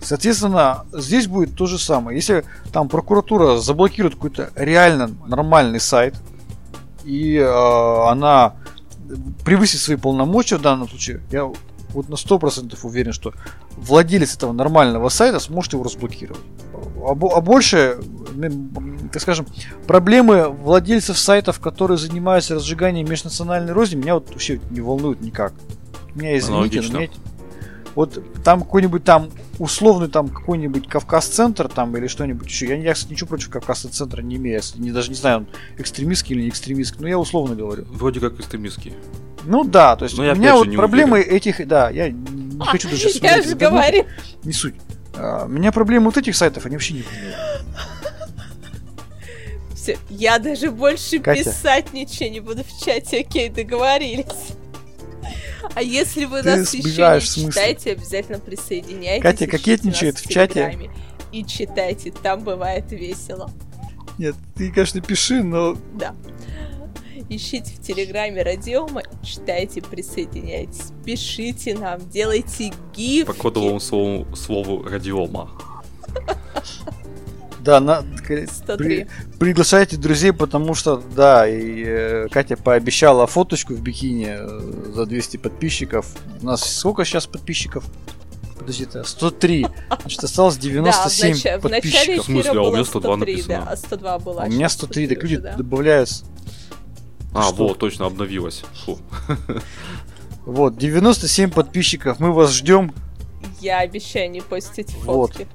Соответственно, 0.02 0.86
здесь 0.94 1.28
будет 1.28 1.56
то 1.56 1.66
же 1.66 1.78
самое. 1.78 2.18
Если 2.18 2.46
там 2.72 2.88
прокуратура 2.88 3.58
заблокирует 3.58 4.16
какой-то 4.16 4.52
реально 4.56 5.12
нормальный 5.26 5.80
сайт, 5.80 6.16
и 7.04 7.36
э, 7.36 8.08
она 8.10 8.56
превысит 9.44 9.82
свои 9.82 9.98
полномочия 9.98 10.58
в 10.58 10.62
данном 10.62 10.88
случае, 10.88 11.22
я 11.32 11.46
вот 11.94 12.10
на 12.10 12.16
100% 12.16 12.78
уверен, 12.84 13.14
что 13.14 13.34
владелец 13.78 14.36
этого 14.36 14.52
нормального 14.52 15.10
сайта 15.10 15.40
сможет 15.40 15.74
его 15.74 15.84
разблокировать. 15.84 16.42
А, 17.04 17.12
а 17.12 17.42
больше, 17.42 17.98
так 19.12 19.22
скажем, 19.22 19.46
проблемы 19.86 20.50
владельцев 20.50 21.18
сайтов, 21.18 21.60
которые 21.60 21.98
занимаются 21.98 22.56
разжиганием 22.56 23.10
межнациональной 23.10 23.74
розни, 23.74 23.96
меня 23.96 24.16
вот 24.16 24.30
вообще 24.30 24.60
не 24.72 24.82
волнуют 24.82 25.22
никак. 25.22 25.54
Меня 26.16 26.38
извините, 26.38 26.82
но 26.92 27.00
меня... 27.00 27.10
Вот 27.98 28.24
там 28.44 28.62
какой-нибудь 28.62 29.04
там 29.04 29.32
условный 29.58 30.08
там 30.08 30.28
какой-нибудь 30.28 30.88
Кавказ-центр 30.88 31.68
там 31.68 31.98
или 31.98 32.06
что-нибудь 32.06 32.48
еще. 32.48 32.68
Я, 32.68 32.76
я 32.76 32.94
кстати, 32.94 33.12
ничего 33.12 33.30
против 33.30 33.50
Кавказ-центра 33.50 34.22
не 34.22 34.36
имею. 34.36 34.62
Я 34.62 34.80
не, 34.80 34.92
даже 34.92 35.10
не 35.10 35.16
знаю, 35.16 35.38
он 35.38 35.48
экстремистский 35.80 36.36
или 36.36 36.44
не 36.44 36.50
экстремистский, 36.50 37.02
но 37.02 37.08
я 37.08 37.18
условно 37.18 37.56
говорю. 37.56 37.86
Вроде 37.90 38.20
как 38.20 38.40
экстремистский. 38.40 38.94
Ну 39.46 39.64
да, 39.64 39.96
то 39.96 40.04
есть 40.06 40.16
но 40.16 40.32
у 40.32 40.36
меня 40.36 40.54
вот 40.54 40.72
проблемы 40.76 41.18
уверен. 41.18 41.36
этих, 41.38 41.68
да, 41.68 41.90
я 41.90 42.12
не 42.12 42.60
хочу 42.66 42.88
даже 42.88 43.10
Я 43.20 43.42
же 43.42 43.56
говорю. 43.56 44.06
Не 44.44 44.54
суть. 44.54 44.76
А, 45.16 45.46
у 45.46 45.48
меня 45.48 45.72
проблемы 45.72 46.06
вот 46.06 46.18
этих 46.18 46.36
сайтов, 46.36 46.68
они 46.68 46.76
вообще 46.76 46.94
не 46.94 47.02
понимают. 47.02 47.36
Все, 49.74 49.98
я 50.12 50.38
даже 50.38 50.70
больше 50.70 51.18
Катя. 51.18 51.46
писать 51.46 51.94
ничего 51.94 52.30
не 52.30 52.42
буду 52.42 52.64
в 52.64 52.86
чате, 52.86 53.22
окей, 53.22 53.50
договорились. 53.50 54.54
А 55.74 55.82
если 55.82 56.26
вы 56.26 56.42
Ты 56.42 56.58
нас 56.58 56.74
еще 56.74 57.42
не 57.42 57.50
читаете, 57.50 57.92
обязательно 57.92 58.40
присоединяйтесь. 58.40 59.24
Катя 59.24 59.48
кокетничает 59.48 60.18
в, 60.18 60.26
в 60.26 60.30
чате. 60.30 60.90
И 61.32 61.44
читайте, 61.44 62.12
там 62.12 62.44
бывает 62.44 62.92
весело. 62.92 63.52
Нет, 64.18 64.36
ты, 64.56 64.72
конечно, 64.72 65.02
пиши, 65.02 65.44
но... 65.44 65.78
Да. 65.94 66.16
Ищите 67.30 67.74
в 67.74 67.82
Телеграме 67.82 68.42
Радиома, 68.42 69.04
читайте, 69.22 69.82
присоединяйтесь, 69.82 70.94
пишите 71.04 71.78
нам, 71.78 72.00
делайте 72.10 72.72
гифки. 72.96 73.26
По 73.26 73.34
кодовому 73.34 73.80
слову, 73.82 74.34
слову 74.36 74.84
Радиома. 74.84 75.52
Да, 77.60 77.80
на, 77.80 78.04
при, 78.78 79.08
приглашайте 79.40 79.98
друзей, 79.98 80.32
потому 80.32 80.76
что, 80.76 81.02
да, 81.16 81.48
и 81.48 81.84
э, 81.86 82.28
Катя 82.30 82.56
пообещала 82.56 83.28
фоточку 83.28 83.74
в 83.74 83.82
бикини 83.82 84.28
э, 84.30 84.94
за 84.94 85.06
200 85.06 85.38
подписчиков. 85.38 86.06
У 86.42 86.46
нас 86.46 86.78
сколько 86.78 87.04
сейчас 87.04 87.28
подписчиков? 87.28 87.84
Подожди, 88.58 88.88
103. 89.04 89.68
Значит, 90.02 90.24
осталось 90.24 90.58
97 90.58 91.42
да, 91.44 91.58
в 91.58 91.62
подписчиков. 91.62 92.24
В 92.24 92.26
смысле, 92.26 92.52
а 92.52 92.62
у 92.62 92.74
меня 92.74 92.84
102 92.84 93.16
103, 93.16 93.34
написано. 93.34 93.66
Да, 93.66 93.76
102 93.76 94.20
было. 94.20 94.42
А 94.44 94.46
у 94.46 94.50
меня 94.50 94.70
103, 94.70 95.08
так 95.08 95.24
люди 95.24 95.38
да. 95.38 95.56
добавляются. 95.56 96.26
А, 97.34 97.44
что? 97.44 97.68
вот, 97.68 97.80
точно, 97.80 98.06
обновилось. 98.06 98.64
Фу. 98.86 99.00
Вот, 100.46 100.78
97 100.78 101.52
подписчиков, 101.52 102.22
мы 102.22 102.32
вас 102.32 102.54
ждем. 102.54 102.94
Я 103.60 103.80
обещаю 103.80 104.32
не 104.32 104.40
постить 104.40 104.92
фотки. 104.92 105.40
Вот. 105.40 105.48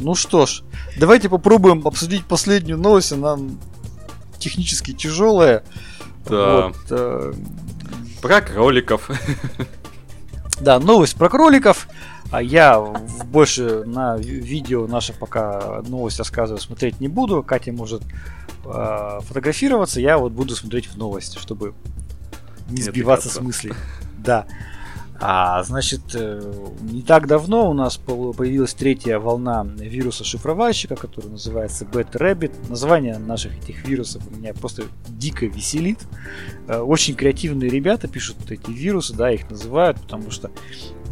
Ну 0.00 0.14
что 0.14 0.46
ж, 0.46 0.62
давайте 0.98 1.28
попробуем 1.28 1.86
обсудить 1.86 2.24
последнюю 2.24 2.78
новость. 2.78 3.12
Она 3.12 3.38
технически 4.38 4.92
тяжелая. 4.92 5.62
Да. 6.28 6.68
Вот, 6.68 6.76
э... 6.90 7.32
Про 8.22 8.40
кроликов. 8.40 9.10
Да, 10.60 10.78
новость 10.78 11.16
про 11.16 11.28
кроликов. 11.28 11.88
А 12.30 12.42
я 12.42 12.78
больше 13.24 13.84
на 13.86 14.16
видео 14.16 14.86
наше 14.86 15.12
пока 15.12 15.82
новость 15.86 16.18
рассказываю, 16.18 16.60
смотреть 16.60 17.00
не 17.00 17.08
буду. 17.08 17.42
Катя 17.42 17.72
может 17.72 18.02
э, 18.64 19.18
фотографироваться, 19.22 20.00
я 20.00 20.16
вот 20.16 20.32
буду 20.32 20.54
смотреть 20.54 20.86
в 20.86 20.96
новости, 20.96 21.38
чтобы 21.38 21.74
не 22.68 22.82
сбиваться 22.82 23.28
с 23.28 23.40
мыслей. 23.40 23.72
Да. 24.18 24.46
А, 25.22 25.62
значит, 25.64 26.00
э, 26.14 26.40
не 26.80 27.02
так 27.02 27.26
давно 27.26 27.70
у 27.70 27.74
нас 27.74 27.98
появилась 27.98 28.72
третья 28.72 29.18
волна 29.18 29.64
вируса 29.64 30.24
шифровальщика, 30.24 30.96
который 30.96 31.30
называется 31.30 31.84
Bad 31.84 32.12
Rabbit. 32.12 32.70
Название 32.70 33.18
наших 33.18 33.54
этих 33.58 33.86
вирусов 33.86 34.22
меня 34.30 34.54
просто 34.54 34.84
дико 35.08 35.44
веселит. 35.44 35.98
Э, 36.68 36.78
очень 36.78 37.14
креативные 37.14 37.68
ребята 37.68 38.08
пишут 38.08 38.50
эти 38.50 38.70
вирусы, 38.70 39.14
да, 39.14 39.30
их 39.30 39.50
называют, 39.50 40.00
потому 40.00 40.30
что 40.30 40.50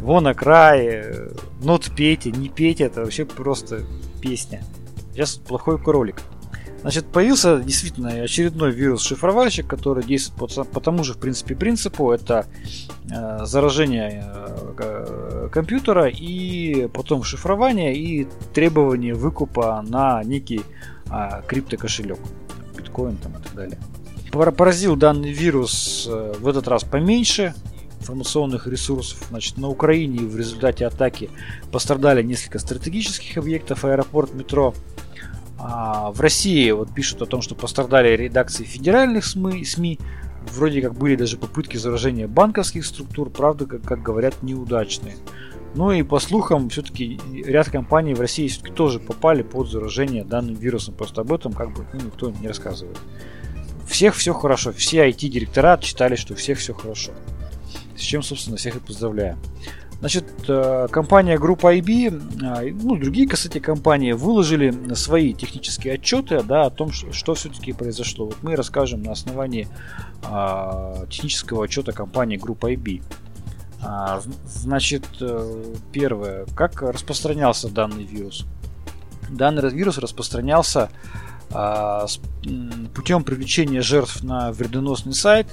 вон 0.01 0.23
на 0.23 0.33
крае, 0.33 1.29
нот 1.61 1.91
Петя, 1.95 2.31
не 2.31 2.49
Петя, 2.49 2.85
это 2.85 3.01
вообще 3.01 3.25
просто 3.25 3.83
песня. 4.21 4.63
Сейчас 5.13 5.35
плохой 5.35 5.77
кролик. 5.77 6.15
Значит, 6.81 7.07
появился 7.07 7.59
действительно 7.59 8.09
очередной 8.09 8.71
вирус-шифровальщик, 8.71 9.67
который 9.67 10.03
действует 10.03 10.55
по, 10.55 10.63
по 10.63 10.79
тому 10.79 11.03
же, 11.03 11.13
в 11.13 11.17
принципе, 11.17 11.55
принципу. 11.55 12.11
Это 12.11 12.45
э, 13.11 13.45
заражение 13.45 14.23
э, 14.77 15.49
компьютера 15.51 16.07
и 16.07 16.87
потом 16.87 17.23
шифрование 17.23 17.95
и 17.95 18.27
требование 18.53 19.13
выкупа 19.13 19.83
на 19.87 20.23
некий 20.23 20.61
э, 21.11 21.41
криптокошелек. 21.47 22.19
Биткоин 22.77 23.17
там 23.17 23.33
и 23.33 23.43
так 23.43 23.53
далее. 23.53 23.77
Поразил 24.31 24.95
данный 24.95 25.31
вирус 25.31 26.07
э, 26.09 26.33
в 26.39 26.47
этот 26.47 26.67
раз 26.67 26.83
поменьше 26.83 27.53
информационных 27.99 28.67
ресурсов. 28.67 29.21
Значит, 29.29 29.57
на 29.57 29.67
Украине 29.67 30.19
в 30.19 30.37
результате 30.37 30.85
атаки 30.85 31.29
пострадали 31.71 32.23
несколько 32.23 32.59
стратегических 32.59 33.37
объектов, 33.37 33.83
аэропорт, 33.83 34.33
метро, 34.33 34.73
а, 35.59 36.11
в 36.11 36.21
России 36.21 36.71
вот 36.71 36.93
пишут 36.93 37.21
о 37.21 37.25
том, 37.25 37.41
что 37.41 37.53
пострадали 37.53 38.15
редакции 38.15 38.63
федеральных 38.63 39.25
СМИ. 39.25 39.99
Вроде 40.53 40.81
как 40.81 40.93
были 40.93 41.15
даже 41.15 41.37
попытки 41.37 41.75
заражения 41.75 42.27
банковских 42.27 42.85
структур, 42.85 43.29
правда, 43.29 43.65
как, 43.65 43.81
как 43.81 44.01
говорят, 44.01 44.41
неудачные. 44.41 45.15
Ну 45.75 45.91
и 45.91 46.01
по 46.01 46.19
слухам, 46.19 46.69
все-таки 46.69 47.19
ряд 47.45 47.69
компаний 47.69 48.13
в 48.13 48.21
России 48.21 48.47
все-таки 48.47 48.73
тоже 48.73 48.99
попали 48.99 49.43
под 49.43 49.69
заражение 49.69 50.23
данным 50.23 50.55
вирусом. 50.55 50.95
Просто 50.95 51.21
об 51.21 51.33
этом 51.33 51.53
как 51.53 51.73
бы 51.73 51.85
ну, 51.93 51.99
никто 52.05 52.31
не 52.31 52.47
рассказывает. 52.47 52.97
Всех 53.87 54.15
все 54.15 54.33
хорошо. 54.33 54.71
Все 54.71 55.09
IT-директора 55.09 55.77
читали, 55.77 56.15
что 56.15 56.35
всех 56.35 56.59
все 56.59 56.73
хорошо. 56.73 57.11
С 57.95 58.01
чем, 58.01 58.23
собственно, 58.23 58.57
всех 58.57 58.77
и 58.77 58.79
поздравляю. 58.79 59.37
Значит, 59.99 60.25
э, 60.47 60.87
компания 60.89 61.37
группа 61.37 61.75
IB, 61.75 62.41
а, 62.41 62.61
ну, 62.71 62.95
другие, 62.95 63.27
кстати, 63.27 63.59
компании 63.59 64.13
выложили 64.13 64.93
свои 64.93 65.33
технические 65.33 65.95
отчеты 65.95 66.41
да, 66.41 66.67
о 66.67 66.69
том, 66.69 66.93
что, 66.93 67.11
что 67.11 67.33
все-таки 67.33 67.73
произошло. 67.73 68.27
Вот 68.27 68.37
мы 68.41 68.55
расскажем 68.55 69.03
на 69.03 69.11
основании 69.11 69.67
а, 70.23 71.05
технического 71.09 71.65
отчета 71.65 71.91
компании 71.91 72.37
группа 72.37 72.71
IB. 72.71 73.03
А, 73.81 74.21
значит, 74.45 75.05
э, 75.21 75.75
первое, 75.91 76.45
как 76.55 76.81
распространялся 76.81 77.69
данный 77.69 78.03
вирус? 78.03 78.45
Данный 79.29 79.69
вирус 79.69 79.97
распространялся 79.97 80.89
а, 81.51 82.07
с, 82.07 82.19
путем 82.93 83.23
привлечения 83.23 83.81
жертв 83.81 84.23
на 84.23 84.51
вредоносный 84.51 85.13
сайт 85.13 85.47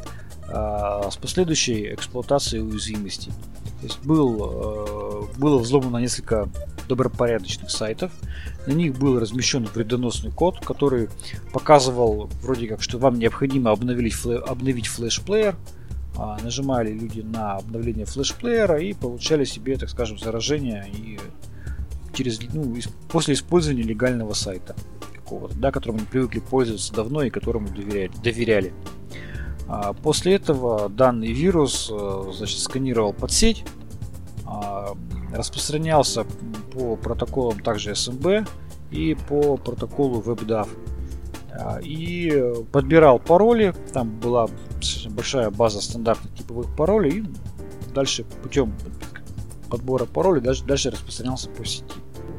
а, 0.49 1.09
с 1.11 1.17
последующей 1.17 1.95
эксплуатацией 1.95 2.63
уязвимостей. 2.63 3.33
Есть 3.87 4.05
был, 4.05 5.31
э, 5.33 5.39
было 5.39 5.59
взломано 5.59 5.99
несколько 5.99 6.49
добропорядочных 6.89 7.71
сайтов. 7.71 8.11
На 8.67 8.73
них 8.73 8.99
был 8.99 9.21
размещен 9.21 9.65
вредоносный 9.73 10.33
код, 10.33 10.59
который 10.65 11.09
показывал 11.53 12.29
вроде 12.43 12.67
как, 12.67 12.83
что 12.83 12.99
вам 12.99 13.21
необходимо 13.21 13.71
обновить, 13.71 14.15
флэ, 14.15 14.39
обновить 14.39 14.89
флеш-плеер. 14.89 15.55
А, 16.17 16.37
нажимали 16.43 16.93
люди 16.93 17.21
на 17.21 17.53
обновление 17.53 18.07
флеш-плеера 18.07 18.81
и 18.81 18.93
получали 18.93 19.45
себе, 19.45 19.77
так 19.77 19.89
скажем, 19.89 20.19
заражение 20.19 20.91
и 20.93 21.21
через, 22.13 22.41
ну, 22.53 22.75
после 23.09 23.35
использования 23.35 23.83
легального 23.83 24.33
сайта 24.33 24.75
какого-то, 25.15 25.55
да, 25.57 25.71
которым 25.71 25.99
они 25.99 26.07
привыкли 26.07 26.41
пользоваться 26.41 26.93
давно 26.93 27.23
и 27.23 27.31
которому 27.31 27.69
доверяли. 27.69 28.11
доверяли. 28.25 28.73
А, 29.69 29.93
после 29.93 30.37
этого 30.37 30.89
данный 30.89 31.33
вирус 31.33 31.91
э, 31.93 32.33
значит, 32.33 32.61
сканировал 32.61 33.13
под 33.13 33.33
сеть, 33.33 33.65
а, 34.47 34.97
распространялся 35.35 36.25
по 36.73 36.97
протоколам 36.97 37.61
также 37.61 37.93
SMB 37.93 38.49
и 38.91 39.17
по 39.29 39.57
протоколу 39.57 40.21
WebDAV. 40.23 40.69
А, 41.51 41.79
и 41.81 42.55
подбирал 42.71 43.19
пароли, 43.19 43.75
там 43.93 44.11
была 44.21 44.49
большая 45.11 45.51
база 45.51 45.81
стандартных 45.81 46.35
типовых 46.35 46.75
паролей, 46.77 47.21
и 47.21 47.93
дальше 47.93 48.25
путем 48.43 48.73
подбора 49.69 50.05
паролей 50.05 50.43
дальше, 50.43 50.65
дальше 50.65 50.91
распространялся 50.91 51.49
по 51.51 51.65
сети. 51.65 51.85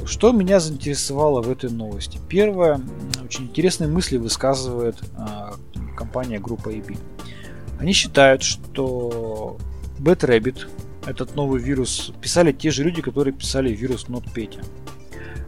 Что 0.06 0.32
меня 0.32 0.62
заинтересовало 0.62 1.42
в 1.42 1.50
этой 1.50 1.70
новости? 1.70 2.18
Первое, 2.30 2.80
очень 3.26 3.46
интересные 3.46 3.90
мысли 3.90 4.16
высказывает 4.16 4.96
компания 5.98 6.40
группа 6.40 6.70
EB. 6.70 6.98
Они 7.80 7.94
считают, 7.94 8.44
что 8.44 9.58
Bad 10.00 10.20
Rabbit, 10.20 10.68
этот 11.06 11.36
новый 11.36 11.62
вирус, 11.62 12.12
писали 12.22 12.52
те 12.52 12.72
же 12.72 12.84
люди, 12.84 13.02
которые 13.02 13.34
писали 13.34 13.74
вирус 13.74 14.06
NotPetya. 14.08 14.66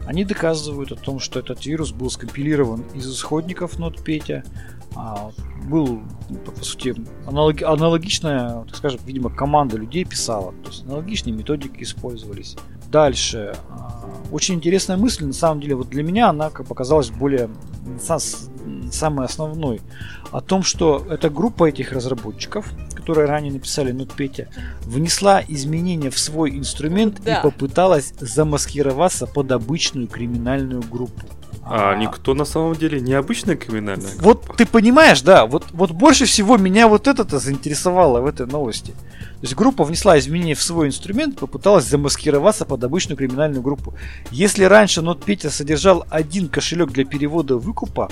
Они 0.06 0.24
доказывают 0.24 0.92
о 0.92 0.96
том, 0.96 1.20
что 1.20 1.38
этот 1.38 1.66
вирус 1.66 1.92
был 1.92 2.10
скомпилирован 2.10 2.84
из 2.94 3.12
исходников 3.12 3.78
NotPetya, 3.78 4.44
а, 4.96 5.30
был, 5.68 6.00
по 6.44 6.64
сути, 6.64 6.94
аналог, 7.26 7.62
аналогичная, 7.62 8.64
так 8.64 8.76
скажем, 8.76 9.00
видимо, 9.04 9.30
команда 9.30 9.76
людей 9.76 10.04
писала, 10.04 10.52
то 10.64 10.70
есть 10.70 10.84
аналогичные 10.84 11.32
методики 11.32 11.82
использовались. 11.82 12.56
Дальше. 12.90 13.54
А, 13.68 14.04
очень 14.32 14.56
интересная 14.56 14.96
мысль, 14.96 15.26
на 15.26 15.32
самом 15.32 15.60
деле, 15.60 15.76
вот 15.76 15.90
для 15.90 16.02
меня 16.02 16.30
она 16.30 16.50
как 16.50 16.66
показалась 16.66 17.10
более 17.10 17.48
самой 18.92 19.26
основной. 19.26 19.80
О 20.30 20.40
том, 20.40 20.62
что 20.62 21.04
эта 21.08 21.30
группа 21.30 21.68
этих 21.68 21.92
разработчиков, 21.92 22.66
которые 22.94 23.26
ранее 23.26 23.52
написали 23.52 23.92
NotPetya, 23.92 24.48
внесла 24.82 25.42
изменения 25.46 26.10
в 26.10 26.18
свой 26.18 26.56
инструмент 26.56 27.20
да. 27.22 27.38
и 27.38 27.42
попыталась 27.42 28.14
замаскироваться 28.20 29.26
под 29.26 29.52
обычную 29.52 30.06
криминальную 30.06 30.82
группу. 30.82 31.26
А, 31.62 31.92
а 31.92 31.96
никто 31.96 32.34
на 32.34 32.44
самом 32.44 32.74
деле 32.74 33.00
не 33.00 33.12
обычная 33.12 33.56
криминальная 33.56 34.16
группа. 34.16 34.46
Вот 34.48 34.56
ты 34.56 34.66
понимаешь, 34.66 35.20
да, 35.22 35.46
вот, 35.46 35.66
вот 35.72 35.92
больше 35.92 36.24
всего 36.24 36.56
меня 36.56 36.88
вот 36.88 37.06
это-то 37.06 37.38
заинтересовало 37.38 38.20
в 38.20 38.26
этой 38.26 38.46
новости. 38.46 38.92
То 38.92 39.42
есть 39.42 39.54
группа 39.54 39.84
внесла 39.84 40.18
изменения 40.18 40.54
в 40.54 40.62
свой 40.62 40.88
инструмент, 40.88 41.38
попыталась 41.38 41.84
замаскироваться 41.84 42.64
под 42.64 42.82
обычную 42.82 43.16
криминальную 43.16 43.62
группу. 43.62 43.94
Если 44.30 44.64
раньше 44.64 45.00
NotPetya 45.00 45.50
содержал 45.50 46.04
один 46.10 46.48
кошелек 46.48 46.90
для 46.90 47.04
перевода 47.04 47.56
выкупа, 47.56 48.10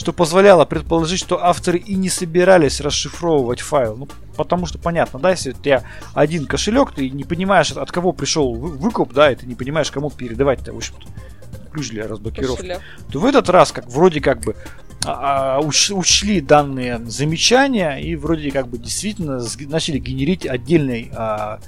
что 0.00 0.14
позволяло 0.14 0.64
предположить, 0.64 1.20
что 1.20 1.44
авторы 1.44 1.76
и 1.76 1.94
не 1.94 2.08
собирались 2.08 2.80
расшифровывать 2.80 3.60
файл. 3.60 3.98
Ну, 3.98 4.08
потому 4.34 4.64
что 4.64 4.78
понятно, 4.78 5.18
да, 5.20 5.30
если 5.30 5.50
у 5.50 5.52
тебя 5.52 5.84
один 6.14 6.46
кошелек, 6.46 6.92
ты 6.92 7.10
не 7.10 7.24
понимаешь, 7.24 7.70
от 7.72 7.92
кого 7.92 8.14
пришел 8.14 8.54
выкуп, 8.54 9.12
да, 9.12 9.30
и 9.30 9.36
ты 9.36 9.44
не 9.44 9.54
понимаешь, 9.54 9.90
кому 9.90 10.10
передавать-то, 10.10 10.72
в 10.72 10.78
общем-то, 10.78 11.06
ключ 11.70 11.90
для 11.90 12.08
разблокировки. 12.08 12.62
Кошелек. 12.62 12.80
То 13.12 13.20
в 13.20 13.26
этот 13.26 13.50
раз, 13.50 13.72
как 13.72 13.88
вроде 13.88 14.22
как 14.22 14.40
бы 14.40 14.56
а, 15.04 15.58
а 15.58 15.60
уч, 15.60 15.90
учли 15.90 16.40
данные 16.40 16.98
замечания 17.04 17.96
и 17.96 18.16
вроде 18.16 18.50
как 18.52 18.68
бы 18.68 18.78
действительно 18.78 19.38
начали 19.68 19.98
генерить 19.98 20.46
отдельный 20.46 21.12
а, 21.14 21.60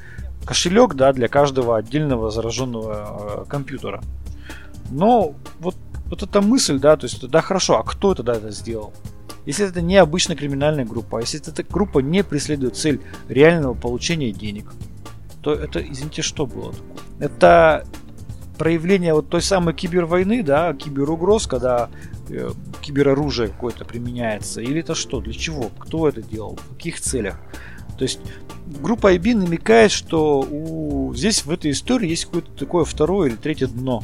кошелек, 0.46 0.94
да, 0.94 1.12
для 1.12 1.28
каждого 1.28 1.76
отдельного 1.76 2.30
зараженного 2.30 2.94
а, 2.94 3.44
компьютера. 3.44 4.02
Но 4.90 5.34
вот 5.60 5.76
вот 6.12 6.22
эта 6.22 6.42
мысль, 6.42 6.78
да, 6.78 6.98
то 6.98 7.06
есть, 7.06 7.26
да, 7.26 7.40
хорошо, 7.40 7.78
а 7.78 7.82
кто 7.82 8.14
тогда 8.14 8.34
это 8.34 8.50
сделал? 8.50 8.92
Если 9.46 9.66
это 9.66 9.80
не 9.80 9.96
обычная 9.96 10.36
криминальная 10.36 10.84
группа, 10.84 11.16
а 11.16 11.20
если 11.22 11.40
эта 11.40 11.62
группа 11.64 12.00
не 12.00 12.22
преследует 12.22 12.76
цель 12.76 13.00
реального 13.30 13.72
получения 13.72 14.30
денег, 14.30 14.74
то 15.40 15.54
это, 15.54 15.80
извините, 15.80 16.20
что 16.20 16.44
было? 16.44 16.74
Это 17.18 17.86
проявление 18.58 19.14
вот 19.14 19.30
той 19.30 19.40
самой 19.40 19.72
кибервойны, 19.72 20.42
да, 20.42 20.74
киберугроз, 20.74 21.46
когда 21.46 21.88
э, 22.28 22.50
кибероружие 22.82 23.48
какое-то 23.48 23.86
применяется, 23.86 24.60
или 24.60 24.80
это 24.80 24.94
что, 24.94 25.18
для 25.22 25.32
чего, 25.32 25.70
кто 25.78 26.06
это 26.10 26.20
делал, 26.20 26.56
в 26.56 26.74
каких 26.74 27.00
целях? 27.00 27.40
То 27.96 28.02
есть 28.02 28.20
группа 28.66 29.14
IB 29.14 29.34
намекает, 29.34 29.90
что 29.90 30.40
у... 30.42 31.14
здесь 31.14 31.46
в 31.46 31.50
этой 31.50 31.70
истории 31.70 32.10
есть 32.10 32.26
какое-то 32.26 32.50
такое 32.50 32.84
второе 32.84 33.30
или 33.30 33.36
третье 33.36 33.66
дно. 33.66 34.02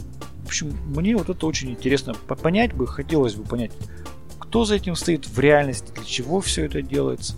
Общем, 0.49 0.75
мне 0.87 1.15
вот 1.15 1.29
это 1.29 1.47
очень 1.47 1.73
интересно 1.73 2.15
понять 2.15 2.73
бы, 2.73 2.87
хотелось 2.87 3.35
бы 3.35 3.45
понять, 3.45 3.73
кто 4.39 4.65
за 4.65 4.77
этим 4.77 4.97
стоит 4.97 5.29
в 5.29 5.39
реальности, 5.39 5.93
для 5.95 6.05
чего 6.07 6.41
все 6.41 6.65
это 6.65 6.81
делается. 6.81 7.35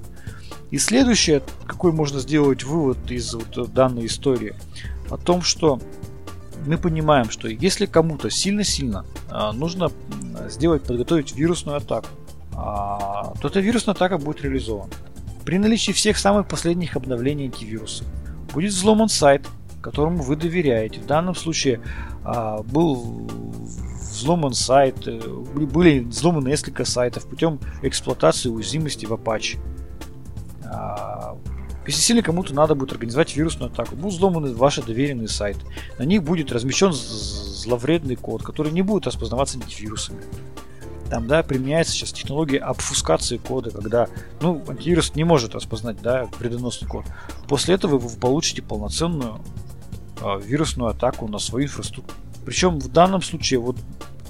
И 0.70 0.78
следующее, 0.78 1.42
какой 1.66 1.90
можно 1.90 2.20
сделать 2.20 2.62
вывод 2.62 3.10
из 3.10 3.34
вот 3.34 3.72
данной 3.72 4.06
истории, 4.06 4.54
о 5.10 5.16
том, 5.16 5.42
что 5.42 5.80
мы 6.64 6.78
понимаем, 6.78 7.30
что 7.30 7.48
если 7.48 7.86
кому-то 7.86 8.30
сильно-сильно 8.30 9.04
а, 9.28 9.52
нужно 9.52 9.90
сделать, 10.48 10.84
подготовить 10.84 11.34
вирусную 11.34 11.78
атаку, 11.78 12.06
а, 12.52 13.34
то 13.42 13.48
эта 13.48 13.58
вирусная 13.58 13.96
атака 13.96 14.18
будет 14.18 14.42
реализована. 14.42 14.92
При 15.44 15.58
наличии 15.58 15.90
всех 15.90 16.16
самых 16.16 16.46
последних 16.46 16.94
обновлений 16.94 17.46
антивируса 17.46 18.04
будет 18.52 18.70
взломан 18.70 19.08
сайт, 19.08 19.48
которому 19.80 20.22
вы 20.22 20.36
доверяете. 20.36 21.00
В 21.00 21.06
данном 21.06 21.34
случае 21.34 21.80
а, 22.24 22.62
был 22.62 23.28
взломан 24.10 24.52
сайт, 24.52 25.06
э, 25.06 25.18
были 25.18 26.00
взломаны 26.00 26.48
несколько 26.48 26.84
сайтов 26.84 27.26
путем 27.26 27.60
эксплуатации 27.82 28.48
уязвимости 28.48 29.06
в 29.06 29.12
Apache. 29.12 29.58
А, 30.64 31.36
если 31.86 32.00
сильно 32.00 32.22
кому-то 32.22 32.54
надо 32.54 32.74
будет 32.74 32.92
организовать 32.92 33.34
вирусную 33.34 33.72
атаку, 33.72 33.96
будут 33.96 34.14
взломаны 34.14 34.54
ваши 34.54 34.82
доверенные 34.82 35.28
сайты. 35.28 35.60
На 35.98 36.04
них 36.04 36.22
будет 36.22 36.52
размещен 36.52 36.92
зловредный 36.92 38.16
код, 38.16 38.42
который 38.42 38.72
не 38.72 38.82
будет 38.82 39.06
распознаваться 39.06 39.58
антивирусами. 39.58 40.22
Там, 41.08 41.26
да, 41.26 41.42
применяется 41.42 41.92
сейчас 41.92 42.12
технология 42.12 42.58
обфускации 42.58 43.36
кода, 43.36 43.70
когда, 43.70 44.08
ну, 44.40 44.62
антивирус 44.68 45.16
не 45.16 45.24
может 45.24 45.56
распознать, 45.56 46.00
да, 46.00 46.28
вредоносный 46.38 46.86
код. 46.86 47.04
После 47.48 47.74
этого 47.74 47.98
вы 47.98 48.16
получите 48.16 48.62
полноценную 48.62 49.40
вирусную 50.42 50.90
атаку 50.90 51.28
на 51.28 51.38
свою 51.38 51.66
инфраструктуру. 51.66 52.18
Причем 52.44 52.78
в 52.78 52.88
данном 52.88 53.22
случае 53.22 53.60
вот 53.60 53.76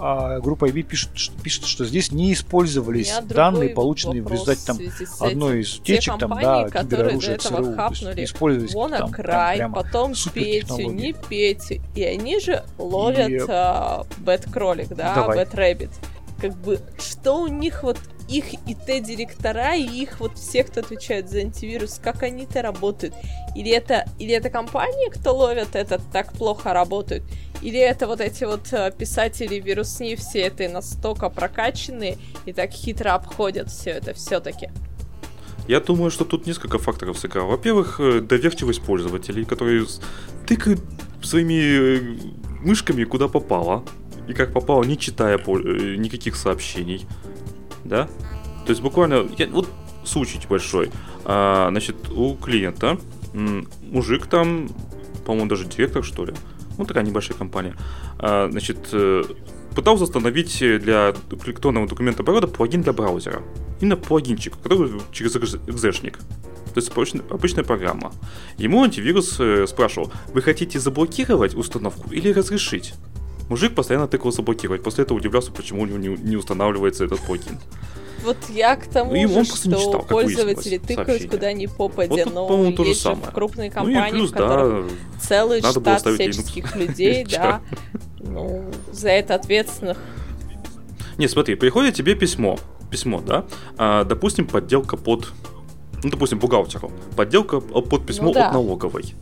а 0.03 0.41
группа 0.41 0.65
IB 0.65 0.83
пишет, 0.83 1.11
что, 1.15 1.39
пишет, 1.43 1.67
что 1.67 1.85
здесь 1.85 2.11
не 2.11 2.33
использовались 2.33 3.13
данные, 3.25 3.69
полученные 3.69 4.23
в 4.23 4.33
результате 4.33 4.63
там 4.65 4.79
одной 5.21 5.61
из 5.61 5.77
утечек, 5.77 6.19
там, 6.19 6.31
да, 6.41 6.71
кибероружия 6.71 7.37
ЦРУ. 7.37 7.75
Хапнули 7.75 8.25
использовались 8.25 8.73
WannaCry, 8.73 9.59
прям, 9.59 9.75
потом 9.75 10.15
Петю, 10.33 10.91
не 10.91 11.13
Петю. 11.13 11.83
И 11.95 12.03
они 12.03 12.41
же 12.41 12.65
ловят 12.79 13.29
и... 13.29 13.41
а, 13.47 14.07
Bad 14.19 14.51
Кролик, 14.51 14.89
да, 14.89 15.27
Rabbit. 15.53 15.91
Как 16.41 16.57
бы, 16.57 16.81
что 16.99 17.43
у 17.43 17.49
них 17.49 17.83
вот 17.83 17.99
их 18.31 18.55
ИТ-директора 18.67 19.75
и 19.75 19.83
их 19.83 20.21
вот 20.21 20.39
все, 20.39 20.63
кто 20.63 20.81
отвечает 20.81 21.29
за 21.29 21.39
антивирус, 21.41 22.01
как 22.03 22.23
они-то 22.23 22.63
работают? 22.63 23.15
Или 23.57 23.71
это, 23.73 24.07
или 24.19 24.33
это 24.33 24.51
компании, 24.51 25.11
кто 25.11 25.37
ловят 25.37 25.75
это, 25.75 26.01
так 26.13 26.33
плохо 26.33 26.73
работают? 26.73 27.25
Или 27.61 27.79
это 27.79 28.07
вот 28.07 28.21
эти 28.21 28.45
вот 28.45 28.73
э, 28.73 28.93
писатели 28.97 29.57
вирусни 29.57 30.15
все 30.15 30.43
это 30.43 30.69
настолько 30.69 31.29
прокачанные 31.29 32.19
и 32.47 32.53
так 32.53 32.71
хитро 32.71 33.11
обходят 33.11 33.69
все 33.69 33.91
это 33.91 34.15
все-таки? 34.15 34.71
Я 35.67 35.81
думаю, 35.81 36.11
что 36.11 36.25
тут 36.25 36.47
несколько 36.47 36.79
факторов 36.79 37.19
сыграло. 37.19 37.51
Во-первых, 37.51 38.01
э, 38.01 38.21
доверчивость 38.21 38.83
пользователей, 38.83 39.45
которые 39.45 39.87
тыкают 40.47 40.81
своими 41.23 41.99
э, 41.99 42.01
мышками 42.63 43.05
куда 43.05 43.29
попало. 43.29 43.85
И 44.29 44.33
как 44.33 44.53
попало, 44.53 44.85
не 44.85 44.97
читая 44.97 45.39
никаких 45.39 46.37
сообщений 46.37 47.07
да? 47.85 48.07
То 48.65 48.71
есть 48.71 48.83
буквально, 48.83 49.27
я, 49.39 49.49
вот 49.49 49.69
случай 50.05 50.41
большой. 50.49 50.91
А, 51.25 51.69
значит, 51.71 52.11
у 52.11 52.35
клиента 52.35 52.99
мужик 53.33 54.27
там, 54.27 54.69
по-моему, 55.25 55.49
даже 55.49 55.67
директор, 55.67 56.03
что 56.03 56.25
ли, 56.25 56.35
ну, 56.79 56.85
такая 56.85 57.05
небольшая 57.05 57.37
компания, 57.37 57.77
а, 58.19 58.49
значит, 58.51 58.89
э, 58.93 59.23
пытался 59.75 60.05
установить 60.05 60.59
для 60.59 61.15
электронного 61.47 61.87
документа 61.87 62.23
оборота 62.23 62.49
плагин 62.49 62.83
для 62.83 62.93
браузера. 62.93 63.43
Именно 63.81 63.97
плагинчик, 63.97 64.57
который 64.61 64.91
через 65.13 65.37
экзешник. 65.37 66.19
То 66.19 66.79
есть 66.79 66.91
обычная, 66.91 67.23
обычная 67.31 67.65
программа. 67.65 68.13
Ему 68.57 68.83
антивирус 68.83 69.37
э, 69.41 69.67
спрашивал, 69.67 70.13
вы 70.33 70.43
хотите 70.43 70.79
заблокировать 70.79 71.55
установку 71.55 72.11
или 72.13 72.33
разрешить? 72.33 72.95
Мужик 73.51 73.75
постоянно 73.75 74.07
тыкал 74.07 74.31
заблокировать. 74.31 74.85
После 74.85 75.03
этого 75.03 75.19
удивлялся, 75.19 75.51
почему 75.51 75.83
у 75.83 75.87
него 75.87 75.99
не, 75.99 76.09
не 76.09 76.37
устанавливается 76.37 77.05
этот 77.05 77.19
плагин. 77.19 77.59
Вот 78.25 78.37
я 78.49 78.77
к 78.77 78.87
тому 78.87 79.11
ну, 79.11 79.45
же, 79.45 79.45
что 79.45 79.77
читал, 79.77 80.07
пользователи 80.09 80.79
тыкают 80.79 81.29
куда 81.29 81.53
ни 81.53 81.67
попадя, 81.67 82.27
вот, 82.27 82.33
но 82.33 82.85
есть 82.85 83.01
же 83.01 83.09
самое. 83.09 83.27
в 83.27 83.35
крупные 83.35 83.71
компании, 83.73 84.13
ну, 84.13 84.19
плюс, 84.19 84.31
в 84.31 84.35
которых 84.35 84.87
да, 84.87 84.95
целый 85.21 85.61
штат 85.63 86.03
всяческих 86.03 86.77
людей, 86.77 87.25
да, 87.31 87.61
ну, 88.21 88.71
за 88.93 89.09
это 89.09 89.35
ответственных. 89.35 89.99
Не, 91.19 91.27
смотри, 91.27 91.57
приходит 91.57 91.95
тебе 91.95 92.15
письмо, 92.15 92.57
письмо, 92.89 93.21
да, 93.21 93.47
а, 93.77 94.05
допустим, 94.05 94.47
подделка 94.47 94.97
под, 94.97 95.33
ну, 96.05 96.11
допустим, 96.11 96.39
бухгалтеру, 96.39 96.93
подделка 97.17 97.59
под 97.59 98.07
письмо 98.07 98.29
ну, 98.29 98.35
да. 98.35 98.49
от 98.49 98.53
налоговой 98.53 99.15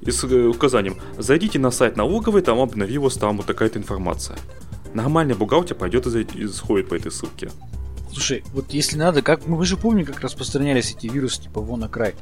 и 0.00 0.10
с 0.10 0.24
э, 0.24 0.46
указанием 0.46 0.96
«Зайдите 1.16 1.58
на 1.58 1.70
сайт 1.70 1.96
налоговой, 1.96 2.42
там 2.42 2.60
обновилась 2.60 3.14
там 3.14 3.36
вот 3.36 3.46
такая-то 3.46 3.78
информация». 3.78 4.38
Нормальный 4.94 5.34
бухгалтер 5.34 5.76
пойдет 5.76 6.06
и 6.06 6.48
сходит 6.48 6.88
по 6.88 6.94
этой 6.94 7.12
ссылке. 7.12 7.50
Слушай, 8.12 8.42
вот 8.52 8.72
если 8.72 8.96
надо, 8.96 9.22
как 9.22 9.46
мы 9.46 9.64
же 9.64 9.76
помним, 9.76 10.06
как 10.06 10.20
распространялись 10.20 10.94
эти 10.96 11.06
вирусы 11.06 11.42
типа 11.42 11.60
вон 11.60 11.80
на 11.80 11.88
край. 11.88 12.14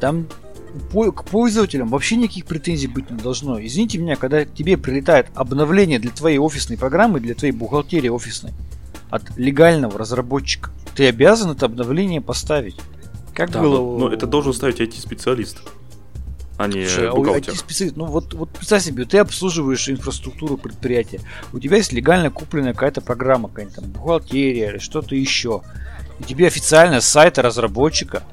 Там 0.00 0.26
к 0.92 1.24
пользователям 1.24 1.88
вообще 1.88 2.16
никаких 2.16 2.44
претензий 2.46 2.88
быть 2.88 3.10
не 3.10 3.16
должно. 3.16 3.58
Извините 3.64 3.98
меня, 3.98 4.16
когда 4.16 4.44
к 4.44 4.52
тебе 4.52 4.76
прилетает 4.76 5.26
обновление 5.34 5.98
для 5.98 6.10
твоей 6.10 6.38
офисной 6.38 6.76
программы, 6.76 7.20
для 7.20 7.34
твоей 7.34 7.52
бухгалтерии 7.52 8.08
офисной 8.08 8.52
от 9.10 9.36
легального 9.38 9.98
разработчика, 9.98 10.70
ты 10.94 11.08
обязан 11.08 11.52
это 11.52 11.66
обновление 11.66 12.20
поставить. 12.20 12.76
Как 13.34 13.50
да, 13.50 13.62
было? 13.62 13.76
Но, 13.78 13.98
но 13.98 14.12
это 14.12 14.26
должен 14.26 14.52
ставить 14.52 14.80
IT-специалист. 14.80 15.58
А 16.58 16.66
не 16.66 16.86
Слушай, 16.86 17.10
бухгалтер. 17.10 17.54
IT-специалист, 17.54 17.96
ну 17.96 18.06
вот, 18.06 18.34
вот 18.34 18.50
представь 18.50 18.82
себе, 18.82 19.04
ты 19.04 19.18
обслуживаешь 19.18 19.88
инфраструктуру 19.88 20.56
предприятия, 20.56 21.20
у 21.52 21.60
тебя 21.60 21.76
есть 21.76 21.92
легально 21.92 22.30
купленная 22.30 22.74
какая-то 22.74 23.00
программа, 23.00 23.48
какая-нибудь 23.48 23.76
там 23.76 23.84
бухгалтерия 23.90 24.70
или 24.70 24.78
что-то 24.78 25.14
еще, 25.14 25.62
и 26.18 26.24
тебе 26.24 26.48
официально 26.48 27.00
с 27.00 27.06
сайта 27.06 27.42
разработчика 27.42 28.24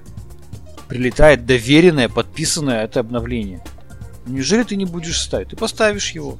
прилетает 0.87 1.45
доверенное, 1.45 2.09
подписанное 2.09 2.83
это 2.83 2.99
обновление. 2.99 3.63
Неужели 4.25 4.63
ты 4.63 4.75
не 4.75 4.85
будешь 4.85 5.21
ставить? 5.21 5.49
Ты 5.49 5.55
поставишь 5.55 6.11
его. 6.11 6.39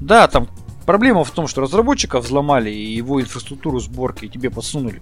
Да, 0.00 0.28
там 0.28 0.48
проблема 0.84 1.24
в 1.24 1.30
том, 1.30 1.48
что 1.48 1.62
разработчика 1.62 2.20
взломали 2.20 2.70
и 2.70 2.94
его 2.94 3.20
инфраструктуру 3.20 3.80
сборки 3.80 4.26
и 4.26 4.28
тебе 4.28 4.50
подсунули. 4.50 5.00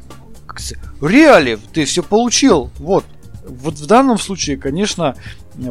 Реали, 1.00 1.58
ты 1.72 1.84
все 1.84 2.02
получил. 2.02 2.70
Вот, 2.78 3.04
вот 3.46 3.74
в 3.74 3.86
данном 3.86 4.18
случае, 4.18 4.56
конечно, 4.56 5.16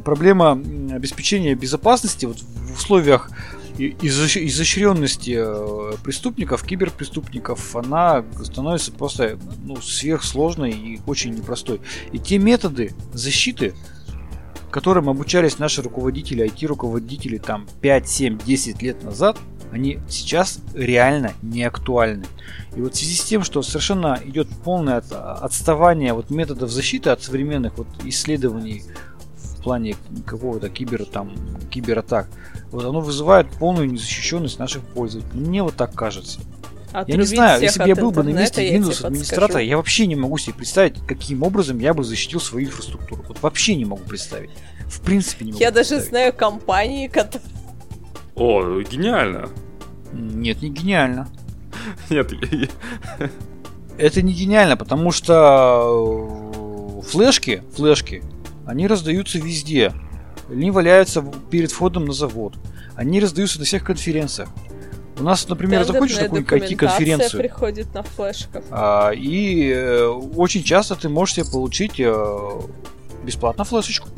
проблема 0.04 0.52
обеспечения 0.92 1.56
безопасности 1.56 2.26
вот 2.26 2.38
в 2.40 2.78
условиях 2.78 3.30
изощренности 3.78 5.36
э, 5.38 5.98
преступников, 6.04 6.64
киберпреступников, 6.64 7.76
она 7.76 8.24
становится 8.44 8.92
просто 8.92 9.38
ну, 9.64 9.78
сверхсложной 9.78 10.72
и 10.72 11.02
очень 11.06 11.34
непростой. 11.34 11.82
И 12.14 12.20
те 12.20 12.38
методы 12.38 12.94
защиты, 13.14 13.74
которым 14.72 15.10
обучались 15.10 15.60
наши 15.60 15.82
руководители, 15.82 16.46
IT-руководители 16.46 17.38
там 17.38 17.68
5, 17.82 18.08
7, 18.08 18.40
10 18.46 18.82
лет 18.82 19.04
назад, 19.04 19.38
они 19.72 20.00
сейчас 20.08 20.60
реально 20.74 21.34
не 21.42 21.64
актуальны. 21.64 22.26
И 22.78 22.82
вот 22.82 22.94
в 22.94 22.98
связи 22.98 23.16
с 23.16 23.24
тем, 23.24 23.44
что 23.44 23.62
совершенно 23.62 24.20
идет 24.24 24.48
полное 24.64 24.98
отставание 25.00 26.14
вот 26.14 26.30
методов 26.30 26.72
защиты 26.72 27.10
от 27.10 27.22
современных 27.22 27.78
вот 27.78 27.88
исследований 28.06 28.84
плане 29.66 29.95
какого-то 30.26 30.70
кибер, 30.70 31.05
там, 31.05 31.36
кибератак, 31.72 32.28
вот 32.72 32.86
оно 32.86 33.01
вызывает 33.01 33.49
полную 33.49 33.91
незащищенность 33.91 34.59
наших 34.59 34.84
пользователей. 34.84 35.39
Мне 35.39 35.63
вот 35.63 35.76
так 35.76 35.93
кажется. 35.93 36.39
Отрубить 36.91 37.09
я 37.09 37.18
не 37.18 37.26
знаю, 37.26 37.61
если 37.61 37.82
бы 37.82 37.89
я 37.89 37.95
был 37.95 38.11
бы 38.11 38.24
на 38.24 38.30
месте 38.30 38.74
Windows 38.74 39.05
администратора, 39.05 39.61
я 39.61 39.76
вообще 39.76 40.05
не 40.05 40.16
могу 40.16 40.38
себе 40.38 40.53
представить, 40.53 41.05
каким 41.05 41.43
образом 41.43 41.80
я 41.80 41.93
бы 41.93 42.03
защитил 42.03 42.39
свою 42.39 42.68
инфраструктуру. 42.68 43.26
Вот 43.28 43.41
вообще 43.41 43.76
не 43.76 43.86
могу 43.86 44.03
представить. 44.03 44.51
В 44.88 45.01
принципе 45.01 45.45
не 45.45 45.51
могу 45.51 45.61
Я 45.61 45.72
даже 45.72 45.99
знаю 45.99 46.32
компании, 46.32 47.07
которые... 47.07 47.49
О, 48.36 48.82
гениально. 48.82 49.49
Нет, 50.13 50.61
не 50.61 50.70
гениально. 50.70 51.28
Нет. 52.09 52.32
Это 53.97 54.22
не 54.22 54.34
гениально, 54.34 54.78
потому 54.78 55.11
что 55.11 57.01
э, 57.03 57.09
флешки, 57.09 57.63
флешки, 57.76 58.24
они 58.66 58.88
раздаются 58.88 59.39
везде. 59.39 59.93
Они 60.49 60.72
валяются 60.72 61.24
перед 61.49 61.72
входом 61.72 62.05
на 62.05 62.13
завод. 62.13 62.55
Они 62.95 63.20
раздаются 63.20 63.59
на 63.59 63.66
всех 63.66 63.84
конференциях. 63.84 64.49
У 65.18 65.24
нас, 65.24 65.47
например, 65.47 65.86
заходишь 65.86 66.18
на 66.18 66.24
какую-нибудь 66.24 66.51
IT-конференцию. 66.51 67.41
приходит 67.41 67.93
на 67.93 68.03
флешках. 68.03 68.63
А, 68.70 69.11
и 69.11 69.70
э, 69.70 70.07
очень 70.07 70.61
часто 70.63 70.95
ты 70.95 71.07
можешь 71.07 71.36
себе 71.36 71.45
получить 71.45 71.99
э, 71.99 72.61
бесплатно 73.24 73.63
флешечку. 73.63 74.09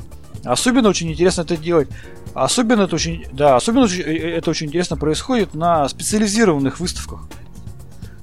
Особенно 0.43 0.89
очень 0.89 1.11
интересно 1.11 1.41
это 1.41 1.55
делать. 1.55 1.87
Особенно 2.33 2.83
это 2.83 2.95
очень, 2.95 3.25
да, 3.31 3.55
особенно 3.55 3.85
это 3.85 4.49
очень 4.49 4.67
интересно 4.67 4.97
происходит 4.97 5.53
на 5.53 5.87
специализированных 5.87 6.79
выставках. 6.79 7.27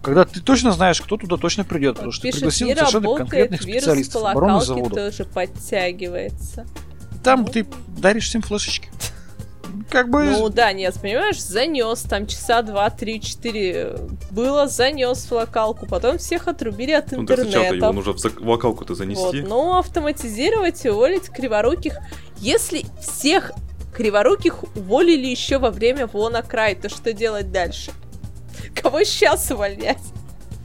Когда 0.04 0.26
ты 0.26 0.40
точно 0.40 0.72
знаешь, 0.72 1.00
кто 1.00 1.16
туда 1.16 1.38
точно 1.38 1.64
придет, 1.64 1.94
потому 1.94 2.12
что 2.12 2.22
ты 2.22 2.32
пригласил 2.32 2.68
совершенно 2.68 3.16
конкретных 3.16 3.62
специалистов 3.62 4.24
обороны 4.24 4.60
завода. 4.60 4.94
тоже 4.94 5.24
подтягивается. 5.24 6.66
Там 7.22 7.42
ну. 7.42 7.48
ты 7.48 7.66
даришь 7.88 8.28
всем 8.28 8.42
флешечки. 8.42 8.90
Как 9.90 10.10
бы... 10.10 10.24
Ну 10.24 10.48
да, 10.50 10.72
нет, 10.72 10.94
понимаешь, 11.00 11.42
занес 11.42 12.02
там 12.02 12.26
часа 12.26 12.62
два, 12.62 12.90
три, 12.90 13.20
четыре 13.20 13.96
было, 14.30 14.68
занес 14.68 15.24
в 15.24 15.32
локалку, 15.32 15.86
потом 15.86 16.18
всех 16.18 16.48
отрубили 16.48 16.92
от 16.92 17.10
ну, 17.12 17.22
интернета. 17.22 17.50
Сначала 17.50 17.74
его 17.74 17.92
нужно 17.92 18.12
в 18.12 18.48
локалку-то 18.48 18.94
занести. 18.94 19.40
Вот, 19.40 19.48
ну, 19.48 19.78
автоматизировать 19.78 20.84
и 20.84 20.90
уволить 20.90 21.30
криворуких. 21.30 21.96
Если 22.38 22.84
всех 23.00 23.52
криворуких 23.94 24.64
уволили 24.76 25.26
еще 25.26 25.58
во 25.58 25.70
время 25.70 26.06
Вона 26.06 26.42
Край, 26.42 26.74
то 26.74 26.88
что 26.88 27.12
делать 27.12 27.50
дальше? 27.50 27.92
Кого 28.74 29.04
сейчас 29.04 29.50
увольнять? 29.50 30.02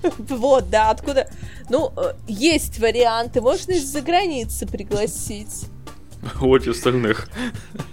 Вот, 0.30 0.70
да, 0.70 0.92
откуда... 0.92 1.30
Ну, 1.70 1.92
э, 1.98 2.14
есть 2.28 2.80
варианты, 2.80 3.42
можно 3.42 3.74
из-за 3.74 4.02
границы 4.02 4.66
пригласить. 4.66 5.66
Вот 6.36 6.68
остальных. 6.68 7.30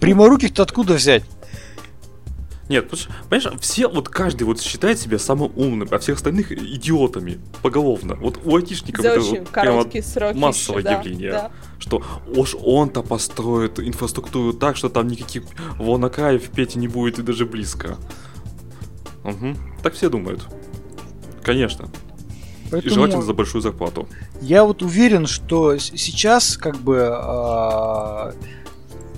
Пряморуких-то 0.01 0.63
откуда 0.63 0.95
взять? 0.95 1.25
Нет, 2.69 2.91
понимаешь, 3.29 3.61
все, 3.61 3.87
вот 3.87 4.09
каждый 4.09 4.43
вот 4.43 4.61
считает 4.61 4.99
себя 4.99 5.21
самым 5.21 5.53
умным, 5.55 5.89
а 5.91 5.99
всех 5.99 6.17
остальных 6.17 6.51
идиотами 6.51 7.39
поголовно. 7.63 8.17
Вот 8.17 8.41
у 8.45 8.57
айтишников 8.57 9.05
За 9.05 9.11
это 9.11 9.21
очень 9.21 9.41
вот 9.41 9.49
короткие 9.51 10.03
сроки 10.03 10.37
массовое 10.37 10.83
еще, 10.83 10.93
явление. 10.93 11.31
Да. 11.31 11.51
Что 11.79 12.03
уж 12.35 12.57
он-то 12.61 13.03
построит 13.03 13.79
инфраструктуру 13.79 14.53
так, 14.53 14.77
что 14.77 14.89
там 14.89 15.07
никаких 15.07 15.45
волнокаев 15.79 16.51
пети 16.51 16.79
не 16.79 16.89
будет 16.89 17.21
и 17.21 17.23
даже 17.23 17.47
близко. 17.47 17.99
Угу. 19.27 19.57
Так 19.83 19.95
все 19.95 20.09
думают. 20.09 20.47
Конечно. 21.43 21.89
Поэтому... 22.71 22.91
И 22.91 22.95
желательно 22.95 23.23
за 23.23 23.35
большую 23.35 23.63
зарплату. 23.63 24.09
Я 24.41 24.65
вот 24.65 24.83
уверен, 24.83 25.27
что 25.27 25.77
сейчас 25.79 26.57
как 26.57 26.77
бы 26.79 26.97
э, 26.97 28.33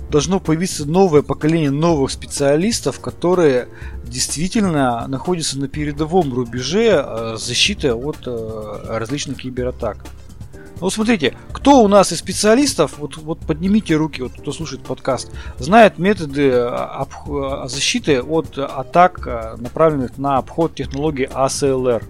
должно 0.09 0.39
появиться 0.39 0.85
новое 0.85 1.21
поколение 1.21 1.71
новых 1.71 2.11
специалистов, 2.11 2.99
которые 2.99 3.69
действительно 4.03 5.07
находятся 5.07 5.59
на 5.59 5.67
передовом 5.67 6.33
рубеже 6.33 7.03
э, 7.05 7.35
защиты 7.37 7.93
от 7.93 8.17
э, 8.25 8.81
различных 8.87 9.37
кибератак. 9.37 9.97
Ну, 10.81 10.89
смотрите, 10.89 11.35
кто 11.51 11.81
у 11.83 11.87
нас 11.87 12.11
из 12.11 12.19
специалистов, 12.19 12.99
вот, 12.99 13.17
вот 13.17 13.39
поднимите 13.39 13.95
руки, 13.95 14.21
вот 14.21 14.31
кто 14.33 14.51
слушает 14.51 14.81
подкаст, 14.83 15.31
знает 15.57 15.97
методы 15.99 16.51
обх- 16.51 17.67
защиты 17.67 18.21
от 18.21 18.57
атак, 18.57 19.57
направленных 19.59 20.17
на 20.17 20.37
обход 20.37 20.75
технологии 20.75 21.29
ACLR. 21.33 22.03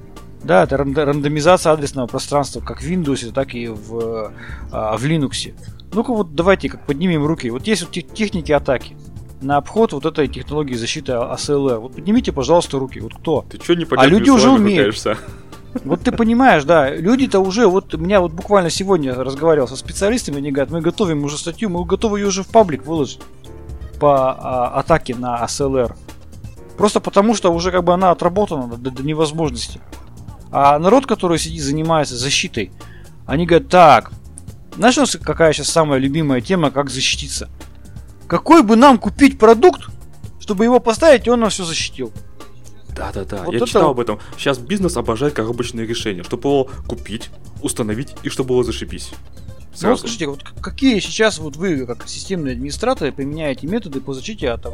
Да, 0.43 0.63
это 0.63 0.77
рандомизация 0.77 1.73
адресного 1.73 2.07
пространства 2.07 2.61
как 2.61 2.81
в 2.81 2.89
Windows, 2.89 3.31
так 3.33 3.53
и 3.55 3.67
в, 3.67 4.31
а, 4.71 4.97
в 4.97 5.03
Linux. 5.03 5.53
Ну-ка 5.93 6.13
вот 6.13 6.33
давайте 6.35 6.69
как 6.69 6.85
поднимем 6.85 7.25
руки. 7.25 7.49
Вот 7.49 7.67
есть 7.67 7.81
вот 7.81 7.91
техники 7.91 8.51
атаки 8.51 8.95
на 9.41 9.57
обход 9.57 9.93
вот 9.93 10.05
этой 10.05 10.27
технологии 10.27 10.75
защиты 10.75 11.13
ASLR. 11.13 11.79
Вот 11.79 11.95
поднимите, 11.95 12.31
пожалуйста, 12.31 12.79
руки. 12.79 12.99
Вот 12.99 13.15
кто? 13.15 13.45
Ты 13.49 13.59
что 13.61 13.73
не 13.73 13.85
А 13.89 14.05
люди 14.05 14.29
уже 14.29 14.49
умеют. 14.49 14.95
Вот 15.83 16.01
ты 16.01 16.11
понимаешь, 16.11 16.63
да, 16.63 16.89
люди-то 16.89 17.39
уже, 17.39 17.67
вот 17.67 17.93
меня 17.93 18.21
вот 18.21 18.31
буквально 18.31 18.69
сегодня 18.69 19.13
разговаривал 19.13 19.67
со 19.67 19.75
специалистами, 19.75 20.37
они 20.37 20.51
говорят, 20.51 20.71
мы 20.71 20.81
готовим 20.81 21.23
уже 21.23 21.37
статью, 21.37 21.69
мы 21.69 21.85
готовы 21.85 22.19
ее 22.19 22.27
уже 22.27 22.43
в 22.43 22.47
паблик 22.47 22.85
выложить 22.85 23.21
по 23.99 24.31
а, 24.31 24.79
атаке 24.79 25.15
на 25.15 25.43
ASLR. 25.43 25.95
Просто 26.77 26.99
потому, 26.99 27.35
что 27.35 27.53
уже 27.53 27.71
как 27.71 27.83
бы 27.83 27.93
она 27.93 28.11
отработана 28.11 28.67
до, 28.67 28.89
до 28.89 29.03
невозможности. 29.03 29.79
А 30.51 30.79
народ, 30.79 31.05
который 31.05 31.37
сидит, 31.37 31.61
занимается 31.61 32.15
защитой, 32.17 32.71
они 33.27 33.45
говорят, 33.45 33.69
так, 33.69 34.11
знаешь, 34.75 35.17
какая 35.21 35.53
сейчас 35.53 35.67
самая 35.67 35.99
любимая 35.99 36.41
тема, 36.41 36.71
как 36.71 36.89
защититься? 36.89 37.49
Какой 38.27 38.63
бы 38.63 38.75
нам 38.75 38.97
купить 38.97 39.37
продукт, 39.37 39.89
чтобы 40.39 40.63
его 40.63 40.79
поставить, 40.79 41.27
и 41.27 41.29
он 41.29 41.41
нам 41.41 41.49
все 41.49 41.63
защитил? 41.63 42.11
Да-да-да, 42.99 43.43
вот 43.43 43.53
я 43.53 43.65
читал 43.65 43.83
вот. 43.83 43.91
об 43.91 43.99
этом. 44.01 44.19
Сейчас 44.37 44.57
бизнес 44.57 44.97
обожает 44.97 45.33
коробочные 45.33 45.87
решения, 45.87 46.21
чтобы 46.23 46.49
его 46.49 46.69
купить, 46.85 47.29
установить 47.61 48.15
и 48.23 48.29
чтобы 48.29 48.49
было 48.49 48.63
зашибись. 48.65 49.11
Сразу. 49.73 49.91
Ну, 49.91 49.97
скажите, 49.97 50.27
вот 50.27 50.43
какие 50.61 50.99
сейчас 50.99 51.37
вот 51.37 51.55
вы, 51.55 51.85
как 51.85 52.09
системные 52.09 52.53
администраторы, 52.53 53.13
применяете 53.13 53.67
методы 53.67 54.01
по 54.01 54.13
защите 54.13 54.49
от 54.49 54.65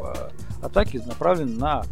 атаки, 0.63 1.03
направленные 1.05 1.57
на 1.57 1.85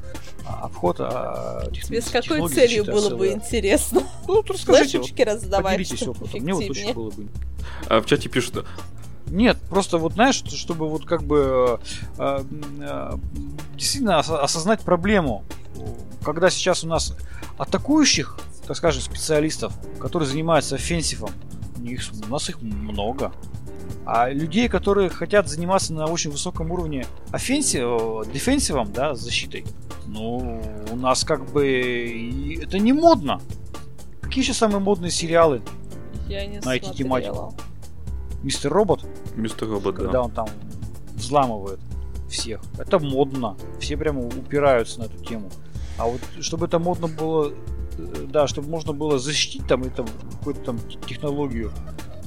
а, 0.47 0.65
обход 0.65 0.97
а, 1.01 1.69
Тебе 1.71 2.01
с 2.01 2.09
какой 2.09 2.49
целью 2.49 2.85
было 2.85 3.15
бы 3.15 3.27
интересно? 3.27 4.01
Ну, 4.27 4.37
вот 4.37 4.49
расскажите. 4.49 4.97
Флешечки 4.97 5.21
вот, 5.21 5.27
раздавать, 5.27 5.77
поделитесь 5.77 6.07
опытом. 6.07 6.41
Мне 6.41 6.53
вот 6.55 6.69
очень 6.69 6.93
было 6.93 7.11
бы. 7.11 7.27
А 7.87 8.01
в 8.01 8.07
чате 8.07 8.29
пишут, 8.29 8.65
нет, 9.27 9.57
просто 9.69 9.99
вот 9.99 10.13
знаешь, 10.13 10.41
чтобы 10.47 10.89
вот 10.89 11.05
как 11.05 11.23
бы 11.23 11.79
э, 12.17 12.43
э, 12.79 13.11
действительно 13.75 14.19
осознать 14.19 14.81
проблему, 14.81 15.43
когда 16.23 16.49
сейчас 16.49 16.83
у 16.83 16.87
нас 16.87 17.15
атакующих, 17.57 18.39
так 18.65 18.77
скажем, 18.77 19.01
специалистов, 19.01 19.73
которые 19.99 20.27
занимаются 20.27 20.75
offensive 20.75 21.17
ом, 21.17 21.31
них, 21.83 22.01
у 22.25 22.31
нас 22.31 22.49
их 22.49 22.61
много. 22.61 23.31
А 24.05 24.29
людей, 24.29 24.67
которые 24.67 25.09
хотят 25.09 25.47
заниматься 25.47 25.93
на 25.93 26.05
очень 26.05 26.31
высоком 26.31 26.71
уровне 26.71 27.05
offensive, 27.31 28.29
defensive 28.31 28.76
ом, 28.76 28.91
да, 28.91 29.15
защитой, 29.15 29.65
ну, 30.07 30.61
у 30.91 30.95
нас 30.95 31.23
как 31.23 31.45
бы 31.51 32.59
это 32.61 32.79
не 32.79 32.93
модно. 32.93 33.39
Какие 34.21 34.43
сейчас 34.43 34.57
самые 34.57 34.79
модные 34.79 35.11
сериалы 35.11 35.61
Я 36.27 36.45
не 36.45 36.59
на 36.59 36.75
эти 36.75 36.91
тематику? 36.93 37.53
Мистер 38.41 38.73
Робот? 38.73 39.05
Мистер 39.35 39.69
Робот, 39.69 39.95
Когда 39.95 40.11
да. 40.11 40.21
он 40.23 40.31
там 40.31 40.47
взламывает 41.13 41.79
всех. 42.29 42.61
Это 42.77 42.99
модно. 42.99 43.55
Все 43.79 43.95
прямо 43.95 44.25
упираются 44.25 44.99
на 44.99 45.03
эту 45.05 45.23
тему. 45.23 45.49
А 45.97 46.05
вот 46.05 46.21
чтобы 46.41 46.65
это 46.65 46.79
модно 46.79 47.07
было, 47.07 47.53
э, 47.97 48.25
да, 48.27 48.47
чтобы 48.47 48.69
можно 48.69 48.93
было 48.93 49.19
защитить 49.19 49.67
там 49.67 49.83
это 49.83 50.05
какую-то 50.37 50.61
там 50.61 50.79
технологию, 51.07 51.71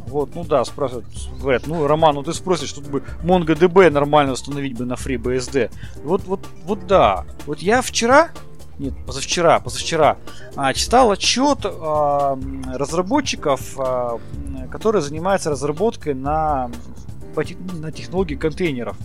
вот, 0.06 0.34
ну 0.36 0.44
да, 0.44 0.64
спрашивают, 0.64 1.06
говорят, 1.40 1.66
ну, 1.66 1.86
Роман, 1.86 2.14
ну 2.14 2.22
ты 2.22 2.32
спросишь, 2.32 2.72
тут 2.72 2.86
бы 2.86 3.02
MongoDB 3.24 3.90
нормально 3.90 4.32
установить 4.32 4.76
бы 4.78 4.84
на 4.84 4.92
FreeBSD. 4.94 5.70
Вот, 6.04 6.24
вот, 6.24 6.46
вот 6.64 6.86
да. 6.86 7.24
Вот 7.44 7.58
я 7.58 7.82
вчера, 7.82 8.30
нет, 8.78 8.94
позавчера, 9.04 9.58
позавчера, 9.58 10.18
а, 10.54 10.72
читал 10.74 11.10
отчет 11.10 11.58
а, 11.64 12.38
разработчиков, 12.72 13.74
а, 13.78 14.20
которые 14.70 15.02
занимаются 15.02 15.50
разработкой 15.50 16.14
на, 16.14 16.70
на 17.80 17.90
технологии 17.90 18.36
контейнеров. 18.36 18.96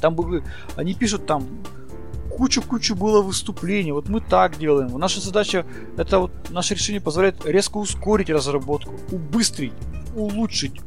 Там 0.00 0.16
были, 0.16 0.42
они 0.74 0.94
пишут 0.94 1.26
там 1.26 1.46
кучу-кучу 2.38 2.94
было 2.94 3.20
выступлений. 3.20 3.90
Вот 3.90 4.08
мы 4.08 4.20
так 4.20 4.58
делаем. 4.58 4.96
Наша 4.96 5.20
задача, 5.20 5.66
это 5.96 6.20
вот 6.20 6.30
наше 6.50 6.74
решение 6.74 7.00
позволяет 7.00 7.44
резко 7.44 7.78
ускорить 7.78 8.30
разработку, 8.30 8.94
убыстрить, 9.10 9.72
улучшить, 10.14 10.80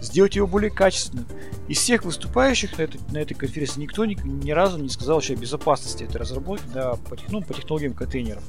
сделать 0.00 0.34
его 0.34 0.48
более 0.48 0.70
качественным. 0.70 1.24
Из 1.68 1.78
всех 1.78 2.04
выступающих 2.04 2.78
на 2.78 2.82
этой, 2.82 3.00
на 3.12 3.18
этой 3.18 3.34
конференции 3.34 3.80
никто 3.80 4.04
ни, 4.04 4.14
ни 4.14 4.50
разу 4.50 4.78
не 4.78 4.88
сказал 4.88 5.20
еще 5.20 5.34
о 5.34 5.36
безопасности 5.36 6.02
этой 6.02 6.16
разработки 6.16 6.66
да, 6.74 6.94
по, 6.94 7.16
ну, 7.30 7.42
по 7.42 7.54
технологиям 7.54 7.94
контейнеров. 7.94 8.42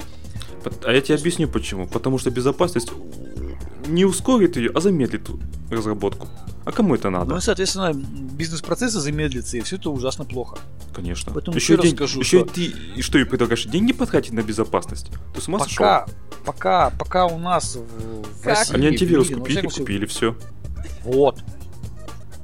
А 0.84 0.92
я 0.92 1.02
тебе 1.02 1.16
объясню 1.16 1.48
почему. 1.48 1.88
Потому 1.88 2.18
что 2.18 2.32
безопасность 2.32 2.92
не 3.88 4.06
ускорит 4.06 4.58
ее, 4.58 4.72
а 4.74 4.80
замедлит 4.80 5.30
разработку. 5.70 6.28
А 6.66 6.72
кому 6.72 6.96
это 6.96 7.10
надо? 7.10 7.32
Ну 7.32 7.38
и, 7.38 7.42
соответственно, 7.42 7.94
бизнес-процессы 7.94 9.00
замедлятся, 9.00 9.58
и 9.58 9.62
все 9.62 9.78
это 9.78 9.90
ужасно 9.90 10.26
плохо. 10.26 10.58
Конечно. 10.94 11.32
Поэтому 11.34 11.56
еще 11.56 11.78
день, 11.78 11.96
скажу, 11.96 12.20
еще 12.20 12.40
что... 12.46 12.54
ты 12.54 12.66
и 12.66 13.02
что 13.02 13.18
и 13.18 13.24
предлагаешь 13.24 13.66
деньги 13.66 13.94
потратить 13.94 14.34
на 14.34 14.42
безопасность? 14.42 15.10
Ты 15.34 15.42
с 15.42 15.48
ума 15.48 15.60
пока, 15.60 15.70
сошел? 15.70 16.16
Пока, 16.46 16.90
пока 16.92 17.26
у 17.26 17.38
нас 17.38 17.76
в, 17.76 18.42
в 18.42 18.46
России... 18.46 18.76
Они 18.76 18.88
антивирус 18.88 19.30
мире, 19.30 19.40
купили, 19.40 19.68
купили, 19.68 20.06
все. 20.06 20.36
Вот. 21.04 21.40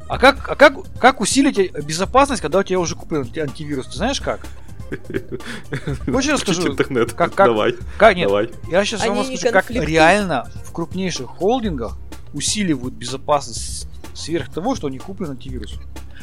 А 0.08 0.18
как, 0.18 0.50
а 0.50 0.56
как, 0.56 0.76
как 1.00 1.22
усилить 1.22 1.72
безопасность, 1.84 2.42
когда 2.42 2.60
у 2.60 2.64
тебя 2.64 2.80
уже 2.80 2.96
купил 2.96 3.22
антивирус? 3.22 3.88
Ты 3.88 3.94
знаешь 3.94 4.22
как? 4.22 4.42
Хочешь 6.06 6.34
расскажу? 6.34 6.68
интернет. 6.68 7.14
Как, 7.14 7.34
как, 7.34 7.48
давай. 7.48 7.76
Как, 7.98 8.16
нет, 8.16 8.28
давай. 8.28 8.52
Я 8.70 8.86
сейчас 8.86 9.02
Они 9.02 9.10
вам 9.10 9.32
расскажу, 9.32 9.52
как 9.52 9.72
реально 9.72 10.48
крупнейших 10.76 11.28
холдингах 11.28 11.97
усиливают 12.34 12.93
безопасность 12.93 13.88
сверх 14.13 14.51
того, 14.51 14.76
что 14.76 14.88
они 14.88 14.99
куплены 14.99 15.32
антивирус. 15.32 15.80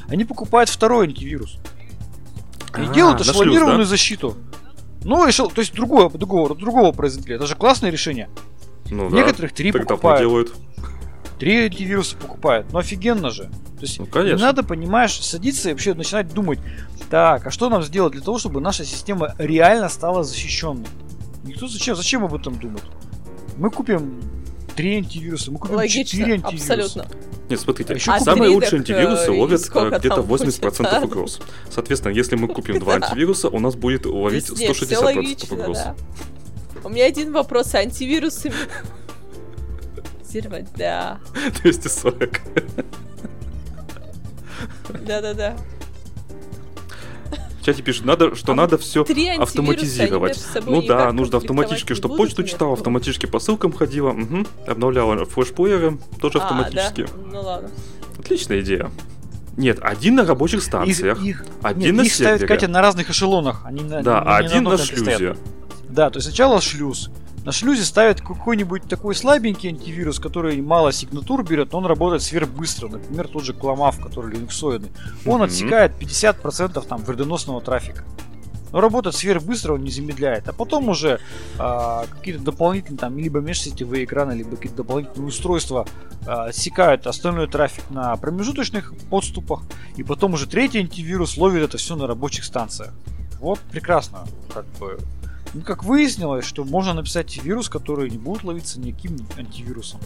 Они 0.09 0.25
покупают 0.25 0.69
второй 0.69 1.07
антивирус. 1.07 1.57
И 2.77 2.83
а, 2.83 2.93
делают 2.93 3.23
эшелонированную 3.23 3.79
да? 3.79 3.85
защиту. 3.85 4.37
Ну, 5.05 5.29
эшел, 5.29 5.51
то 5.51 5.61
есть 5.61 5.75
другого, 5.75 6.11
другого, 6.11 6.55
другого 6.55 6.93
производителя. 6.93 7.37
Это 7.37 7.47
же 7.47 7.57
классное 7.57 7.91
решение. 7.91 8.29
Ну, 8.91 9.09
Некоторых 9.11 9.53
да. 9.53 9.57
три 9.57 9.73
покупают. 9.73 10.21
делают. 10.21 10.55
Три 11.39 11.65
антивируса 11.65 12.17
покупают. 12.17 12.67
Ну 12.73 12.79
офигенно 12.79 13.31
же. 13.31 13.45
То 13.45 13.87
есть 13.87 13.99
ну, 13.99 14.07
конечно. 14.07 14.37
не 14.37 14.43
надо, 14.43 14.63
понимаешь, 14.63 15.19
садиться 15.19 15.71
и 15.71 15.73
вообще 15.73 15.95
начинать 15.95 16.33
думать, 16.33 16.61
так, 17.11 17.47
а 17.47 17.51
что 17.51 17.69
нам 17.69 17.83
сделать 17.83 18.13
для 18.13 18.23
того, 18.23 18.39
чтобы 18.39 18.61
наша 18.61 18.85
система 18.85 19.35
реально 19.39 19.89
стала 19.89 20.23
защищенной? 20.23 20.87
Никто 21.43 21.67
зачем, 21.67 21.97
зачем 21.97 22.25
об 22.25 22.35
этом 22.35 22.59
думать? 22.59 22.85
Мы 23.57 23.71
купим 23.71 24.21
три 24.75 24.97
антивируса, 24.97 25.51
мы 25.51 25.59
купим 25.59 25.89
четыре 25.89 26.35
антивируса. 26.35 26.75
Абсолютно. 26.75 27.07
Нет, 27.49 27.61
смотрите, 27.61 27.99
а 28.07 28.21
самые 28.21 28.51
лучшие 28.51 28.79
антивирусы 28.81 29.31
ловят 29.31 29.61
э, 29.75 29.99
где-то 29.99 30.21
80% 30.21 30.83
да? 30.83 31.01
угроз. 31.03 31.41
Соответственно, 31.71 32.13
если 32.13 32.37
мы 32.37 32.49
купим 32.49 32.79
два 32.79 32.95
антивируса, 33.03 33.49
у 33.49 33.59
нас 33.59 33.75
будет 33.75 34.07
ловить 34.07 34.49
160% 34.49 35.53
угроз. 35.53 35.79
У 36.85 36.89
меня 36.89 37.07
один 37.07 37.33
вопрос 37.33 37.69
с 37.69 37.75
антивирусами. 37.75 38.55
Да. 40.77 41.21
240. 41.63 42.41
Да-да-да. 45.07 45.57
В 47.63 47.65
чате 47.65 47.81
пишут, 47.81 48.07
надо, 48.07 48.35
что 48.35 48.53
а 48.53 48.55
надо 48.57 48.77
все 48.77 49.03
автоматизировать. 49.39 50.45
Ну 50.67 50.83
да, 50.83 51.13
нужно 51.13 51.39
автоматически, 51.39 51.95
чтобы 51.95 52.17
почту 52.17 52.43
читал, 52.43 52.73
автоматически 52.73 53.27
по 53.27 53.39
ссылкам 53.39 53.73
ходила, 53.73 54.11
угу, 54.11 54.45
обновляла 54.67 55.25
флешплееры, 55.27 55.97
тоже 56.21 56.41
а, 56.41 56.43
автоматически. 56.43 57.03
Да? 57.03 57.09
Ну 57.31 57.41
ладно. 57.41 57.71
Отличная 58.19 58.63
идея. 58.63 58.91
Нет, 59.57 59.79
один 59.81 60.17
на 60.17 60.27
рабочих 60.27 60.61
станциях, 60.61 61.19
их, 61.23 61.43
их, 61.43 61.47
один 61.63 61.83
нет, 61.83 61.95
на 61.95 62.03
их 62.03 62.13
сервере. 62.13 62.37
ставят, 62.39 62.49
Катя, 62.49 62.67
на 62.67 62.81
разных 62.81 63.11
эшелонах. 63.11 63.65
Они 63.65 63.85
на, 63.85 64.03
да, 64.03 64.23
а 64.23 64.39
один 64.39 64.65
на, 64.65 64.71
на 64.71 64.79
шлюзе. 64.79 65.15
Стоят. 65.15 65.39
Да, 65.89 66.11
то 66.11 66.17
есть 66.17 66.27
сначала 66.27 66.61
шлюз, 66.61 67.11
на 67.45 67.51
шлюзе 67.51 67.85
ставят 67.85 68.21
какой-нибудь 68.21 68.85
такой 68.85 69.15
слабенький 69.15 69.71
антивирус, 69.71 70.19
который 70.21 70.61
мало 70.63 70.93
сигнатур 70.93 71.43
берет, 71.43 71.73
но 71.73 71.79
он 71.79 71.87
работает 71.87 72.23
сверхбыстро. 72.23 72.89
Например, 72.89 73.27
тот 73.27 73.45
же 73.45 73.53
Кламав, 73.53 74.01
который 74.01 74.33
линуксоидный. 74.35 74.91
Он 75.27 75.43
mm-hmm. 75.43 75.45
отсекает 75.45 75.93
50% 76.01 76.87
там 76.87 77.03
вредоносного 77.03 77.61
трафика. 77.61 78.05
Но 78.71 78.81
работает 78.81 79.15
сверхбыстро, 79.17 79.75
он 79.75 79.83
не 79.83 79.91
замедляет. 79.91 80.49
А 80.49 80.53
потом 80.53 80.89
уже 80.89 81.21
а, 81.59 82.07
какие-то 82.07 82.43
дополнительные, 82.43 82.99
там, 82.99 83.19
либо 83.19 83.41
межсетевые 83.41 84.05
экраны, 84.05 84.33
либо 84.33 84.57
какие-то 84.57 84.79
дополнительные 84.79 85.29
устройства 85.29 85.87
а, 86.27 86.47
отсекают 86.47 87.07
остальной 87.07 87.49
трафик 87.49 87.91
на 87.91 88.17
промежуточных 88.17 88.95
подступах. 89.11 89.63
И 89.97 90.03
потом 90.03 90.35
уже 90.35 90.47
третий 90.47 90.79
антивирус 90.79 91.37
ловит 91.37 91.65
это 91.65 91.77
все 91.77 91.97
на 91.97 92.07
рабочих 92.07 92.45
станциях. 92.45 92.95
Вот 93.41 93.59
прекрасно. 93.59 94.27
Как 94.55 94.65
бы 94.79 94.99
ну, 95.55 95.63
как 95.63 95.85
выяснилось, 95.85 96.45
что 96.45 96.65
можно 96.65 96.95
написать 96.95 97.43
вирус, 97.43 97.69
который 97.69 98.11
не 98.11 98.19
будет 98.19 98.45
ловиться 98.45 98.81
никаким 98.81 99.19
антивирусом. 99.37 100.01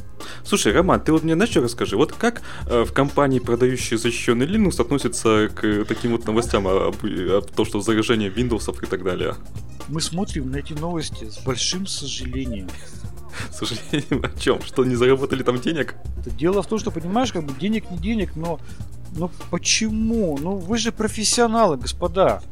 Слушай, 0.44 0.72
Роман, 0.72 1.01
ты 1.01 1.12
вот 1.12 1.22
мне 1.22 1.34
знаешь, 1.34 1.51
что 1.51 1.61
расскажи? 1.61 1.97
Вот 1.97 2.12
как 2.12 2.42
э, 2.66 2.84
в 2.84 2.92
компании, 2.92 3.38
продающей 3.38 3.97
защищенный 3.97 4.47
Linux, 4.47 4.80
относятся 4.80 5.49
к 5.49 5.84
таким 5.84 6.12
вот 6.12 6.26
новостям 6.26 6.66
о, 6.66 6.90
о, 6.90 7.38
о 7.38 7.40
том, 7.42 7.64
что 7.64 7.80
заражение 7.80 8.30
Windows 8.30 8.72
и 8.82 8.86
так 8.86 9.05
далее? 9.05 9.34
Мы 9.88 10.01
смотрим 10.01 10.51
на 10.51 10.57
эти 10.57 10.72
новости 10.72 11.28
с 11.28 11.38
большим 11.38 11.86
сожалением. 11.86 12.68
Сожалением 13.53 14.24
о 14.24 14.38
чем? 14.38 14.62
Что 14.62 14.84
не 14.84 14.97
заработали 14.97 15.42
там 15.42 15.61
денег? 15.61 15.94
Это 16.18 16.30
дело 16.30 16.62
в 16.62 16.66
том, 16.66 16.78
что 16.78 16.90
понимаешь, 16.90 17.32
как 17.32 17.44
бы 17.44 17.53
денег 17.59 17.90
не 17.90 17.99
денег, 17.99 18.34
но 18.34 18.59
но 19.16 19.30
почему? 19.51 20.38
Ну 20.38 20.57
вы 20.57 20.78
же 20.78 20.92
профессионалы, 20.92 21.76
господа. 21.76 22.42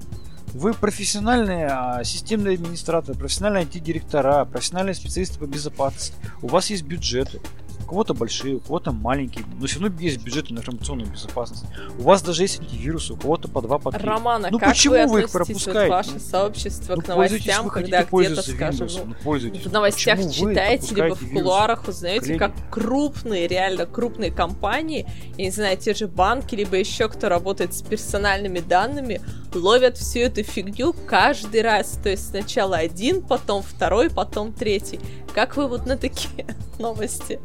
Вы 0.54 0.72
профессиональные 0.72 1.66
а, 1.66 2.04
системные 2.04 2.54
администраторы, 2.54 3.18
профессиональные 3.18 3.62
антидиректора, 3.62 4.44
профессиональные 4.44 4.94
специалисты 4.94 5.40
по 5.40 5.46
безопасности. 5.46 6.14
У 6.42 6.46
вас 6.46 6.70
есть 6.70 6.84
бюджеты. 6.84 7.40
У 7.84 7.86
кого-то 7.86 8.14
большие, 8.14 8.56
у 8.56 8.60
кого-то 8.60 8.92
маленькие, 8.92 9.44
но 9.60 9.66
все 9.66 9.78
равно 9.78 10.00
есть 10.00 10.22
бюджет 10.22 10.50
на 10.50 10.58
информационную 10.58 11.10
безопасность. 11.10 11.64
У 11.98 12.02
вас 12.02 12.22
даже 12.22 12.42
есть 12.42 12.60
антивирусы, 12.60 13.12
у 13.12 13.16
кого-то 13.16 13.48
по 13.48 13.60
два, 13.60 13.78
по 13.78 13.92
три. 13.92 14.02
Романа, 14.02 14.48
ну 14.50 14.58
как 14.58 14.70
почему 14.70 14.94
вы, 14.94 15.06
вы 15.06 15.20
их 15.22 15.30
пропускаете? 15.30 15.90
ваше 15.90 16.18
сообщество 16.18 16.96
ну, 16.96 17.02
к 17.02 17.08
новостям, 17.08 17.68
когда 17.68 18.04
где-то, 18.04 18.42
скажем, 18.42 18.88
ну, 19.06 19.14
ну, 19.22 19.58
в 19.58 19.72
новостях 19.72 20.16
почему 20.16 20.32
читаете, 20.32 20.94
либо 20.94 21.14
в 21.14 21.30
кулуарах 21.30 21.86
узнаете, 21.86 22.20
Коллеги? 22.20 22.38
как 22.38 22.52
крупные, 22.70 23.46
реально 23.46 23.86
крупные 23.86 24.30
компании, 24.30 25.06
я 25.36 25.44
не 25.44 25.50
знаю, 25.50 25.76
те 25.76 25.92
же 25.92 26.08
банки, 26.08 26.54
либо 26.54 26.76
еще 26.76 27.08
кто 27.08 27.28
работает 27.28 27.74
с 27.74 27.82
персональными 27.82 28.60
данными, 28.60 29.20
ловят 29.54 29.98
всю 29.98 30.20
эту 30.20 30.42
фигню 30.42 30.94
каждый 31.06 31.62
раз. 31.62 31.98
То 32.02 32.10
есть 32.10 32.28
сначала 32.28 32.76
один, 32.76 33.22
потом 33.22 33.62
второй, 33.62 34.10
потом 34.10 34.52
третий. 34.52 35.00
Как 35.34 35.56
вы 35.56 35.68
вот 35.68 35.86
на 35.86 35.96
такие 35.96 36.46
новости? 36.78 37.40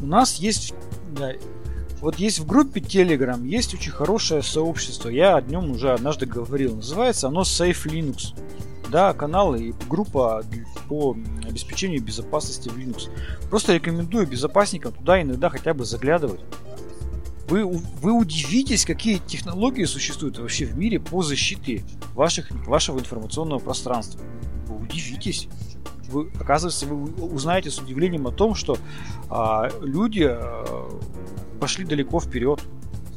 У 0.00 0.06
нас 0.06 0.36
есть, 0.36 0.74
вот 2.00 2.16
есть 2.16 2.38
в 2.38 2.46
группе 2.46 2.80
Telegram, 2.80 3.44
есть 3.46 3.74
очень 3.74 3.92
хорошее 3.92 4.42
сообщество. 4.42 5.08
Я 5.08 5.36
о 5.36 5.42
нем 5.42 5.70
уже 5.70 5.92
однажды 5.92 6.26
говорил. 6.26 6.76
Называется 6.76 7.28
оно 7.28 7.42
Safe 7.42 7.84
Linux. 7.86 8.34
Да, 8.90 9.12
канал 9.12 9.54
и 9.54 9.72
группа 9.88 10.42
по 10.88 11.14
обеспечению 11.46 12.02
безопасности 12.02 12.68
в 12.68 12.78
Linux. 12.78 13.10
Просто 13.50 13.74
рекомендую 13.74 14.26
безопасникам 14.26 14.92
туда 14.92 15.20
иногда 15.20 15.50
хотя 15.50 15.74
бы 15.74 15.84
заглядывать. 15.84 16.40
Вы, 17.48 17.66
вы 17.66 18.12
удивитесь, 18.12 18.84
какие 18.84 19.18
технологии 19.18 19.84
существуют 19.84 20.38
вообще 20.38 20.66
в 20.66 20.76
мире 20.76 21.00
по 21.00 21.22
защите 21.22 21.82
ваших, 22.14 22.50
вашего 22.66 22.98
информационного 22.98 23.58
пространства. 23.58 24.20
Вы 24.66 24.76
удивитесь 24.84 25.48
вы, 26.08 26.30
оказывается, 26.40 26.86
вы 26.86 27.04
узнаете 27.24 27.70
с 27.70 27.78
удивлением 27.78 28.26
о 28.26 28.32
том, 28.32 28.54
что 28.54 28.78
а, 29.30 29.68
люди 29.80 30.26
а, 30.28 30.88
пошли 31.60 31.84
далеко 31.84 32.20
вперед. 32.20 32.60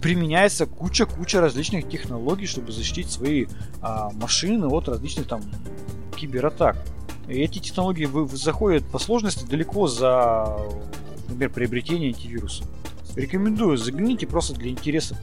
Применяется 0.01 0.65
куча-куча 0.65 1.41
различных 1.41 1.87
технологий, 1.87 2.47
чтобы 2.47 2.71
защитить 2.71 3.09
свои 3.09 3.45
а, 3.81 4.09
машины 4.13 4.67
от 4.67 4.87
различных 4.87 5.27
там 5.27 5.41
кибератак. 6.15 6.77
И 7.27 7.33
эти 7.33 7.59
технологии 7.59 8.05
вы, 8.05 8.25
вы 8.25 8.37
заходят 8.37 8.85
по 8.85 8.99
сложности 8.99 9.45
далеко 9.45 9.87
за, 9.87 10.57
например, 11.27 11.51
приобретение 11.51 12.09
антивируса. 12.09 12.65
Рекомендую, 13.15 13.77
загляните 13.77 14.25
просто 14.25 14.53
для 14.53 14.69
интереса. 14.69 15.17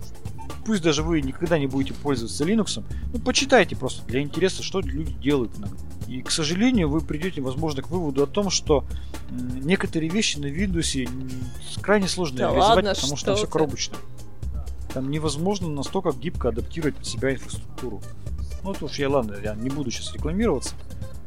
Пусть 0.64 0.82
даже 0.82 1.02
вы 1.02 1.20
никогда 1.20 1.58
не 1.58 1.66
будете 1.66 1.94
пользоваться 1.94 2.44
Linux, 2.44 2.82
ну 3.12 3.18
почитайте 3.20 3.76
просто 3.76 4.04
для 4.06 4.20
интереса, 4.20 4.62
что 4.62 4.80
люди 4.80 5.12
делают 5.12 5.56
иногда. 5.58 5.76
И, 6.06 6.22
к 6.22 6.30
сожалению, 6.30 6.88
вы 6.88 7.00
придете, 7.02 7.42
возможно, 7.42 7.82
к 7.82 7.90
выводу 7.90 8.22
о 8.22 8.26
том, 8.26 8.48
что 8.48 8.84
некоторые 9.30 10.10
вещи 10.10 10.38
на 10.38 10.46
Windows 10.46 11.08
крайне 11.82 12.08
сложно 12.08 12.38
да 12.38 12.44
реализовать, 12.44 12.76
ладно, 12.76 12.94
потому 12.94 13.16
что 13.16 13.26
там 13.26 13.36
все 13.36 13.46
коробочно. 13.46 13.96
Там 14.94 15.10
невозможно 15.10 15.68
настолько 15.68 16.12
гибко 16.12 16.48
адаптировать 16.48 16.96
под 16.96 17.06
себя 17.06 17.34
инфраструктуру. 17.34 18.00
Ну, 18.64 18.72
это 18.72 18.86
уж 18.86 18.98
я, 18.98 19.10
ладно, 19.10 19.36
я 19.42 19.54
не 19.54 19.68
буду 19.68 19.90
сейчас 19.90 20.14
рекламироваться, 20.14 20.74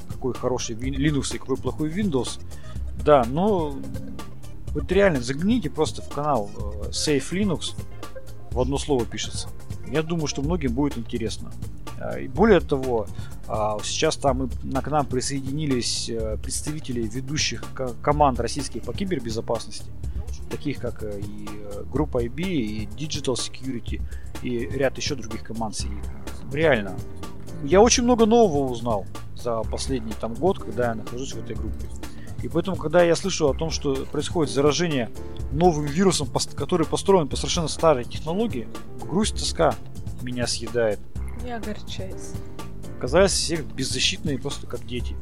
какой 0.10 0.34
хороший 0.34 0.76
Linux 0.76 1.36
и 1.36 1.38
какой 1.38 1.58
плохой 1.58 1.90
Windows. 1.90 2.42
Да, 3.06 3.24
но 3.26 3.76
вот 4.74 4.92
реально 4.92 5.22
загляните 5.22 5.70
просто 5.70 6.02
в 6.02 6.10
канал 6.10 6.50
э, 6.56 6.90
Safe 6.90 7.30
Linux, 7.32 7.76
в 8.52 8.60
одно 8.60 8.78
слово 8.78 9.06
пишется. 9.06 9.50
Я 9.88 10.04
думаю, 10.04 10.28
что 10.28 10.42
многим 10.42 10.74
будет 10.74 10.98
интересно. 10.98 11.52
А, 12.00 12.20
и 12.20 12.28
более 12.28 12.60
того, 12.60 13.08
а, 13.48 13.78
сейчас 13.84 14.16
там 14.18 14.50
к 14.50 14.88
нам 14.88 15.06
присоединились 15.06 16.10
э, 16.10 16.38
представители 16.42 17.02
ведущих 17.02 17.64
команд 18.02 18.40
российских 18.40 18.84
по 18.84 18.94
кибербезопасности, 18.94 19.92
таких 20.50 20.80
как 20.80 21.04
э, 21.04 21.20
и 21.20 21.48
э, 21.50 21.84
группа 21.92 22.24
IB, 22.24 22.42
и 22.42 22.86
Digital 22.86 23.36
Security, 23.36 24.02
и 24.42 24.60
ряд 24.68 24.98
еще 24.98 25.16
других 25.16 25.44
команд. 25.44 25.78
Реально, 26.52 26.96
я 27.64 27.82
очень 27.82 28.04
много 28.04 28.26
нового 28.26 28.72
узнал 28.72 29.06
за 29.36 29.62
последний 29.64 30.14
там 30.14 30.34
год, 30.34 30.60
когда 30.60 30.90
я 30.90 30.96
нахожусь 30.96 31.34
в 31.34 31.40
этой 31.40 31.56
группе. 31.56 31.88
И 32.44 32.48
поэтому, 32.48 32.76
когда 32.76 33.04
я 33.04 33.16
слышу 33.16 33.50
о 33.50 33.54
том, 33.54 33.70
что 33.70 34.06
происходит 34.12 34.54
заражение 34.54 35.10
новым 35.52 35.86
вирусом, 35.86 36.28
который 36.56 36.88
построен 36.88 37.28
по 37.28 37.36
совершенно 37.36 37.68
старой 37.68 38.04
технологии, 38.04 38.68
грусть, 39.00 39.36
тоска 39.36 39.76
меня 40.22 40.48
съедает. 40.48 41.00
Не 41.44 41.52
огорчайся. 41.52 42.36
Казалось, 43.00 43.32
все 43.32 43.58
беззащитные, 43.58 44.38
просто 44.38 44.68
как 44.68 44.86
дети. 44.86 45.16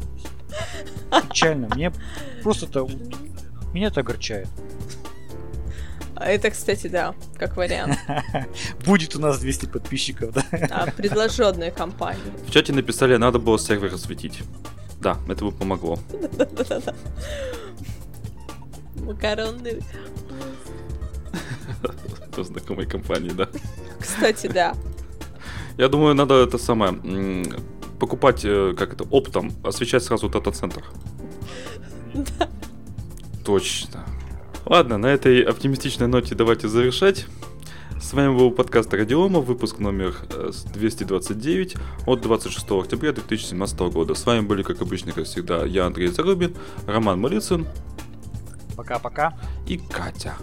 Печально. 1.30 1.70
Мне 1.74 1.92
просто 2.44 2.66
это... 2.66 2.88
Меня 3.74 3.88
это 3.88 4.02
огорчает. 4.02 4.48
А 6.16 6.26
это, 6.26 6.50
кстати, 6.50 6.88
да, 6.88 7.16
как 7.38 7.56
вариант. 7.56 7.98
Будет 8.86 9.16
у 9.16 9.20
нас 9.20 9.40
200 9.40 9.68
подписчиков, 9.68 10.34
да? 10.34 10.44
А, 10.70 10.92
предложенная 10.92 11.72
компания. 11.72 12.20
В 12.46 12.52
чате 12.52 12.74
написали, 12.74 13.16
надо 13.16 13.40
было 13.40 13.58
сервер 13.58 13.94
осветить. 13.94 14.42
Да, 15.02 15.18
это 15.28 15.46
бы 15.46 15.52
помогло. 15.52 15.98
Макаронный. 18.96 19.82
Это 22.28 22.44
знакомой 22.44 22.86
компании, 22.86 23.32
да. 23.32 23.48
Кстати, 24.00 24.48
да. 24.48 24.76
Я 25.78 25.88
думаю, 25.88 26.16
надо 26.16 26.36
это 26.36 26.58
самое 26.58 26.94
покупать, 28.00 28.42
э, 28.44 28.74
как 28.78 28.94
это, 28.94 29.04
оптом, 29.06 29.52
освещать 29.64 30.04
сразу 30.04 30.30
дата-центр. 30.30 30.84
Да. 32.14 32.50
Точно. 33.46 34.06
Ладно, 34.66 34.98
на 34.98 35.08
этой 35.08 35.42
оптимистичной 35.42 36.08
ноте 36.08 36.36
давайте 36.36 36.68
завершать. 36.68 37.26
С 38.02 38.14
вами 38.14 38.34
был 38.34 38.50
подкаст 38.52 38.94
Радиома, 38.94 39.42
выпуск 39.42 39.80
номер 39.80 40.16
229 40.74 41.76
э, 41.76 41.80
от 42.06 42.22
26 42.22 42.72
октября 42.72 43.12
2017 43.12 43.80
года. 43.80 44.16
С 44.16 44.26
вами 44.26 44.40
были, 44.40 44.64
как 44.64 44.82
обычно, 44.82 45.12
как 45.12 45.26
всегда, 45.26 45.66
я, 45.66 45.86
Андрей 45.86 46.08
Зарубин, 46.08 46.56
Роман 46.88 47.20
Малицын. 47.20 47.68
Пока-пока. 48.78 49.38
И 49.68 49.78
Катя. 49.78 50.36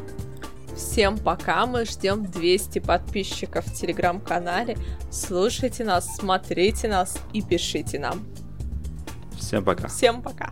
Всем 0.77 1.17
пока, 1.17 1.65
мы 1.65 1.87
ждем 1.87 2.27
200 2.27 2.81
подписчиков 2.81 3.65
в 3.65 3.73
телеграм-канале. 3.73 4.77
Слушайте 5.11 5.85
нас, 5.85 6.15
смотрите 6.15 6.89
нас 6.89 7.19
и 7.33 7.41
пишите 7.41 7.99
нам. 7.99 8.21
Всем 9.39 9.65
пока. 9.65 9.89
Всем 9.89 10.21
пока. 10.21 10.51